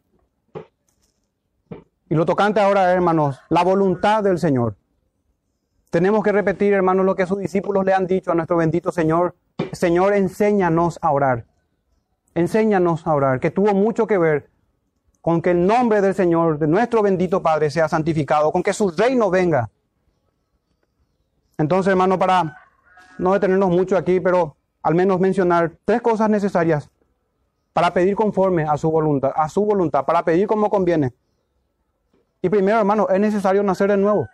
Y 2.07 2.16
lo 2.16 2.26
tocante 2.26 2.59
ahora, 2.59 2.91
hermanos, 2.93 3.39
la 3.49 3.63
voluntad 3.63 4.24
del 4.24 4.39
Señor. 4.39 4.76
Tenemos 5.89 6.24
que 6.24 6.32
repetir, 6.32 6.74
hermanos, 6.74 7.05
lo 7.05 7.16
que 7.16 7.26
sus 7.26 7.39
discípulos 7.39 7.86
le 7.86 7.93
han 7.93 8.07
dicho 8.07 8.32
a 8.32 8.36
nuestro 8.36 8.57
bendito 8.57 8.91
Señor. 8.91 9.36
Señor, 9.72 10.13
enséñanos 10.13 10.99
a 11.01 11.11
orar. 11.11 11.45
Enséñanos 12.34 13.07
a 13.07 13.13
orar, 13.13 13.39
que 13.39 13.51
tuvo 13.51 13.74
mucho 13.74 14.07
que 14.07 14.18
ver 14.18 14.49
con 15.26 15.41
que 15.41 15.49
el 15.49 15.65
nombre 15.65 16.01
del 16.01 16.13
Señor, 16.13 16.59
de 16.59 16.67
nuestro 16.67 17.01
bendito 17.01 17.41
Padre, 17.41 17.71
sea 17.71 17.89
santificado, 17.89 18.51
con 18.51 18.61
que 18.61 18.73
su 18.73 18.91
reino 18.91 19.32
venga. 19.32 19.71
Entonces, 21.57 21.89
hermano, 21.89 22.19
para 22.19 22.55
no 23.17 23.34
detenernos 23.34 23.71
mucho 23.71 23.97
aquí, 23.97 24.19
pero 24.19 24.55
al 24.84 24.93
menos 24.93 25.19
mencionar 25.19 25.80
tres 25.84 26.03
cosas 26.03 26.30
necesarias 26.30 26.91
para 27.73 27.91
pedir 27.91 28.15
conforme 28.15 28.65
a 28.65 28.78
su 28.78 28.91
voluntad, 28.91 29.32
a 29.36 29.49
su 29.49 29.65
voluntad, 29.65 30.05
para 30.05 30.23
pedir 30.23 30.45
como 30.45 30.69
conviene. 30.69 31.11
Y 32.43 32.49
primero, 32.49 32.78
hermano, 32.78 33.07
es 33.09 33.19
necesario 33.19 33.63
nacer 33.63 33.89
de 33.89 33.97
nuevo. 33.97 34.28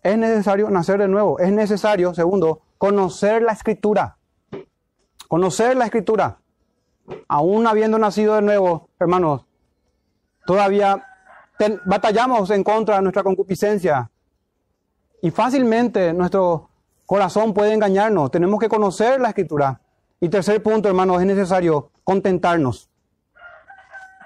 Es 0.00 0.16
necesario 0.16 0.70
nacer 0.70 1.00
de 1.00 1.08
nuevo. 1.08 1.40
Es 1.40 1.50
necesario, 1.50 2.14
segundo, 2.14 2.62
conocer 2.78 3.42
la 3.42 3.50
escritura. 3.50 4.16
Conocer 5.26 5.76
la 5.76 5.86
escritura. 5.86 6.38
Aún 7.26 7.66
habiendo 7.66 7.98
nacido 7.98 8.36
de 8.36 8.42
nuevo, 8.42 8.90
hermanos, 9.00 9.45
todavía 10.46 11.02
batallamos 11.84 12.50
en 12.50 12.62
contra 12.62 12.96
de 12.96 13.02
nuestra 13.02 13.22
concupiscencia. 13.22 14.10
Y 15.22 15.30
fácilmente 15.30 16.12
nuestro 16.12 16.68
corazón 17.04 17.54
puede 17.54 17.72
engañarnos. 17.72 18.30
Tenemos 18.30 18.60
que 18.60 18.68
conocer 18.68 19.20
la 19.20 19.28
escritura. 19.28 19.80
Y 20.20 20.28
tercer 20.28 20.62
punto, 20.62 20.88
hermanos, 20.88 21.20
es 21.20 21.26
necesario 21.26 21.90
contentarnos 22.04 22.88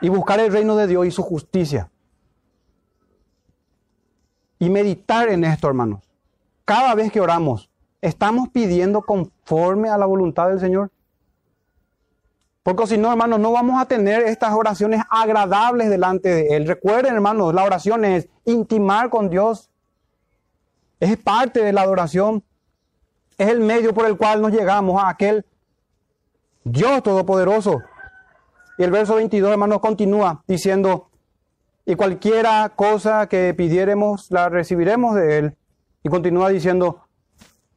y 0.01 0.09
buscar 0.09 0.41
el 0.41 0.53
reino 0.53 0.77
de 0.77 0.87
Dios 0.87 1.07
y 1.07 1.11
su 1.11 1.23
justicia. 1.23 1.91
Y 4.59 4.69
meditar 4.69 5.29
en 5.29 5.45
esto, 5.45 5.69
hermanos. 5.69 6.01
Cada 6.65 6.95
vez 6.95 7.11
que 7.11 7.21
oramos, 7.21 7.71
¿estamos 8.01 8.49
pidiendo 8.51 9.03
conforme 9.03 9.89
a 9.89 9.99
la 9.99 10.07
voluntad 10.07 10.49
del 10.49 10.61
Señor? 10.61 10.91
Porque 12.63 12.87
si 12.87 12.99
no, 12.99 13.11
hermanos, 13.11 13.41
no 13.41 13.53
vamos 13.53 13.81
a 13.81 13.87
tener 13.87 14.23
estas 14.23 14.53
oraciones 14.53 15.03
agradables 15.09 15.89
delante 15.89 16.29
de 16.29 16.57
Él. 16.57 16.67
Recuerden, 16.67 17.15
hermanos, 17.15 17.55
la 17.55 17.65
oración 17.65 18.05
es 18.05 18.29
intimar 18.45 19.09
con 19.09 19.31
Dios. 19.31 19.71
Es 20.99 21.17
parte 21.17 21.65
de 21.65 21.73
la 21.73 21.83
adoración. 21.83 22.45
Es 23.39 23.49
el 23.49 23.61
medio 23.61 23.95
por 23.95 24.05
el 24.05 24.19
cual 24.19 24.43
nos 24.43 24.53
llegamos 24.53 25.03
a 25.03 25.09
aquel 25.09 25.47
Dios 26.65 27.03
Todopoderoso. 27.03 27.81
Y 28.77 28.83
el 28.83 28.91
verso 28.91 29.15
22, 29.15 29.51
hermanos, 29.53 29.81
continúa 29.81 30.45
diciendo, 30.47 31.09
y 31.87 31.95
cualquiera 31.95 32.71
cosa 32.77 33.27
que 33.27 33.55
pidiéremos, 33.55 34.31
la 34.31 34.51
recibiremos 34.51 35.15
de 35.15 35.39
Él. 35.39 35.57
Y 36.03 36.11
continúa 36.11 36.51
diciendo, 36.51 37.07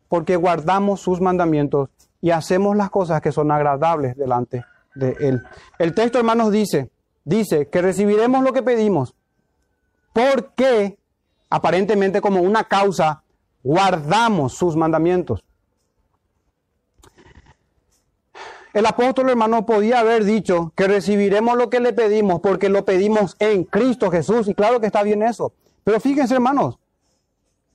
porque 0.09 0.35
guardamos 0.35 0.99
sus 0.99 1.21
mandamientos 1.21 1.89
y 2.19 2.31
hacemos 2.31 2.75
las 2.75 2.89
cosas 2.89 3.21
que 3.21 3.31
son 3.31 3.49
agradables 3.49 4.17
delante 4.17 4.65
El 4.95 5.95
texto, 5.95 6.19
hermanos, 6.19 6.51
dice, 6.51 6.89
dice 7.23 7.69
que 7.69 7.81
recibiremos 7.81 8.43
lo 8.43 8.53
que 8.53 8.63
pedimos, 8.63 9.15
porque 10.13 10.97
aparentemente 11.49 12.21
como 12.21 12.41
una 12.41 12.63
causa 12.65 13.23
guardamos 13.63 14.53
sus 14.53 14.75
mandamientos. 14.75 15.43
El 18.73 18.87
apóstol 18.87 19.29
hermano 19.29 19.67
podía 19.67 19.99
haber 19.99 20.23
dicho 20.25 20.73
que 20.75 20.87
recibiremos 20.87 21.55
lo 21.57 21.69
que 21.69 21.79
le 21.79 21.93
pedimos 21.93 22.39
porque 22.41 22.69
lo 22.69 22.83
pedimos 22.85 23.35
en 23.37 23.65
Cristo 23.65 24.09
Jesús. 24.09 24.47
Y 24.47 24.55
claro 24.55 24.79
que 24.79 24.87
está 24.87 25.03
bien 25.03 25.21
eso. 25.21 25.53
Pero 25.83 25.99
fíjense 25.99 26.33
hermanos, 26.33 26.79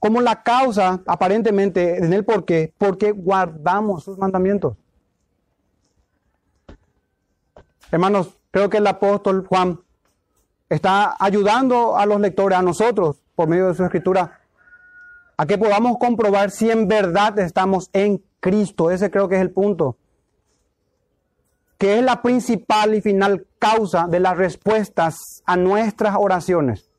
como 0.01 0.21
la 0.21 0.43
causa 0.43 1.01
aparentemente 1.07 1.99
en 1.99 2.13
el 2.13 2.25
por 2.25 2.45
qué, 2.45 2.73
porque 2.79 3.13
guardamos 3.13 4.03
sus 4.05 4.19
mandamientos. 4.19 4.75
Hermanos, 7.91 8.39
creo 8.51 8.69
que 8.69 8.79
el 8.79 8.87
apóstol 8.87 9.47
Juan 9.47 9.81
está 10.69 11.17
ayudando 11.19 11.97
a 11.97 12.07
los 12.07 12.21
lectores, 12.21 12.59
a 12.59 12.63
nosotros, 12.63 13.23
por 13.35 13.49
medio 13.49 13.69
de 13.69 13.75
su 13.75 13.85
escritura, 13.85 14.41
a 15.37 15.47
que 15.47 15.59
podamos 15.59 15.99
comprobar 15.99 16.51
si 16.51 16.71
en 16.71 16.89
verdad 16.89 17.39
estamos 17.39 17.91
en 17.93 18.23
Cristo. 18.41 18.91
Ese 18.91 19.11
creo 19.11 19.29
que 19.29 19.37
es 19.37 19.43
el 19.43 19.51
punto 19.51 19.97
que 21.79 21.97
es 21.97 22.05
la 22.05 22.21
principal 22.23 22.97
y 22.97 23.01
final 23.01 23.47
causa 23.59 24.09
de 24.09 24.19
las 24.19 24.37
respuestas 24.37 25.43
a 25.47 25.57
nuestras 25.57 26.17
oraciones. 26.19 26.91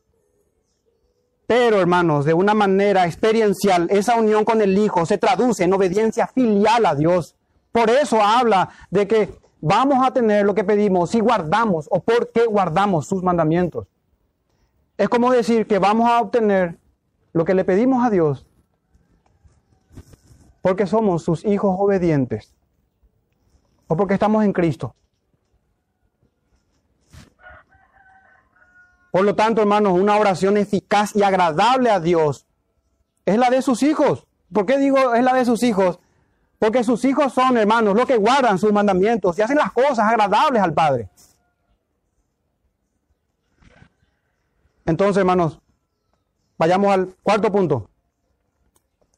Pero, 1.45 1.81
hermanos, 1.81 2.25
de 2.25 2.33
una 2.33 2.53
manera 2.53 3.05
experiencial, 3.05 3.87
esa 3.91 4.15
unión 4.15 4.45
con 4.45 4.61
el 4.61 4.77
Hijo 4.77 5.05
se 5.05 5.17
traduce 5.17 5.65
en 5.65 5.73
obediencia 5.73 6.27
filial 6.27 6.85
a 6.85 6.95
Dios. 6.95 7.35
Por 7.71 7.89
eso 7.89 8.21
habla 8.21 8.69
de 8.89 9.07
que 9.07 9.29
vamos 9.61 10.05
a 10.05 10.11
tener 10.11 10.45
lo 10.45 10.55
que 10.55 10.63
pedimos 10.63 11.11
si 11.11 11.19
guardamos 11.19 11.87
o 11.91 11.99
por 12.01 12.31
qué 12.31 12.45
guardamos 12.45 13.07
sus 13.07 13.23
mandamientos. 13.23 13.87
Es 14.97 15.09
como 15.09 15.31
decir 15.31 15.67
que 15.67 15.79
vamos 15.79 16.09
a 16.09 16.19
obtener 16.21 16.77
lo 17.33 17.45
que 17.45 17.53
le 17.53 17.63
pedimos 17.63 18.05
a 18.05 18.09
Dios 18.09 18.45
porque 20.61 20.85
somos 20.85 21.23
sus 21.23 21.45
hijos 21.45 21.75
obedientes 21.79 22.53
o 23.87 23.95
porque 23.95 24.13
estamos 24.13 24.43
en 24.43 24.53
Cristo. 24.53 24.95
Por 29.11 29.25
lo 29.25 29.35
tanto, 29.35 29.61
hermanos, 29.61 29.93
una 29.93 30.17
oración 30.17 30.57
eficaz 30.57 31.15
y 31.15 31.23
agradable 31.23 31.89
a 31.89 31.99
Dios 31.99 32.45
es 33.25 33.37
la 33.37 33.49
de 33.49 33.61
sus 33.61 33.81
hijos. 33.81 34.27
¿Por 34.53 34.65
qué 34.65 34.77
digo 34.77 35.15
es 35.15 35.23
la 35.23 35.33
de 35.33 35.45
sus 35.45 35.63
hijos? 35.63 35.99
Porque 36.59 36.83
sus 36.83 37.03
hijos 37.05 37.33
son, 37.33 37.57
hermanos, 37.57 37.95
los 37.95 38.05
que 38.05 38.17
guardan 38.17 38.59
sus 38.59 38.73
mandamientos 38.73 39.39
y 39.39 39.41
hacen 39.41 39.57
las 39.57 39.71
cosas 39.71 39.99
agradables 39.99 40.61
al 40.61 40.73
Padre. 40.73 41.09
Entonces, 44.85 45.17
hermanos, 45.17 45.61
vayamos 46.57 46.91
al 46.91 47.15
cuarto 47.23 47.51
punto. 47.51 47.89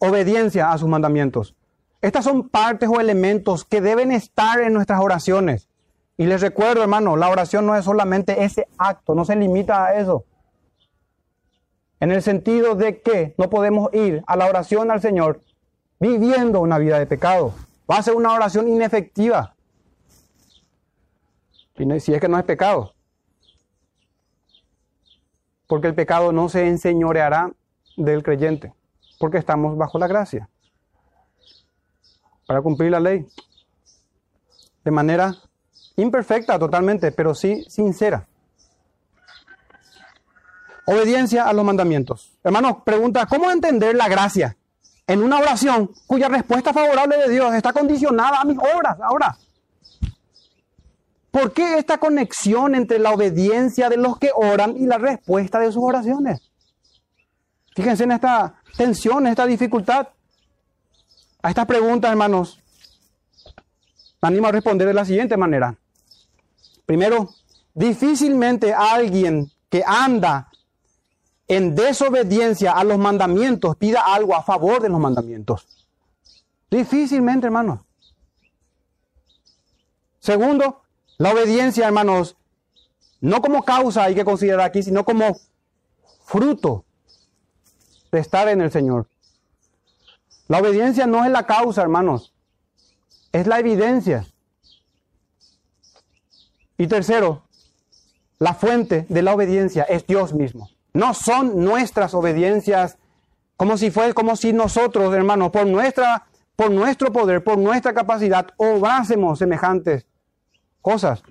obediencia 0.04 0.72
a 0.72 0.78
sus 0.78 0.88
mandamientos. 0.88 1.56
Estas 2.02 2.26
son 2.26 2.50
partes 2.50 2.90
o 2.90 3.00
elementos 3.00 3.66
que 3.66 3.82
deben 3.82 4.12
estar 4.12 4.60
en 4.60 4.74
nuestras 4.74 5.00
oraciones. 5.00 5.70
Y 6.18 6.26
les 6.26 6.42
recuerdo, 6.42 6.82
hermano, 6.82 7.16
la 7.18 7.30
oración 7.30 7.68
no 7.68 7.76
es 7.76 7.86
solamente 7.86 8.44
ese 8.44 8.68
acto, 8.78 9.14
no 9.14 9.26
se 9.26 9.36
limita 9.36 9.86
a 9.86 9.96
eso. 9.96 10.26
En 12.00 12.12
el 12.12 12.24
sentido 12.24 12.74
de 12.74 13.02
que 13.02 13.36
no 13.38 13.50
podemos 13.50 13.94
ir 13.94 14.24
a 14.26 14.36
la 14.36 14.48
oración 14.48 14.90
al 14.90 15.02
Señor 15.02 15.42
viviendo 16.02 16.60
una 16.60 16.80
vida 16.80 16.98
de 16.98 17.06
pecado. 17.06 17.54
Va 17.90 17.98
a 17.98 18.04
ser 18.04 18.16
una 18.16 18.34
oración 18.34 18.68
inefectiva. 18.68 19.56
Si 22.00 22.14
es 22.14 22.20
que 22.20 22.28
no 22.28 22.38
es 22.38 22.44
pecado. 22.44 22.94
Porque 25.68 25.88
el 25.88 25.96
pecado 25.96 26.32
no 26.32 26.50
se 26.50 26.68
enseñoreará 26.68 27.52
del 27.96 28.24
creyente. 28.24 28.74
Porque 29.20 29.38
estamos 29.38 29.78
bajo 29.78 30.00
la 30.00 30.08
gracia. 30.08 30.50
Para 32.46 32.62
cumplir 32.62 32.92
la 32.92 33.00
ley. 33.00 33.26
De 34.84 34.92
manera 34.92 35.36
imperfecta 35.96 36.58
totalmente, 36.58 37.12
pero 37.12 37.36
sí 37.36 37.64
sincera. 37.70 38.28
Obediencia 40.86 41.48
a 41.48 41.54
los 41.54 41.64
mandamientos. 41.64 42.38
Hermanos, 42.44 42.78
pregunta, 42.84 43.28
¿cómo 43.28 43.52
entender 43.52 43.96
la 43.96 44.10
gracia 44.10 44.58
en 45.08 45.24
una 45.24 45.40
oración 45.40 45.92
cuya 46.08 46.28
respuesta 46.28 46.74
favorable 46.74 47.18
de 47.18 47.30
Dios 47.30 47.54
está 47.54 47.74
condicionada 47.74 48.42
a 48.42 48.46
mis 48.46 48.58
obras 48.58 48.98
ahora? 49.02 49.38
¿Por 51.32 51.54
qué 51.54 51.78
esta 51.78 51.98
conexión 51.98 52.76
entre 52.76 53.00
la 53.00 53.12
obediencia 53.12 53.90
de 53.90 53.98
los 53.98 54.18
que 54.20 54.32
oran 54.36 54.76
y 54.76 54.86
la 54.86 54.98
respuesta 54.98 55.60
de 55.60 55.72
sus 55.72 55.82
oraciones? 55.82 56.42
Fíjense 57.74 58.04
en 58.04 58.12
esta 58.12 58.56
tensión, 58.76 59.26
en 59.26 59.32
esta 59.32 59.46
dificultad. 59.46 60.10
A 61.42 61.50
esta 61.50 61.66
pregunta, 61.66 62.10
hermanos, 62.10 62.60
me 64.22 64.28
animo 64.28 64.48
a 64.48 64.52
responder 64.52 64.88
de 64.88 64.94
la 64.94 65.06
siguiente 65.06 65.38
manera. 65.38 65.76
Primero, 66.86 67.30
difícilmente 67.74 68.74
alguien 68.74 69.50
que 69.70 69.84
anda 69.86 70.51
en 71.52 71.76
desobediencia 71.76 72.72
a 72.72 72.86
los 72.86 72.98
mandamientos 72.98 73.76
pida 73.76 74.02
algo 74.06 74.34
a 74.36 74.42
favor 74.42 74.82
de 74.82 74.88
los 74.88 75.02
mandamientos. 75.02 75.68
Difícilmente, 76.70 77.48
hermanos. 77.48 77.82
Segundo, 80.20 80.84
la 81.18 81.34
obediencia, 81.34 81.86
hermanos, 81.86 82.38
no 83.20 83.42
como 83.42 83.64
causa 83.64 84.06
hay 84.06 84.16
que 84.16 84.24
considerar 84.24 84.62
aquí, 84.62 84.82
sino 84.82 85.04
como 85.04 85.38
fruto 86.24 86.86
de 88.14 88.20
estar 88.20 88.48
en 88.48 88.62
el 88.62 88.72
Señor. 88.72 89.08
La 90.48 90.60
obediencia 90.60 91.06
no 91.06 91.26
es 91.26 91.32
la 91.32 91.46
causa, 91.46 91.82
hermanos, 91.82 92.34
es 93.34 93.46
la 93.46 93.60
evidencia. 93.60 94.26
Y 96.78 96.88
tercero, 96.88 97.44
la 98.40 98.54
fuente 98.54 99.06
de 99.10 99.22
la 99.22 99.34
obediencia 99.34 99.84
es 99.84 100.08
Dios 100.08 100.34
mismo. 100.34 100.70
No 100.94 101.14
son 101.14 101.64
nuestras 101.64 102.14
obediencias 102.14 102.98
como 103.56 103.78
si 103.78 103.92
fue 103.92 104.14
como 104.14 104.36
si 104.36 104.54
nosotros, 104.54 105.14
hermanos, 105.14 105.52
por 105.52 105.68
nuestra 105.68 106.26
por 106.56 106.70
nuestro 106.70 107.12
poder, 107.12 107.44
por 107.44 107.58
nuestra 107.58 107.94
capacidad 107.94 108.48
obrásemos 108.58 109.40
semejantes 109.40 110.06
cosas. 110.82 111.24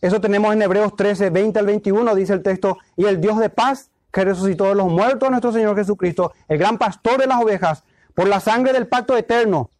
Eso 0.00 0.20
tenemos 0.20 0.52
en 0.52 0.62
Hebreos 0.62 0.94
13, 0.96 1.30
20 1.30 1.58
al 1.58 1.66
21, 1.66 2.14
dice 2.14 2.32
el 2.32 2.42
texto, 2.42 2.78
y 2.96 3.04
el 3.04 3.20
Dios 3.20 3.38
de 3.38 3.50
paz 3.50 3.90
que 4.12 4.24
resucitó 4.24 4.66
de 4.66 4.74
los 4.76 4.86
muertos 4.86 5.28
nuestro 5.30 5.52
Señor 5.52 5.76
Jesucristo, 5.76 6.32
el 6.46 6.58
gran 6.58 6.78
pastor 6.78 7.18
de 7.18 7.26
las 7.26 7.42
ovejas, 7.42 7.84
por 8.14 8.28
la 8.28 8.40
sangre 8.40 8.72
del 8.72 8.86
pacto 8.86 9.16
eterno, 9.16 9.70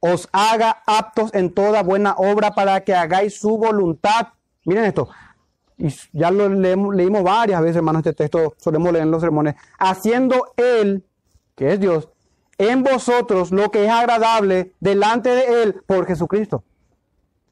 os 0.00 0.28
haga 0.32 0.82
aptos 0.86 1.32
en 1.34 1.52
toda 1.52 1.82
buena 1.82 2.14
obra 2.16 2.52
para 2.52 2.80
que 2.82 2.94
hagáis 2.94 3.38
su 3.38 3.58
voluntad. 3.58 4.28
Miren 4.64 4.84
esto, 4.84 5.08
y 5.80 5.88
ya 6.12 6.30
lo 6.30 6.48
leímos, 6.48 7.24
varias 7.24 7.62
veces, 7.62 7.76
hermanos, 7.76 8.00
este 8.00 8.12
texto 8.12 8.54
solemos 8.58 8.92
leer 8.92 9.04
en 9.04 9.10
los 9.10 9.22
sermones, 9.22 9.54
haciendo 9.78 10.52
Él, 10.56 11.06
que 11.54 11.72
es 11.72 11.80
Dios, 11.80 12.10
en 12.58 12.82
vosotros 12.82 13.50
lo 13.50 13.70
que 13.70 13.86
es 13.86 13.90
agradable 13.90 14.74
delante 14.78 15.30
de 15.30 15.62
Él 15.62 15.82
por 15.86 16.06
Jesucristo. 16.06 16.64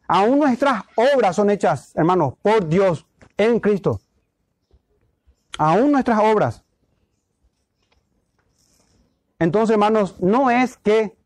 Aún 0.07 0.39
nuestras 0.41 0.85
obras 0.95 1.37
son 1.37 1.49
hechas, 1.49 1.97
hermanos, 1.97 2.35
por 2.43 2.69
Dios 2.69 3.07
en 3.39 3.61
Cristo. 3.61 4.01
Aún 5.59 5.93
nuestras 5.93 6.21
obras. 6.21 6.63
Entonces, 9.39 9.73
hermanos, 9.73 10.21
no 10.21 10.51
es 10.51 10.77
que 10.77 11.17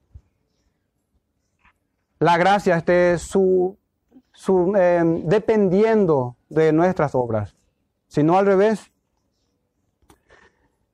la 2.20 2.36
gracia 2.36 2.76
esté 2.76 3.18
su, 3.18 3.76
su, 4.32 4.76
em, 4.76 5.24
dependiendo 5.24 6.36
de 6.52 6.72
nuestras 6.72 7.14
obras, 7.14 7.54
sino 8.08 8.36
al 8.36 8.46
revés. 8.46 8.90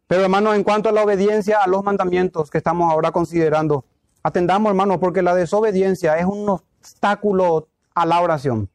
Pero 0.06 0.22
hermano, 0.22 0.54
en 0.54 0.62
cuanto 0.62 0.88
a 0.88 0.92
la 0.92 1.02
obediencia 1.02 1.58
a 1.62 1.66
los 1.66 1.84
mandamientos 1.84 2.50
que 2.50 2.58
estamos 2.58 2.90
ahora 2.90 3.10
considerando, 3.10 3.84
atendamos 4.22 4.70
hermano, 4.70 4.98
porque 5.00 5.22
la 5.22 5.34
desobediencia 5.34 6.16
es 6.16 6.24
un 6.24 6.48
obstáculo 6.48 7.68
a 7.94 8.06
la 8.06 8.20
oración. 8.20 8.70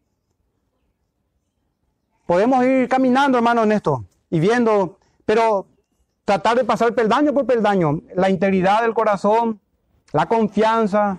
Podemos 2.25 2.63
ir 2.65 2.87
caminando 2.87 3.37
hermano 3.37 3.63
en 3.63 3.71
esto 3.71 4.05
y 4.29 4.39
viendo, 4.39 4.97
pero 5.25 5.67
tratar 6.25 6.57
de 6.57 6.65
pasar 6.65 6.93
peldaño 6.93 7.33
por 7.33 7.45
peldaño, 7.45 8.01
la 8.15 8.29
integridad 8.29 8.81
del 8.81 8.93
corazón, 8.93 9.59
la 10.11 10.27
confianza, 10.27 11.17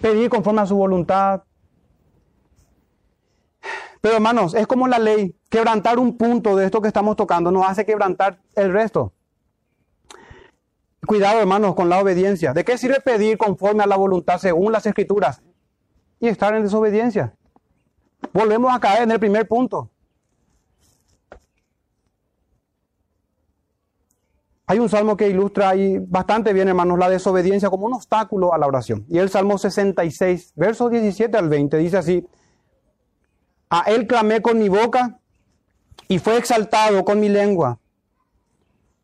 pedir 0.00 0.28
conforme 0.28 0.62
a 0.62 0.66
su 0.66 0.76
voluntad, 0.76 1.42
pero 4.06 4.18
hermanos, 4.18 4.54
es 4.54 4.68
como 4.68 4.86
la 4.86 5.00
ley. 5.00 5.34
Quebrantar 5.48 5.98
un 5.98 6.16
punto 6.16 6.54
de 6.54 6.64
esto 6.64 6.80
que 6.80 6.86
estamos 6.86 7.16
tocando 7.16 7.50
nos 7.50 7.66
hace 7.66 7.84
quebrantar 7.84 8.38
el 8.54 8.72
resto. 8.72 9.12
Cuidado, 11.04 11.40
hermanos, 11.40 11.74
con 11.74 11.88
la 11.88 11.98
obediencia. 11.98 12.52
¿De 12.52 12.64
qué 12.64 12.78
sirve 12.78 13.00
pedir 13.00 13.36
conforme 13.36 13.82
a 13.82 13.86
la 13.88 13.96
voluntad 13.96 14.38
según 14.38 14.70
las 14.70 14.86
escrituras 14.86 15.42
y 16.20 16.28
estar 16.28 16.54
en 16.54 16.62
desobediencia? 16.62 17.34
Volvemos 18.32 18.72
a 18.72 18.78
caer 18.78 19.02
en 19.02 19.10
el 19.10 19.18
primer 19.18 19.48
punto. 19.48 19.90
Hay 24.68 24.78
un 24.78 24.88
salmo 24.88 25.16
que 25.16 25.28
ilustra 25.28 25.70
ahí 25.70 25.98
bastante 25.98 26.52
bien, 26.52 26.68
hermanos, 26.68 26.96
la 26.96 27.10
desobediencia 27.10 27.70
como 27.70 27.86
un 27.86 27.94
obstáculo 27.94 28.54
a 28.54 28.58
la 28.58 28.68
oración. 28.68 29.04
Y 29.08 29.18
el 29.18 29.30
Salmo 29.30 29.58
66, 29.58 30.52
versos 30.54 30.92
17 30.92 31.36
al 31.36 31.48
20, 31.48 31.76
dice 31.78 31.96
así, 31.96 32.24
a 33.70 33.80
él 33.82 34.06
clamé 34.06 34.42
con 34.42 34.58
mi 34.58 34.68
boca 34.68 35.18
y 36.08 36.18
fue 36.18 36.36
exaltado 36.36 37.04
con 37.04 37.20
mi 37.20 37.28
lengua. 37.28 37.78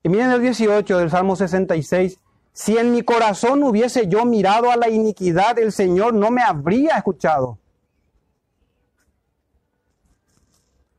Y 0.03 0.09
miren 0.09 0.31
el 0.31 0.43
18 0.43 0.99
del 0.99 1.11
Salmo 1.11 1.37
66. 1.37 2.19
Si 2.53 2.77
en 2.77 2.93
mi 2.93 3.03
corazón 3.03 3.63
hubiese 3.63 4.09
yo 4.09 4.25
mirado 4.25 4.71
a 4.71 4.77
la 4.77 4.91
iniquidad, 4.91 5.59
el 5.59 5.73
Señor 5.73 6.15
no 6.15 6.31
me 6.31 6.43
habría 6.43 6.97
escuchado. 6.97 7.59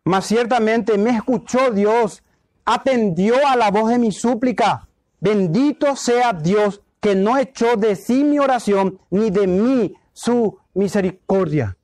Mas 0.05 0.26
ciertamente 0.26 0.97
me 0.97 1.11
escuchó 1.11 1.72
Dios, 1.72 2.24
atendió 2.66 3.36
a 3.47 3.55
la 3.55 3.72
voz 3.72 3.89
de 3.89 3.99
mi 3.99 4.11
súplica. 4.11 4.88
Bendito 5.20 5.95
sea 5.95 6.34
Dios 6.34 6.82
que 6.99 7.16
no 7.16 7.38
echó 7.38 7.78
de 7.78 7.95
sí 7.95 8.24
mi 8.24 8.39
oración, 8.39 8.99
ni 9.09 9.30
de 9.30 9.47
mí 9.47 9.93
su 10.14 10.57
misericordia. 10.74 11.78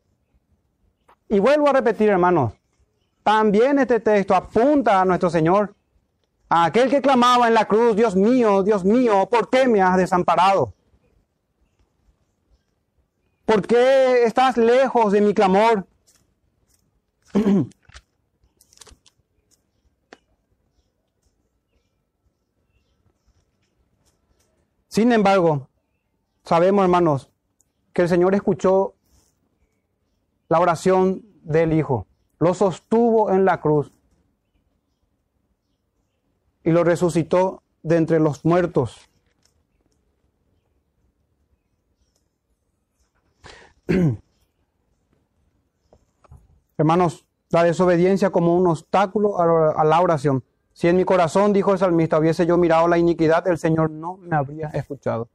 Y 1.29 1.39
vuelvo 1.39 1.69
a 1.69 1.73
repetir, 1.73 2.09
hermanos, 2.09 2.53
también 3.21 3.77
este 3.77 3.99
texto 3.99 4.33
apunta 4.33 4.99
a 4.99 5.05
nuestro 5.05 5.29
Señor, 5.29 5.75
a 6.49 6.65
aquel 6.65 6.89
que 6.89 7.03
clamaba 7.03 7.47
en 7.47 7.53
la 7.53 7.65
cruz, 7.65 7.95
Dios 7.95 8.15
mío, 8.15 8.63
Dios 8.63 8.83
mío, 8.83 9.29
¿por 9.29 9.51
qué 9.51 9.67
me 9.67 9.79
has 9.83 9.97
desamparado? 9.97 10.73
¿Por 13.45 13.67
qué 13.67 14.23
estás 14.23 14.57
lejos 14.57 15.11
de 15.11 15.21
mi 15.21 15.35
clamor? 15.35 15.85
Sin 24.87 25.11
embargo, 25.11 25.69
sabemos, 26.43 26.81
hermanos, 26.83 27.29
que 27.93 28.01
el 28.01 28.09
Señor 28.09 28.33
escuchó 28.33 28.95
la 30.49 30.59
oración 30.59 31.23
del 31.43 31.71
Hijo. 31.73 32.05
Lo 32.39 32.53
sostuvo 32.53 33.31
en 33.31 33.45
la 33.45 33.61
cruz 33.61 33.93
y 36.63 36.71
lo 36.71 36.83
resucitó 36.83 37.63
de 37.83 37.95
entre 37.97 38.19
los 38.19 38.43
muertos. 38.43 39.09
Hermanos, 46.77 47.25
la 47.49 47.63
desobediencia 47.63 48.29
como 48.29 48.55
un 48.55 48.67
obstáculo 48.67 49.39
a 49.39 49.83
la 49.83 50.01
oración 50.01 50.43
Si 50.73 50.87
en 50.87 50.95
mi 50.97 51.03
corazón, 51.03 51.51
dijo 51.51 51.73
el 51.73 51.79
salmista, 51.79 52.19
hubiese 52.19 52.45
yo 52.45 52.57
mirado 52.57 52.87
la 52.87 52.97
iniquidad, 52.97 53.47
el 53.47 53.57
Señor 53.57 53.89
no 53.89 54.17
me 54.17 54.35
habría 54.35 54.67
escuchado. 54.69 55.27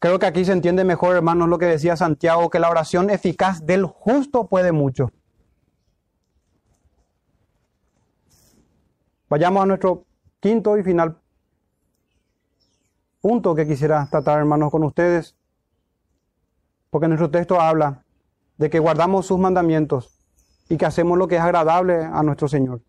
Creo 0.00 0.18
que 0.18 0.24
aquí 0.24 0.46
se 0.46 0.52
entiende 0.52 0.82
mejor, 0.82 1.14
hermanos, 1.14 1.50
lo 1.50 1.58
que 1.58 1.66
decía 1.66 1.94
Santiago, 1.94 2.48
que 2.48 2.58
la 2.58 2.70
oración 2.70 3.10
eficaz 3.10 3.66
del 3.66 3.84
justo 3.84 4.46
puede 4.46 4.72
mucho. 4.72 5.12
Vayamos 9.28 9.62
a 9.62 9.66
nuestro 9.66 10.06
quinto 10.40 10.78
y 10.78 10.82
final 10.82 11.18
punto 13.20 13.54
que 13.54 13.66
quisiera 13.66 14.08
tratar, 14.10 14.38
hermanos, 14.38 14.70
con 14.70 14.84
ustedes, 14.84 15.36
porque 16.88 17.06
nuestro 17.06 17.30
texto 17.30 17.60
habla 17.60 18.02
de 18.56 18.70
que 18.70 18.78
guardamos 18.78 19.26
sus 19.26 19.38
mandamientos 19.38 20.18
y 20.70 20.78
que 20.78 20.86
hacemos 20.86 21.18
lo 21.18 21.28
que 21.28 21.36
es 21.36 21.42
agradable 21.42 22.02
a 22.02 22.22
nuestro 22.22 22.48
Señor. 22.48 22.80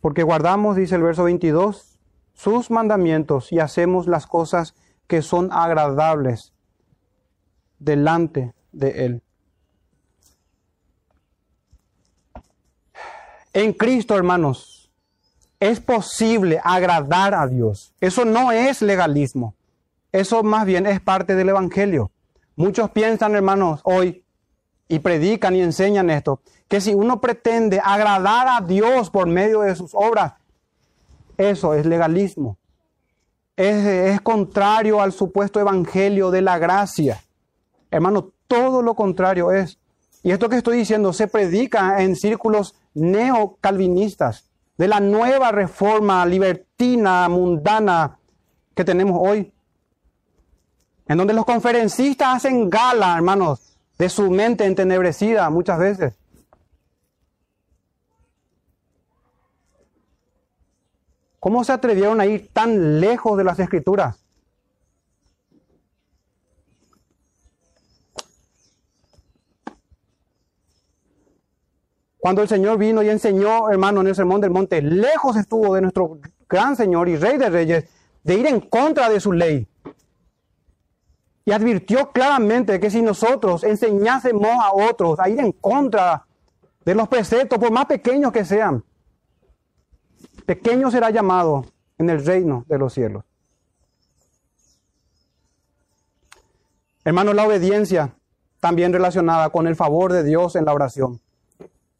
Porque 0.00 0.22
guardamos, 0.22 0.76
dice 0.76 0.94
el 0.94 1.02
verso 1.02 1.24
22, 1.24 1.95
sus 2.36 2.70
mandamientos 2.70 3.50
y 3.50 3.58
hacemos 3.58 4.06
las 4.06 4.26
cosas 4.26 4.74
que 5.08 5.22
son 5.22 5.48
agradables 5.52 6.52
delante 7.78 8.54
de 8.72 9.06
Él. 9.06 9.22
En 13.52 13.72
Cristo, 13.72 14.16
hermanos, 14.16 14.90
es 15.58 15.80
posible 15.80 16.60
agradar 16.62 17.34
a 17.34 17.46
Dios. 17.46 17.94
Eso 18.00 18.26
no 18.26 18.52
es 18.52 18.82
legalismo. 18.82 19.54
Eso 20.12 20.42
más 20.42 20.66
bien 20.66 20.86
es 20.86 21.00
parte 21.00 21.34
del 21.34 21.48
Evangelio. 21.48 22.10
Muchos 22.54 22.90
piensan, 22.90 23.34
hermanos, 23.34 23.80
hoy, 23.84 24.24
y 24.88 24.98
predican 24.98 25.56
y 25.56 25.62
enseñan 25.62 26.10
esto, 26.10 26.40
que 26.68 26.82
si 26.82 26.94
uno 26.94 27.20
pretende 27.20 27.80
agradar 27.82 28.46
a 28.48 28.60
Dios 28.64 29.10
por 29.10 29.26
medio 29.26 29.60
de 29.60 29.74
sus 29.74 29.92
obras, 29.94 30.34
eso 31.38 31.74
es 31.74 31.86
legalismo. 31.86 32.58
Es, 33.56 34.20
contrario 34.20 35.00
al 35.00 35.12
supuesto 35.12 35.60
evangelio 35.60 36.30
de 36.30 36.42
la 36.42 36.58
gracia. 36.58 37.22
Hermano, 37.90 38.32
todo 38.46 38.82
lo 38.82 38.94
contrario 38.94 39.52
es. 39.52 39.78
Y 40.22 40.30
esto 40.30 40.48
que 40.48 40.56
estoy 40.56 40.78
diciendo 40.78 41.12
se 41.12 41.28
predica 41.28 42.02
en 42.02 42.16
círculos 42.16 42.74
neocalvinistas, 42.94 44.50
de 44.76 44.88
la 44.88 45.00
nueva 45.00 45.52
reforma 45.52 46.26
libertina, 46.26 47.28
mundana 47.28 48.18
que 48.74 48.84
tenemos 48.84 49.18
hoy, 49.20 49.52
en 51.08 51.16
donde 51.16 51.32
los 51.32 51.46
conferencistas 51.46 52.36
hacen 52.36 52.68
gala, 52.68 53.16
hermanos, 53.16 53.78
de 53.96 54.08
su 54.08 54.30
mente 54.30 54.64
entenebrecida 54.64 55.48
muchas 55.48 55.78
veces. 55.78 56.14
¿Cómo 61.46 61.62
se 61.62 61.70
atrevieron 61.70 62.20
a 62.20 62.26
ir 62.26 62.48
tan 62.52 63.00
lejos 63.00 63.38
de 63.38 63.44
las 63.44 63.56
escrituras? 63.60 64.18
Cuando 72.18 72.42
el 72.42 72.48
Señor 72.48 72.78
vino 72.78 73.00
y 73.00 73.10
enseñó, 73.10 73.70
hermano, 73.70 74.00
en 74.00 74.08
el 74.08 74.16
sermón 74.16 74.40
del 74.40 74.50
monte, 74.50 74.82
lejos 74.82 75.36
estuvo 75.36 75.72
de 75.72 75.82
nuestro 75.82 76.18
gran 76.48 76.74
Señor 76.74 77.08
y 77.08 77.14
Rey 77.14 77.38
de 77.38 77.48
Reyes 77.48 77.84
de 78.24 78.34
ir 78.34 78.46
en 78.46 78.58
contra 78.58 79.08
de 79.08 79.20
su 79.20 79.30
ley. 79.30 79.68
Y 81.44 81.52
advirtió 81.52 82.10
claramente 82.10 82.80
que 82.80 82.90
si 82.90 83.02
nosotros 83.02 83.62
enseñásemos 83.62 84.48
a 84.50 84.72
otros 84.72 85.20
a 85.20 85.28
ir 85.28 85.38
en 85.38 85.52
contra 85.52 86.26
de 86.84 86.94
los 86.96 87.06
preceptos, 87.06 87.56
por 87.56 87.70
más 87.70 87.86
pequeños 87.86 88.32
que 88.32 88.44
sean, 88.44 88.82
pequeño 90.46 90.90
será 90.90 91.10
llamado 91.10 91.66
en 91.98 92.08
el 92.08 92.24
reino 92.24 92.64
de 92.68 92.78
los 92.78 92.94
cielos. 92.94 93.24
Hermano, 97.04 97.34
la 97.34 97.46
obediencia 97.46 98.14
también 98.60 98.92
relacionada 98.92 99.50
con 99.50 99.66
el 99.66 99.76
favor 99.76 100.12
de 100.12 100.24
Dios 100.24 100.56
en 100.56 100.64
la 100.64 100.72
oración. 100.72 101.20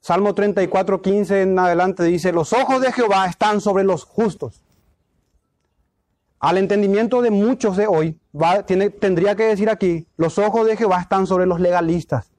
Salmo 0.00 0.34
34, 0.34 1.02
15 1.02 1.42
en 1.42 1.58
adelante 1.58 2.02
dice, 2.04 2.32
los 2.32 2.52
ojos 2.52 2.80
de 2.80 2.92
Jehová 2.92 3.26
están 3.26 3.60
sobre 3.60 3.84
los 3.84 4.04
justos. 4.04 4.62
Al 6.38 6.58
entendimiento 6.58 7.22
de 7.22 7.30
muchos 7.30 7.76
de 7.76 7.86
hoy, 7.86 8.20
tendría 9.00 9.34
que 9.36 9.44
decir 9.44 9.70
aquí, 9.70 10.06
los 10.16 10.38
ojos 10.38 10.66
de 10.66 10.76
Jehová 10.76 11.00
están 11.00 11.26
sobre 11.26 11.46
los 11.46 11.60
legalistas. 11.60 12.30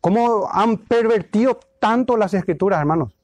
¿Cómo 0.00 0.48
han 0.50 0.78
pervertido 0.78 1.58
tanto 1.80 2.16
las 2.16 2.34
escrituras, 2.34 2.80
hermanos? 2.80 3.17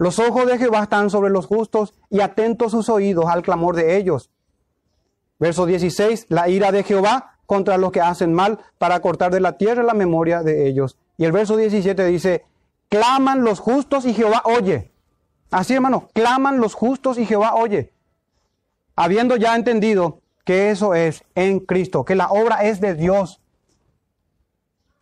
Los 0.00 0.18
ojos 0.18 0.46
de 0.46 0.56
Jehová 0.56 0.84
están 0.84 1.10
sobre 1.10 1.28
los 1.28 1.44
justos 1.44 1.92
y 2.08 2.20
atentos 2.20 2.72
sus 2.72 2.88
oídos 2.88 3.26
al 3.26 3.42
clamor 3.42 3.76
de 3.76 3.98
ellos. 3.98 4.30
Verso 5.38 5.66
16, 5.66 6.24
la 6.30 6.48
ira 6.48 6.72
de 6.72 6.84
Jehová 6.84 7.36
contra 7.44 7.76
los 7.76 7.92
que 7.92 8.00
hacen 8.00 8.32
mal 8.32 8.60
para 8.78 9.00
cortar 9.00 9.30
de 9.30 9.40
la 9.40 9.58
tierra 9.58 9.82
la 9.82 9.92
memoria 9.92 10.42
de 10.42 10.66
ellos. 10.66 10.96
Y 11.18 11.26
el 11.26 11.32
verso 11.32 11.54
17 11.58 12.02
dice, 12.06 12.46
claman 12.88 13.44
los 13.44 13.60
justos 13.60 14.06
y 14.06 14.14
Jehová 14.14 14.40
oye. 14.46 14.90
Así 15.50 15.74
hermano, 15.74 16.08
claman 16.14 16.60
los 16.60 16.72
justos 16.72 17.18
y 17.18 17.26
Jehová 17.26 17.56
oye. 17.56 17.92
Habiendo 18.96 19.36
ya 19.36 19.54
entendido 19.54 20.22
que 20.46 20.70
eso 20.70 20.94
es 20.94 21.24
en 21.34 21.60
Cristo, 21.60 22.06
que 22.06 22.14
la 22.14 22.30
obra 22.30 22.64
es 22.64 22.80
de 22.80 22.94
Dios, 22.94 23.42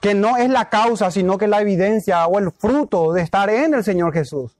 que 0.01 0.15
no 0.15 0.39
es 0.39 0.51
la 0.51 0.69
causa, 0.71 1.13
sino 1.13 1.39
que 1.39 1.47
la 1.47 1.61
evidencia 1.61 2.27
o 2.27 2.41
el 2.41 2.51
fruto 2.51 3.13
de 3.13 3.23
estar 3.23 3.49
en 3.49 3.75
el 3.75 3.85
Señor 3.85 4.13
Jesús. 4.13 4.58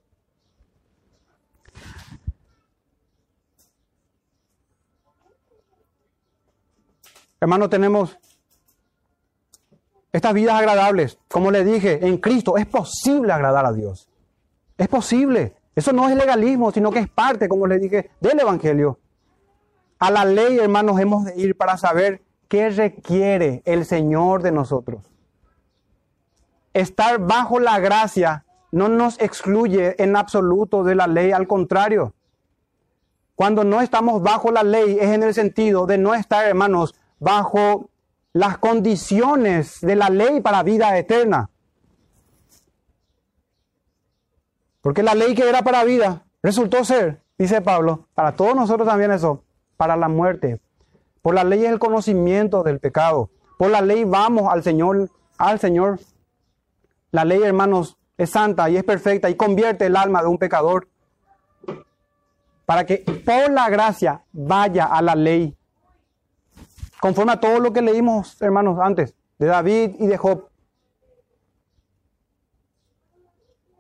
Hermano, 7.41 7.69
tenemos 7.69 8.19
estas 10.13 10.35
vidas 10.35 10.59
agradables. 10.59 11.19
Como 11.29 11.51
le 11.51 11.65
dije, 11.65 12.07
en 12.07 12.19
Cristo 12.19 12.57
es 12.57 12.67
posible 12.67 13.33
agradar 13.33 13.67
a 13.67 13.73
Dios. 13.73 14.09
Es 14.77 14.89
posible. 14.89 15.55
Eso 15.75 15.93
no 15.93 16.09
es 16.09 16.17
legalismo, 16.17 16.73
sino 16.73 16.91
que 16.91 16.99
es 16.99 17.09
parte, 17.09 17.49
como 17.49 17.67
le 17.67 17.79
dije, 17.79 18.11
del 18.21 18.41
Evangelio. 18.41 18.99
A 19.99 20.11
la 20.11 20.25
ley, 20.25 20.59
hermanos, 20.59 20.99
hemos 21.01 21.25
de 21.25 21.37
ir 21.41 21.57
para 21.57 21.77
saber 21.77 22.23
qué 22.49 22.71
requiere 22.71 23.63
el 23.65 23.85
Señor 23.85 24.43
de 24.43 24.53
nosotros. 24.53 25.03
Estar 26.73 27.19
bajo 27.19 27.61
la 27.61 27.79
gracia 27.79 28.45
no 28.71 28.89
nos 28.89 29.21
excluye 29.21 30.01
en 30.03 30.17
absoluto 30.17 30.85
de 30.85 30.95
la 30.95 31.07
ley, 31.07 31.33
al 31.33 31.47
contrario. 31.47 32.15
Cuando 33.35 33.65
no 33.65 33.81
estamos 33.81 34.23
bajo 34.23 34.51
la 34.51 34.63
ley 34.63 34.99
es 35.01 35.11
en 35.11 35.23
el 35.23 35.33
sentido 35.33 35.87
de 35.87 35.99
no 35.99 36.15
estar, 36.15 36.45
hermanos, 36.45 36.95
bajo 37.19 37.91
las 38.33 38.59
condiciones 38.59 39.81
de 39.81 39.97
la 39.97 40.11
ley 40.11 40.41
para 40.41 40.63
vida 40.63 40.97
eterna. 40.97 41.51
Porque 44.81 45.03
la 45.03 45.15
ley 45.15 45.35
que 45.35 45.49
era 45.49 45.63
para 45.63 45.85
vida 45.85 46.25
resultó 46.43 46.85
ser, 46.85 47.21
dice 47.37 47.61
Pablo, 47.61 48.07
para 48.15 48.33
todos 48.33 48.55
nosotros 48.55 48.89
también 48.89 49.11
eso, 49.11 49.43
para 49.77 49.97
la 49.97 50.09
muerte. 50.09 50.61
Por 51.23 51.35
la 51.35 51.45
ley 51.45 51.65
es 51.65 51.73
el 51.73 51.79
conocimiento 51.79 52.63
del 52.63 52.79
pecado. 52.79 53.31
Por 53.59 53.71
la 53.71 53.81
ley 53.81 54.05
vamos 54.05 54.51
al 54.51 54.63
Señor, 54.63 55.11
al 55.37 55.59
Señor. 55.59 55.99
La 57.11 57.25
ley, 57.25 57.43
hermanos, 57.43 57.99
es 58.17 58.31
santa 58.31 58.71
y 58.71 58.77
es 58.77 58.85
perfecta 58.85 59.29
y 59.29 59.35
convierte 59.35 59.87
el 59.87 59.97
alma 59.97 60.23
de 60.23 60.29
un 60.29 60.39
pecador 60.39 60.89
para 62.65 62.85
que 62.85 62.99
por 62.99 63.51
la 63.51 63.71
gracia 63.71 64.23
vaya 64.31 64.85
a 64.85 65.01
la 65.01 65.15
ley 65.15 65.57
Conforme 67.01 67.33
a 67.33 67.41
todo 67.41 67.61
lo 67.61 67.73
que 67.73 67.83
leímos, 67.83 68.41
hermanos, 68.43 68.79
antes, 68.81 69.15
de 69.39 69.47
David 69.47 69.97
y 69.99 70.07
de 70.07 70.17
Job. 70.17 70.49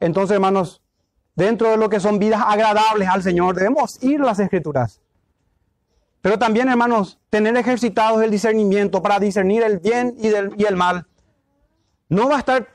Entonces, 0.00 0.34
hermanos, 0.34 0.82
dentro 1.34 1.70
de 1.70 1.76
lo 1.76 1.88
que 1.88 2.00
son 2.00 2.18
vidas 2.18 2.42
agradables 2.44 3.08
al 3.08 3.22
Señor, 3.22 3.56
debemos 3.56 4.02
ir 4.02 4.20
las 4.20 4.38
escrituras. 4.38 5.00
Pero 6.20 6.38
también, 6.38 6.68
hermanos, 6.68 7.18
tener 7.30 7.56
ejercitados 7.56 8.22
el 8.22 8.30
discernimiento 8.30 9.02
para 9.02 9.18
discernir 9.18 9.62
el 9.62 9.78
bien 9.78 10.14
y, 10.18 10.28
y 10.28 10.64
el 10.64 10.76
mal. 10.76 11.06
No 12.08 12.28
va 12.28 12.36
a 12.36 12.38
estar 12.40 12.68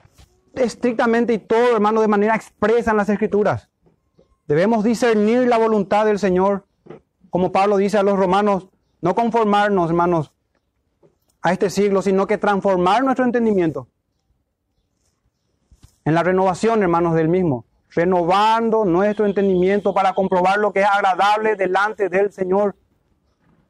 estrictamente 0.56 1.34
y 1.34 1.40
todo, 1.40 1.74
hermano, 1.74 2.02
de 2.02 2.08
manera 2.08 2.36
expresa 2.36 2.92
en 2.92 2.98
las 2.98 3.10
escrituras. 3.10 3.70
Debemos 4.48 4.84
discernir 4.84 5.48
la 5.48 5.58
voluntad 5.58 6.06
del 6.06 6.20
Señor, 6.20 6.66
como 7.30 7.52
Pablo 7.52 7.78
dice 7.78 7.98
a 7.98 8.04
los 8.04 8.18
romanos, 8.18 8.68
no 9.04 9.16
conformarnos, 9.16 9.90
hermanos, 9.90 10.32
a 11.42 11.52
este 11.52 11.70
siglo, 11.70 12.02
sino 12.02 12.26
que 12.26 12.38
transformar 12.38 13.04
nuestro 13.04 13.26
entendimiento. 13.26 13.90
En 16.06 16.16
la 16.16 16.24
renovación, 16.24 16.82
hermanos, 16.84 17.14
del 17.14 17.28
mismo. 17.28 17.66
Renovando 17.90 18.86
nuestro 18.86 19.26
entendimiento 19.26 19.94
para 19.94 20.14
comprobar 20.14 20.58
lo 20.58 20.72
que 20.72 20.80
es 20.80 20.88
agradable 20.88 21.58
delante 21.58 22.08
del 22.08 22.32
Señor, 22.32 22.78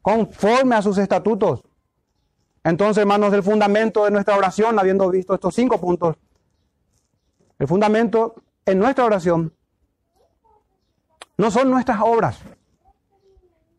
conforme 0.04 0.76
a 0.76 0.84
sus 0.84 1.00
estatutos. 1.00 1.64
Entonces, 2.64 3.02
hermanos, 3.02 3.34
el 3.34 3.42
fundamento 3.42 4.06
de 4.06 4.12
nuestra 4.12 4.38
oración, 4.38 4.78
habiendo 4.78 5.10
visto 5.10 5.34
estos 5.34 5.56
cinco 5.56 5.82
puntos, 5.82 6.16
el 7.58 7.68
fundamento 7.68 8.36
en 8.68 8.78
nuestra 8.78 9.06
oración 9.06 9.52
no 11.38 11.50
son 11.50 11.72
nuestras 11.72 12.02
obras, 12.02 12.40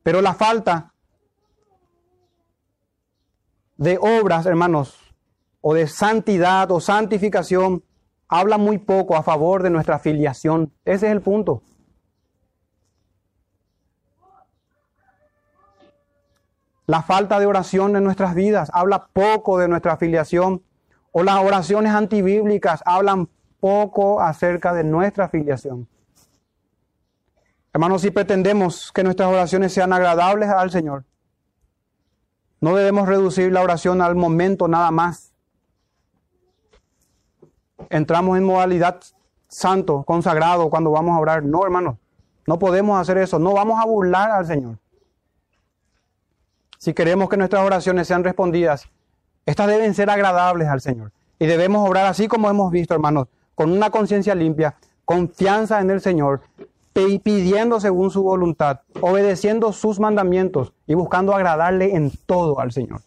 pero 0.03 0.21
la 0.21 0.35
falta 0.35 0.94
de 3.85 3.99
obras, 4.01 4.47
hermanos, 4.47 4.99
o 5.61 5.75
de 5.75 5.87
santidad 5.87 6.71
o 6.71 6.81
santificación, 6.81 7.85
habla 8.29 8.59
muy 8.59 8.79
poco 8.79 9.15
a 9.15 9.23
favor 9.23 9.63
de 9.63 9.71
nuestra 9.71 9.99
filiación. 9.99 10.73
Ese 10.85 11.07
es 11.07 11.13
el 11.13 11.21
punto. 11.21 11.63
La 16.87 17.03
falta 17.03 17.39
de 17.39 17.47
oración 17.47 17.97
en 17.97 18.05
nuestras 18.05 18.35
vidas 18.35 18.71
habla 18.75 19.07
poco 19.07 19.59
de 19.59 19.69
nuestra 19.69 19.93
afiliación. 19.93 20.63
O 21.13 21.23
las 21.23 21.37
oraciones 21.37 21.93
antibíblicas 21.93 22.83
hablan 22.85 23.29
poco 23.61 24.21
acerca 24.21 24.75
de 24.75 24.85
nuestra 24.85 25.27
afiliación. 25.27 25.89
Hermanos, 27.73 28.03
si 28.03 28.11
pretendemos 28.11 28.93
que 28.93 29.05
nuestras 29.05 29.29
oraciones 29.29 29.73
sean 29.73 29.93
agradables 29.93 30.49
al 30.49 30.71
Señor, 30.71 31.05
no 32.65 32.75
debemos 32.77 33.07
reducir 33.07 33.53
la 33.53 33.61
oración 33.61 34.01
al 34.01 34.15
momento 34.15 34.69
nada 34.69 34.91
más. 34.91 35.35
Entramos 37.91 38.39
en 38.39 38.45
modalidad 38.45 39.03
santo, 39.49 40.03
consagrado, 40.05 40.71
cuando 40.71 40.91
vamos 40.91 41.15
a 41.15 41.21
orar. 41.21 41.43
No, 41.45 41.63
hermanos, 41.63 41.99
no 42.47 42.59
podemos 42.59 42.99
hacer 42.99 43.19
eso. 43.19 43.39
No 43.39 43.53
vamos 43.53 43.79
a 43.83 43.85
burlar 43.85 44.31
al 44.31 44.47
Señor. 44.47 44.79
Si 46.79 46.95
queremos 46.95 47.29
que 47.29 47.37
nuestras 47.37 47.63
oraciones 47.67 48.09
sean 48.09 48.25
respondidas, 48.25 48.89
estas 49.45 49.69
deben 49.69 49.93
ser 49.93 50.09
agradables 50.09 50.67
al 50.67 50.81
Señor. 50.81 51.13
Y 51.39 51.45
debemos 51.45 51.87
obrar 51.87 52.07
así 52.07 52.29
como 52.29 52.49
hemos 52.49 52.73
visto, 52.73 52.95
hermanos, 52.95 53.29
con 53.55 53.73
una 53.73 53.91
conciencia 53.91 54.35
limpia, 54.35 54.75
confianza 55.05 55.83
en 55.83 55.91
el 55.91 56.01
Señor, 56.01 56.41
pidiendo 56.95 57.81
según 57.81 58.11
su 58.11 58.23
voluntad, 58.23 58.81
obedeciendo 59.01 59.73
sus 59.73 59.99
mandamientos 59.99 60.73
y 60.87 60.95
buscando 60.95 61.35
agradarle 61.35 61.97
en 61.97 62.13
todo 62.27 62.61
al 62.61 62.71
Señor. 62.71 63.01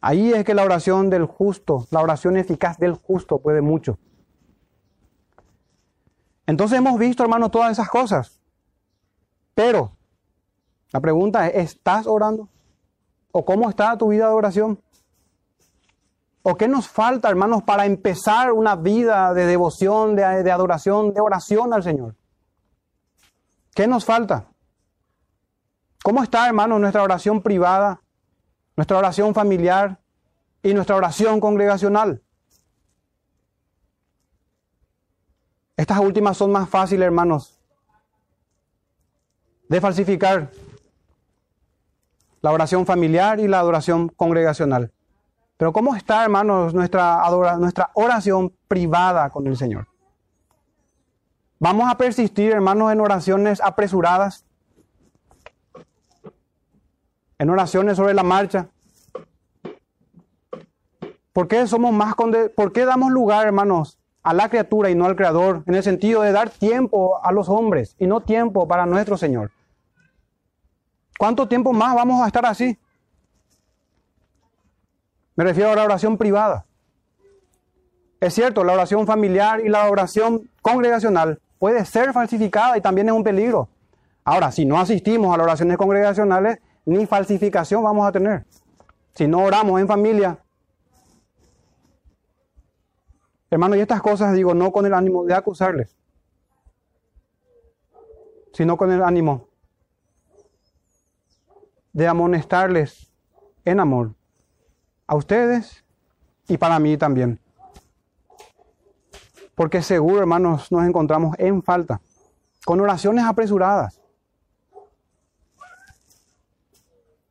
Ahí 0.00 0.32
es 0.32 0.44
que 0.44 0.54
la 0.54 0.64
oración 0.64 1.10
del 1.10 1.26
justo, 1.26 1.86
la 1.90 2.00
oración 2.00 2.36
eficaz 2.36 2.78
del 2.78 2.94
justo 2.94 3.38
puede 3.38 3.60
mucho. 3.60 3.98
Entonces 6.46 6.78
hemos 6.78 6.98
visto, 6.98 7.22
hermanos, 7.22 7.50
todas 7.50 7.72
esas 7.72 7.88
cosas. 7.88 8.40
Pero 9.54 9.92
la 10.92 11.00
pregunta 11.00 11.48
es, 11.48 11.72
¿estás 11.72 12.06
orando? 12.06 12.48
¿O 13.32 13.44
cómo 13.44 13.68
está 13.68 13.96
tu 13.98 14.08
vida 14.08 14.28
de 14.28 14.32
oración? 14.32 14.80
¿O 16.42 16.56
qué 16.56 16.68
nos 16.68 16.88
falta, 16.88 17.28
hermanos, 17.28 17.62
para 17.62 17.84
empezar 17.84 18.52
una 18.52 18.74
vida 18.74 19.34
de 19.34 19.44
devoción, 19.44 20.16
de, 20.16 20.24
adoración, 20.24 21.12
de 21.12 21.20
oración 21.20 21.74
al 21.74 21.82
Señor? 21.82 22.16
¿Qué 23.74 23.86
nos 23.86 24.04
falta? 24.04 24.46
¿Cómo 26.02 26.22
está, 26.22 26.46
hermanos, 26.46 26.80
nuestra 26.80 27.02
oración 27.02 27.42
privada, 27.42 28.00
nuestra 28.74 28.96
oración 28.96 29.34
familiar 29.34 30.00
y 30.62 30.72
nuestra 30.72 30.96
oración 30.96 31.40
congregacional? 31.40 32.22
Estas 35.76 35.98
últimas 35.98 36.38
son 36.38 36.52
más 36.52 36.68
fáciles, 36.68 37.04
hermanos, 37.04 37.60
de 39.68 39.80
falsificar 39.80 40.50
la 42.40 42.52
oración 42.52 42.86
familiar 42.86 43.40
y 43.40 43.46
la 43.46 43.60
adoración 43.60 44.08
congregacional. 44.08 44.90
Pero 45.60 45.74
¿cómo 45.74 45.94
está, 45.94 46.24
hermanos, 46.24 46.72
nuestra, 46.72 47.20
nuestra 47.58 47.90
oración 47.92 48.50
privada 48.66 49.28
con 49.28 49.46
el 49.46 49.58
Señor? 49.58 49.88
¿Vamos 51.58 51.86
a 51.92 51.98
persistir, 51.98 52.52
hermanos, 52.52 52.90
en 52.90 52.98
oraciones 52.98 53.60
apresuradas? 53.60 54.46
¿En 57.38 57.50
oraciones 57.50 57.98
sobre 57.98 58.14
la 58.14 58.22
marcha? 58.22 58.68
¿Por 61.34 61.46
qué 61.46 61.66
somos 61.66 61.92
más 61.92 62.14
¿Por 62.56 62.72
qué 62.72 62.86
damos 62.86 63.12
lugar, 63.12 63.46
hermanos, 63.46 63.98
a 64.22 64.32
la 64.32 64.48
criatura 64.48 64.88
y 64.88 64.94
no 64.94 65.04
al 65.04 65.14
Creador? 65.14 65.62
En 65.66 65.74
el 65.74 65.82
sentido 65.82 66.22
de 66.22 66.32
dar 66.32 66.48
tiempo 66.48 67.22
a 67.22 67.32
los 67.32 67.50
hombres 67.50 67.96
y 67.98 68.06
no 68.06 68.22
tiempo 68.22 68.66
para 68.66 68.86
nuestro 68.86 69.18
Señor. 69.18 69.50
¿Cuánto 71.18 71.46
tiempo 71.48 71.74
más 71.74 71.94
vamos 71.94 72.22
a 72.22 72.28
estar 72.28 72.46
así? 72.46 72.78
Me 75.40 75.44
refiero 75.44 75.70
a 75.70 75.74
la 75.74 75.84
oración 75.84 76.18
privada. 76.18 76.66
Es 78.20 78.34
cierto, 78.34 78.62
la 78.62 78.74
oración 78.74 79.06
familiar 79.06 79.60
y 79.64 79.70
la 79.70 79.88
oración 79.88 80.50
congregacional 80.60 81.40
puede 81.58 81.82
ser 81.86 82.12
falsificada 82.12 82.76
y 82.76 82.82
también 82.82 83.08
es 83.08 83.14
un 83.14 83.24
peligro. 83.24 83.70
Ahora, 84.22 84.52
si 84.52 84.66
no 84.66 84.78
asistimos 84.78 85.32
a 85.32 85.38
las 85.38 85.46
oraciones 85.46 85.78
congregacionales, 85.78 86.58
ni 86.84 87.06
falsificación 87.06 87.82
vamos 87.82 88.06
a 88.06 88.12
tener. 88.12 88.44
Si 89.14 89.26
no 89.26 89.42
oramos 89.42 89.80
en 89.80 89.88
familia. 89.88 90.38
Hermano, 93.48 93.76
y 93.76 93.80
estas 93.80 94.02
cosas 94.02 94.34
digo 94.34 94.52
no 94.52 94.70
con 94.70 94.84
el 94.84 94.92
ánimo 94.92 95.24
de 95.24 95.32
acusarles, 95.32 95.96
sino 98.52 98.76
con 98.76 98.92
el 98.92 99.02
ánimo 99.02 99.48
de 101.94 102.06
amonestarles 102.06 103.10
en 103.64 103.80
amor 103.80 104.19
a 105.10 105.16
ustedes 105.16 105.82
y 106.46 106.56
para 106.56 106.78
mí 106.78 106.96
también. 106.96 107.40
Porque 109.56 109.82
seguro, 109.82 110.20
hermanos, 110.20 110.70
nos 110.70 110.86
encontramos 110.86 111.34
en 111.36 111.64
falta, 111.64 112.00
con 112.64 112.80
oraciones 112.80 113.24
apresuradas, 113.24 114.00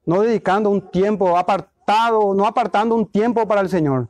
no 0.05 0.21
dedicando 0.21 0.69
un 0.69 0.91
tiempo 0.91 1.38
apartado, 1.38 2.34
no 2.34 2.45
apartando 2.45 2.95
un 2.95 3.05
tiempo 3.05 3.47
para 3.47 3.61
el 3.61 3.69
Señor. 3.69 4.09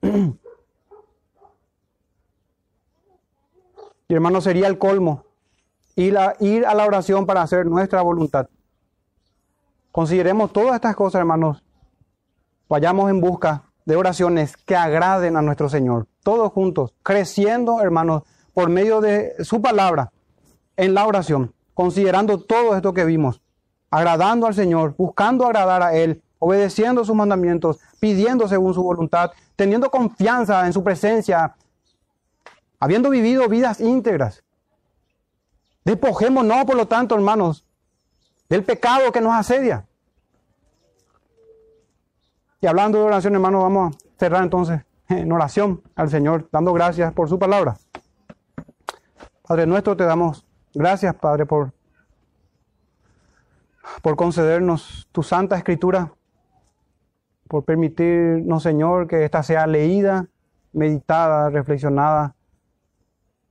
Y 4.08 4.14
hermano, 4.14 4.40
sería 4.40 4.68
el 4.68 4.78
colmo 4.78 5.24
ir 5.96 6.16
a, 6.16 6.36
ir 6.38 6.64
a 6.64 6.74
la 6.74 6.86
oración 6.86 7.26
para 7.26 7.42
hacer 7.42 7.66
nuestra 7.66 8.00
voluntad. 8.02 8.48
Consideremos 9.96 10.52
todas 10.52 10.74
estas 10.74 10.94
cosas, 10.94 11.20
hermanos. 11.20 11.64
Vayamos 12.68 13.08
en 13.08 13.18
busca 13.18 13.62
de 13.86 13.96
oraciones 13.96 14.54
que 14.54 14.76
agraden 14.76 15.38
a 15.38 15.40
nuestro 15.40 15.70
Señor. 15.70 16.06
Todos 16.22 16.52
juntos, 16.52 16.92
creciendo, 17.02 17.80
hermanos, 17.80 18.24
por 18.52 18.68
medio 18.68 19.00
de 19.00 19.42
su 19.42 19.62
palabra 19.62 20.12
en 20.76 20.92
la 20.92 21.06
oración, 21.06 21.54
considerando 21.72 22.42
todo 22.42 22.76
esto 22.76 22.92
que 22.92 23.06
vimos, 23.06 23.40
agradando 23.90 24.46
al 24.46 24.54
Señor, 24.54 24.94
buscando 24.98 25.46
agradar 25.46 25.82
a 25.82 25.94
Él, 25.94 26.22
obedeciendo 26.40 27.02
sus 27.02 27.16
mandamientos, 27.16 27.78
pidiendo 27.98 28.48
según 28.48 28.74
su 28.74 28.82
voluntad, 28.82 29.30
teniendo 29.56 29.90
confianza 29.90 30.66
en 30.66 30.74
su 30.74 30.84
presencia, 30.84 31.56
habiendo 32.78 33.08
vivido 33.08 33.48
vidas 33.48 33.80
íntegras, 33.80 34.44
Despojémonos, 35.86 36.66
por 36.66 36.76
lo 36.76 36.86
tanto, 36.86 37.14
hermanos, 37.14 37.64
del 38.48 38.62
pecado 38.62 39.10
que 39.12 39.20
nos 39.20 39.32
asedia. 39.32 39.85
Y 42.60 42.66
hablando 42.66 42.98
de 42.98 43.04
oración, 43.04 43.34
hermanos, 43.34 43.62
vamos 43.62 43.94
a 43.94 43.98
cerrar 44.18 44.42
entonces 44.42 44.82
en 45.08 45.30
oración 45.30 45.82
al 45.94 46.08
Señor, 46.08 46.48
dando 46.50 46.72
gracias 46.72 47.12
por 47.12 47.28
su 47.28 47.38
palabra. 47.38 47.76
Padre 49.46 49.66
nuestro, 49.66 49.96
te 49.96 50.04
damos 50.04 50.44
gracias, 50.74 51.14
Padre, 51.14 51.46
por, 51.46 51.72
por 54.02 54.16
concedernos 54.16 55.08
tu 55.12 55.22
santa 55.22 55.56
escritura, 55.56 56.12
por 57.48 57.64
permitirnos, 57.64 58.62
Señor, 58.62 59.06
que 59.06 59.24
ésta 59.24 59.42
sea 59.42 59.66
leída, 59.66 60.26
meditada, 60.72 61.50
reflexionada. 61.50 62.34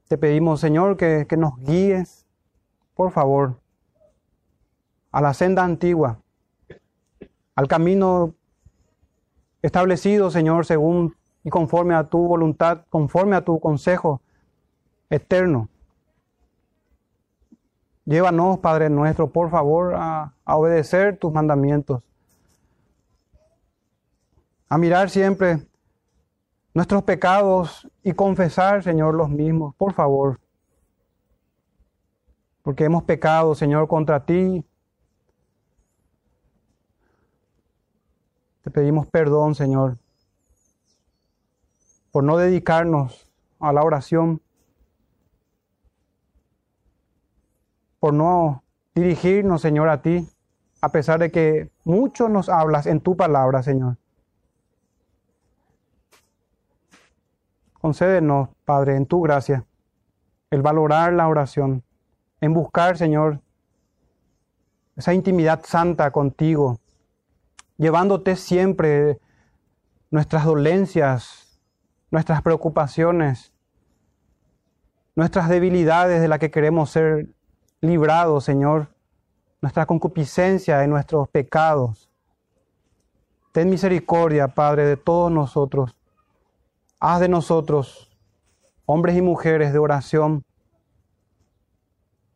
Te 0.07 0.17
pedimos, 0.17 0.59
Señor, 0.59 0.97
que, 0.97 1.25
que 1.27 1.37
nos 1.37 1.57
guíes 1.59 2.25
por 2.95 3.11
favor, 3.11 3.59
a 5.11 5.21
la 5.21 5.33
senda 5.33 5.63
antigua, 5.63 6.19
al 7.55 7.67
camino 7.67 8.34
establecido, 9.65 10.31
Señor, 10.31 10.65
según 10.65 11.15
y 11.43 11.49
conforme 11.49 11.95
a 11.95 12.05
tu 12.05 12.19
voluntad, 12.27 12.81
conforme 12.89 13.35
a 13.35 13.43
tu 13.43 13.59
consejo 13.59 14.21
eterno. 15.09 15.69
Llévanos, 18.05 18.59
Padre 18.59 18.89
nuestro, 18.89 19.29
por 19.29 19.49
favor, 19.49 19.93
a, 19.95 20.33
obedecer 20.45 21.17
tus 21.17 21.33
mandamientos, 21.33 22.01
a 24.69 24.77
mirar 24.77 25.09
siempre 25.09 25.59
nuestros 26.73 27.03
pecados 27.03 27.87
y 28.03 28.13
confesar, 28.13 28.83
Señor, 28.83 29.15
los 29.15 29.29
mismos, 29.29 29.73
por 29.75 29.93
favor 29.93 30.39
porque 32.65 32.83
hemos 32.83 33.03
pecado, 33.03 33.53
Señor, 33.53 33.87
contra 33.87 34.25
ti. 34.25 34.65
Pedimos 38.71 39.07
perdón, 39.07 39.55
Señor, 39.55 39.97
por 42.11 42.23
no 42.23 42.37
dedicarnos 42.37 43.29
a 43.59 43.73
la 43.73 43.83
oración, 43.83 44.41
por 47.99 48.13
no 48.13 48.63
dirigirnos, 48.93 49.61
Señor, 49.61 49.89
a 49.89 50.01
ti, 50.01 50.27
a 50.81 50.89
pesar 50.89 51.19
de 51.19 51.31
que 51.31 51.71
mucho 51.83 52.29
nos 52.29 52.49
hablas 52.49 52.85
en 52.85 53.01
tu 53.01 53.17
palabra, 53.17 53.63
Señor. 53.63 53.97
Concédenos, 57.81 58.49
Padre, 58.63 58.95
en 58.95 59.05
tu 59.05 59.21
gracia, 59.21 59.65
el 60.49 60.61
valorar 60.61 61.13
la 61.13 61.27
oración, 61.27 61.83
en 62.41 62.53
buscar, 62.53 62.97
Señor, 62.97 63.41
esa 64.95 65.13
intimidad 65.13 65.61
santa 65.65 66.11
contigo, 66.11 66.79
llevándote 67.77 68.35
siempre 68.35 69.19
nuestras 70.11 70.45
dolencias, 70.45 71.59
nuestras 72.11 72.41
preocupaciones, 72.41 73.53
nuestras 75.15 75.49
debilidades 75.49 76.21
de 76.21 76.27
las 76.27 76.39
que 76.39 76.51
queremos 76.51 76.89
ser 76.89 77.27
librados, 77.81 78.43
Señor, 78.43 78.89
nuestra 79.61 79.85
concupiscencia 79.85 80.83
y 80.83 80.87
nuestros 80.87 81.27
pecados. 81.29 82.09
Ten 83.51 83.69
misericordia, 83.69 84.49
Padre, 84.49 84.85
de 84.85 84.97
todos 84.97 85.31
nosotros. 85.31 85.95
Haz 86.99 87.21
de 87.21 87.29
nosotros 87.29 88.15
hombres 88.85 89.15
y 89.15 89.21
mujeres 89.21 89.73
de 89.73 89.79
oración, 89.79 90.43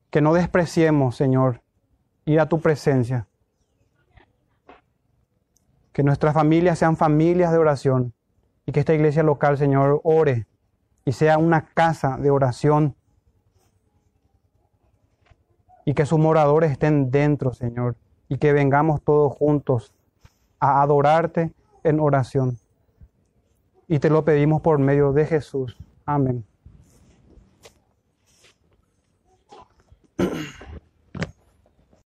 que 0.09 0.21
no 0.21 0.33
despreciemos, 0.33 1.15
Señor, 1.15 1.61
ir 2.25 2.39
a 2.39 2.49
tu 2.49 2.59
presencia. 2.59 3.27
Que 5.99 6.03
nuestras 6.03 6.33
familias 6.33 6.79
sean 6.79 6.95
familias 6.95 7.51
de 7.51 7.57
oración 7.57 8.13
y 8.65 8.71
que 8.71 8.79
esta 8.79 8.93
iglesia 8.93 9.21
local, 9.21 9.57
Señor, 9.57 9.99
ore 10.05 10.47
y 11.03 11.11
sea 11.11 11.37
una 11.37 11.65
casa 11.65 12.15
de 12.15 12.31
oración 12.31 12.95
y 15.83 15.93
que 15.93 16.05
sus 16.05 16.17
moradores 16.17 16.71
estén 16.71 17.11
dentro, 17.11 17.51
Señor, 17.51 17.97
y 18.29 18.37
que 18.37 18.53
vengamos 18.53 19.01
todos 19.01 19.35
juntos 19.35 19.93
a 20.61 20.81
adorarte 20.81 21.51
en 21.83 21.99
oración. 21.99 22.57
Y 23.89 23.99
te 23.99 24.09
lo 24.09 24.23
pedimos 24.23 24.61
por 24.61 24.79
medio 24.79 25.11
de 25.11 25.25
Jesús. 25.25 25.77
Amén. 26.05 26.45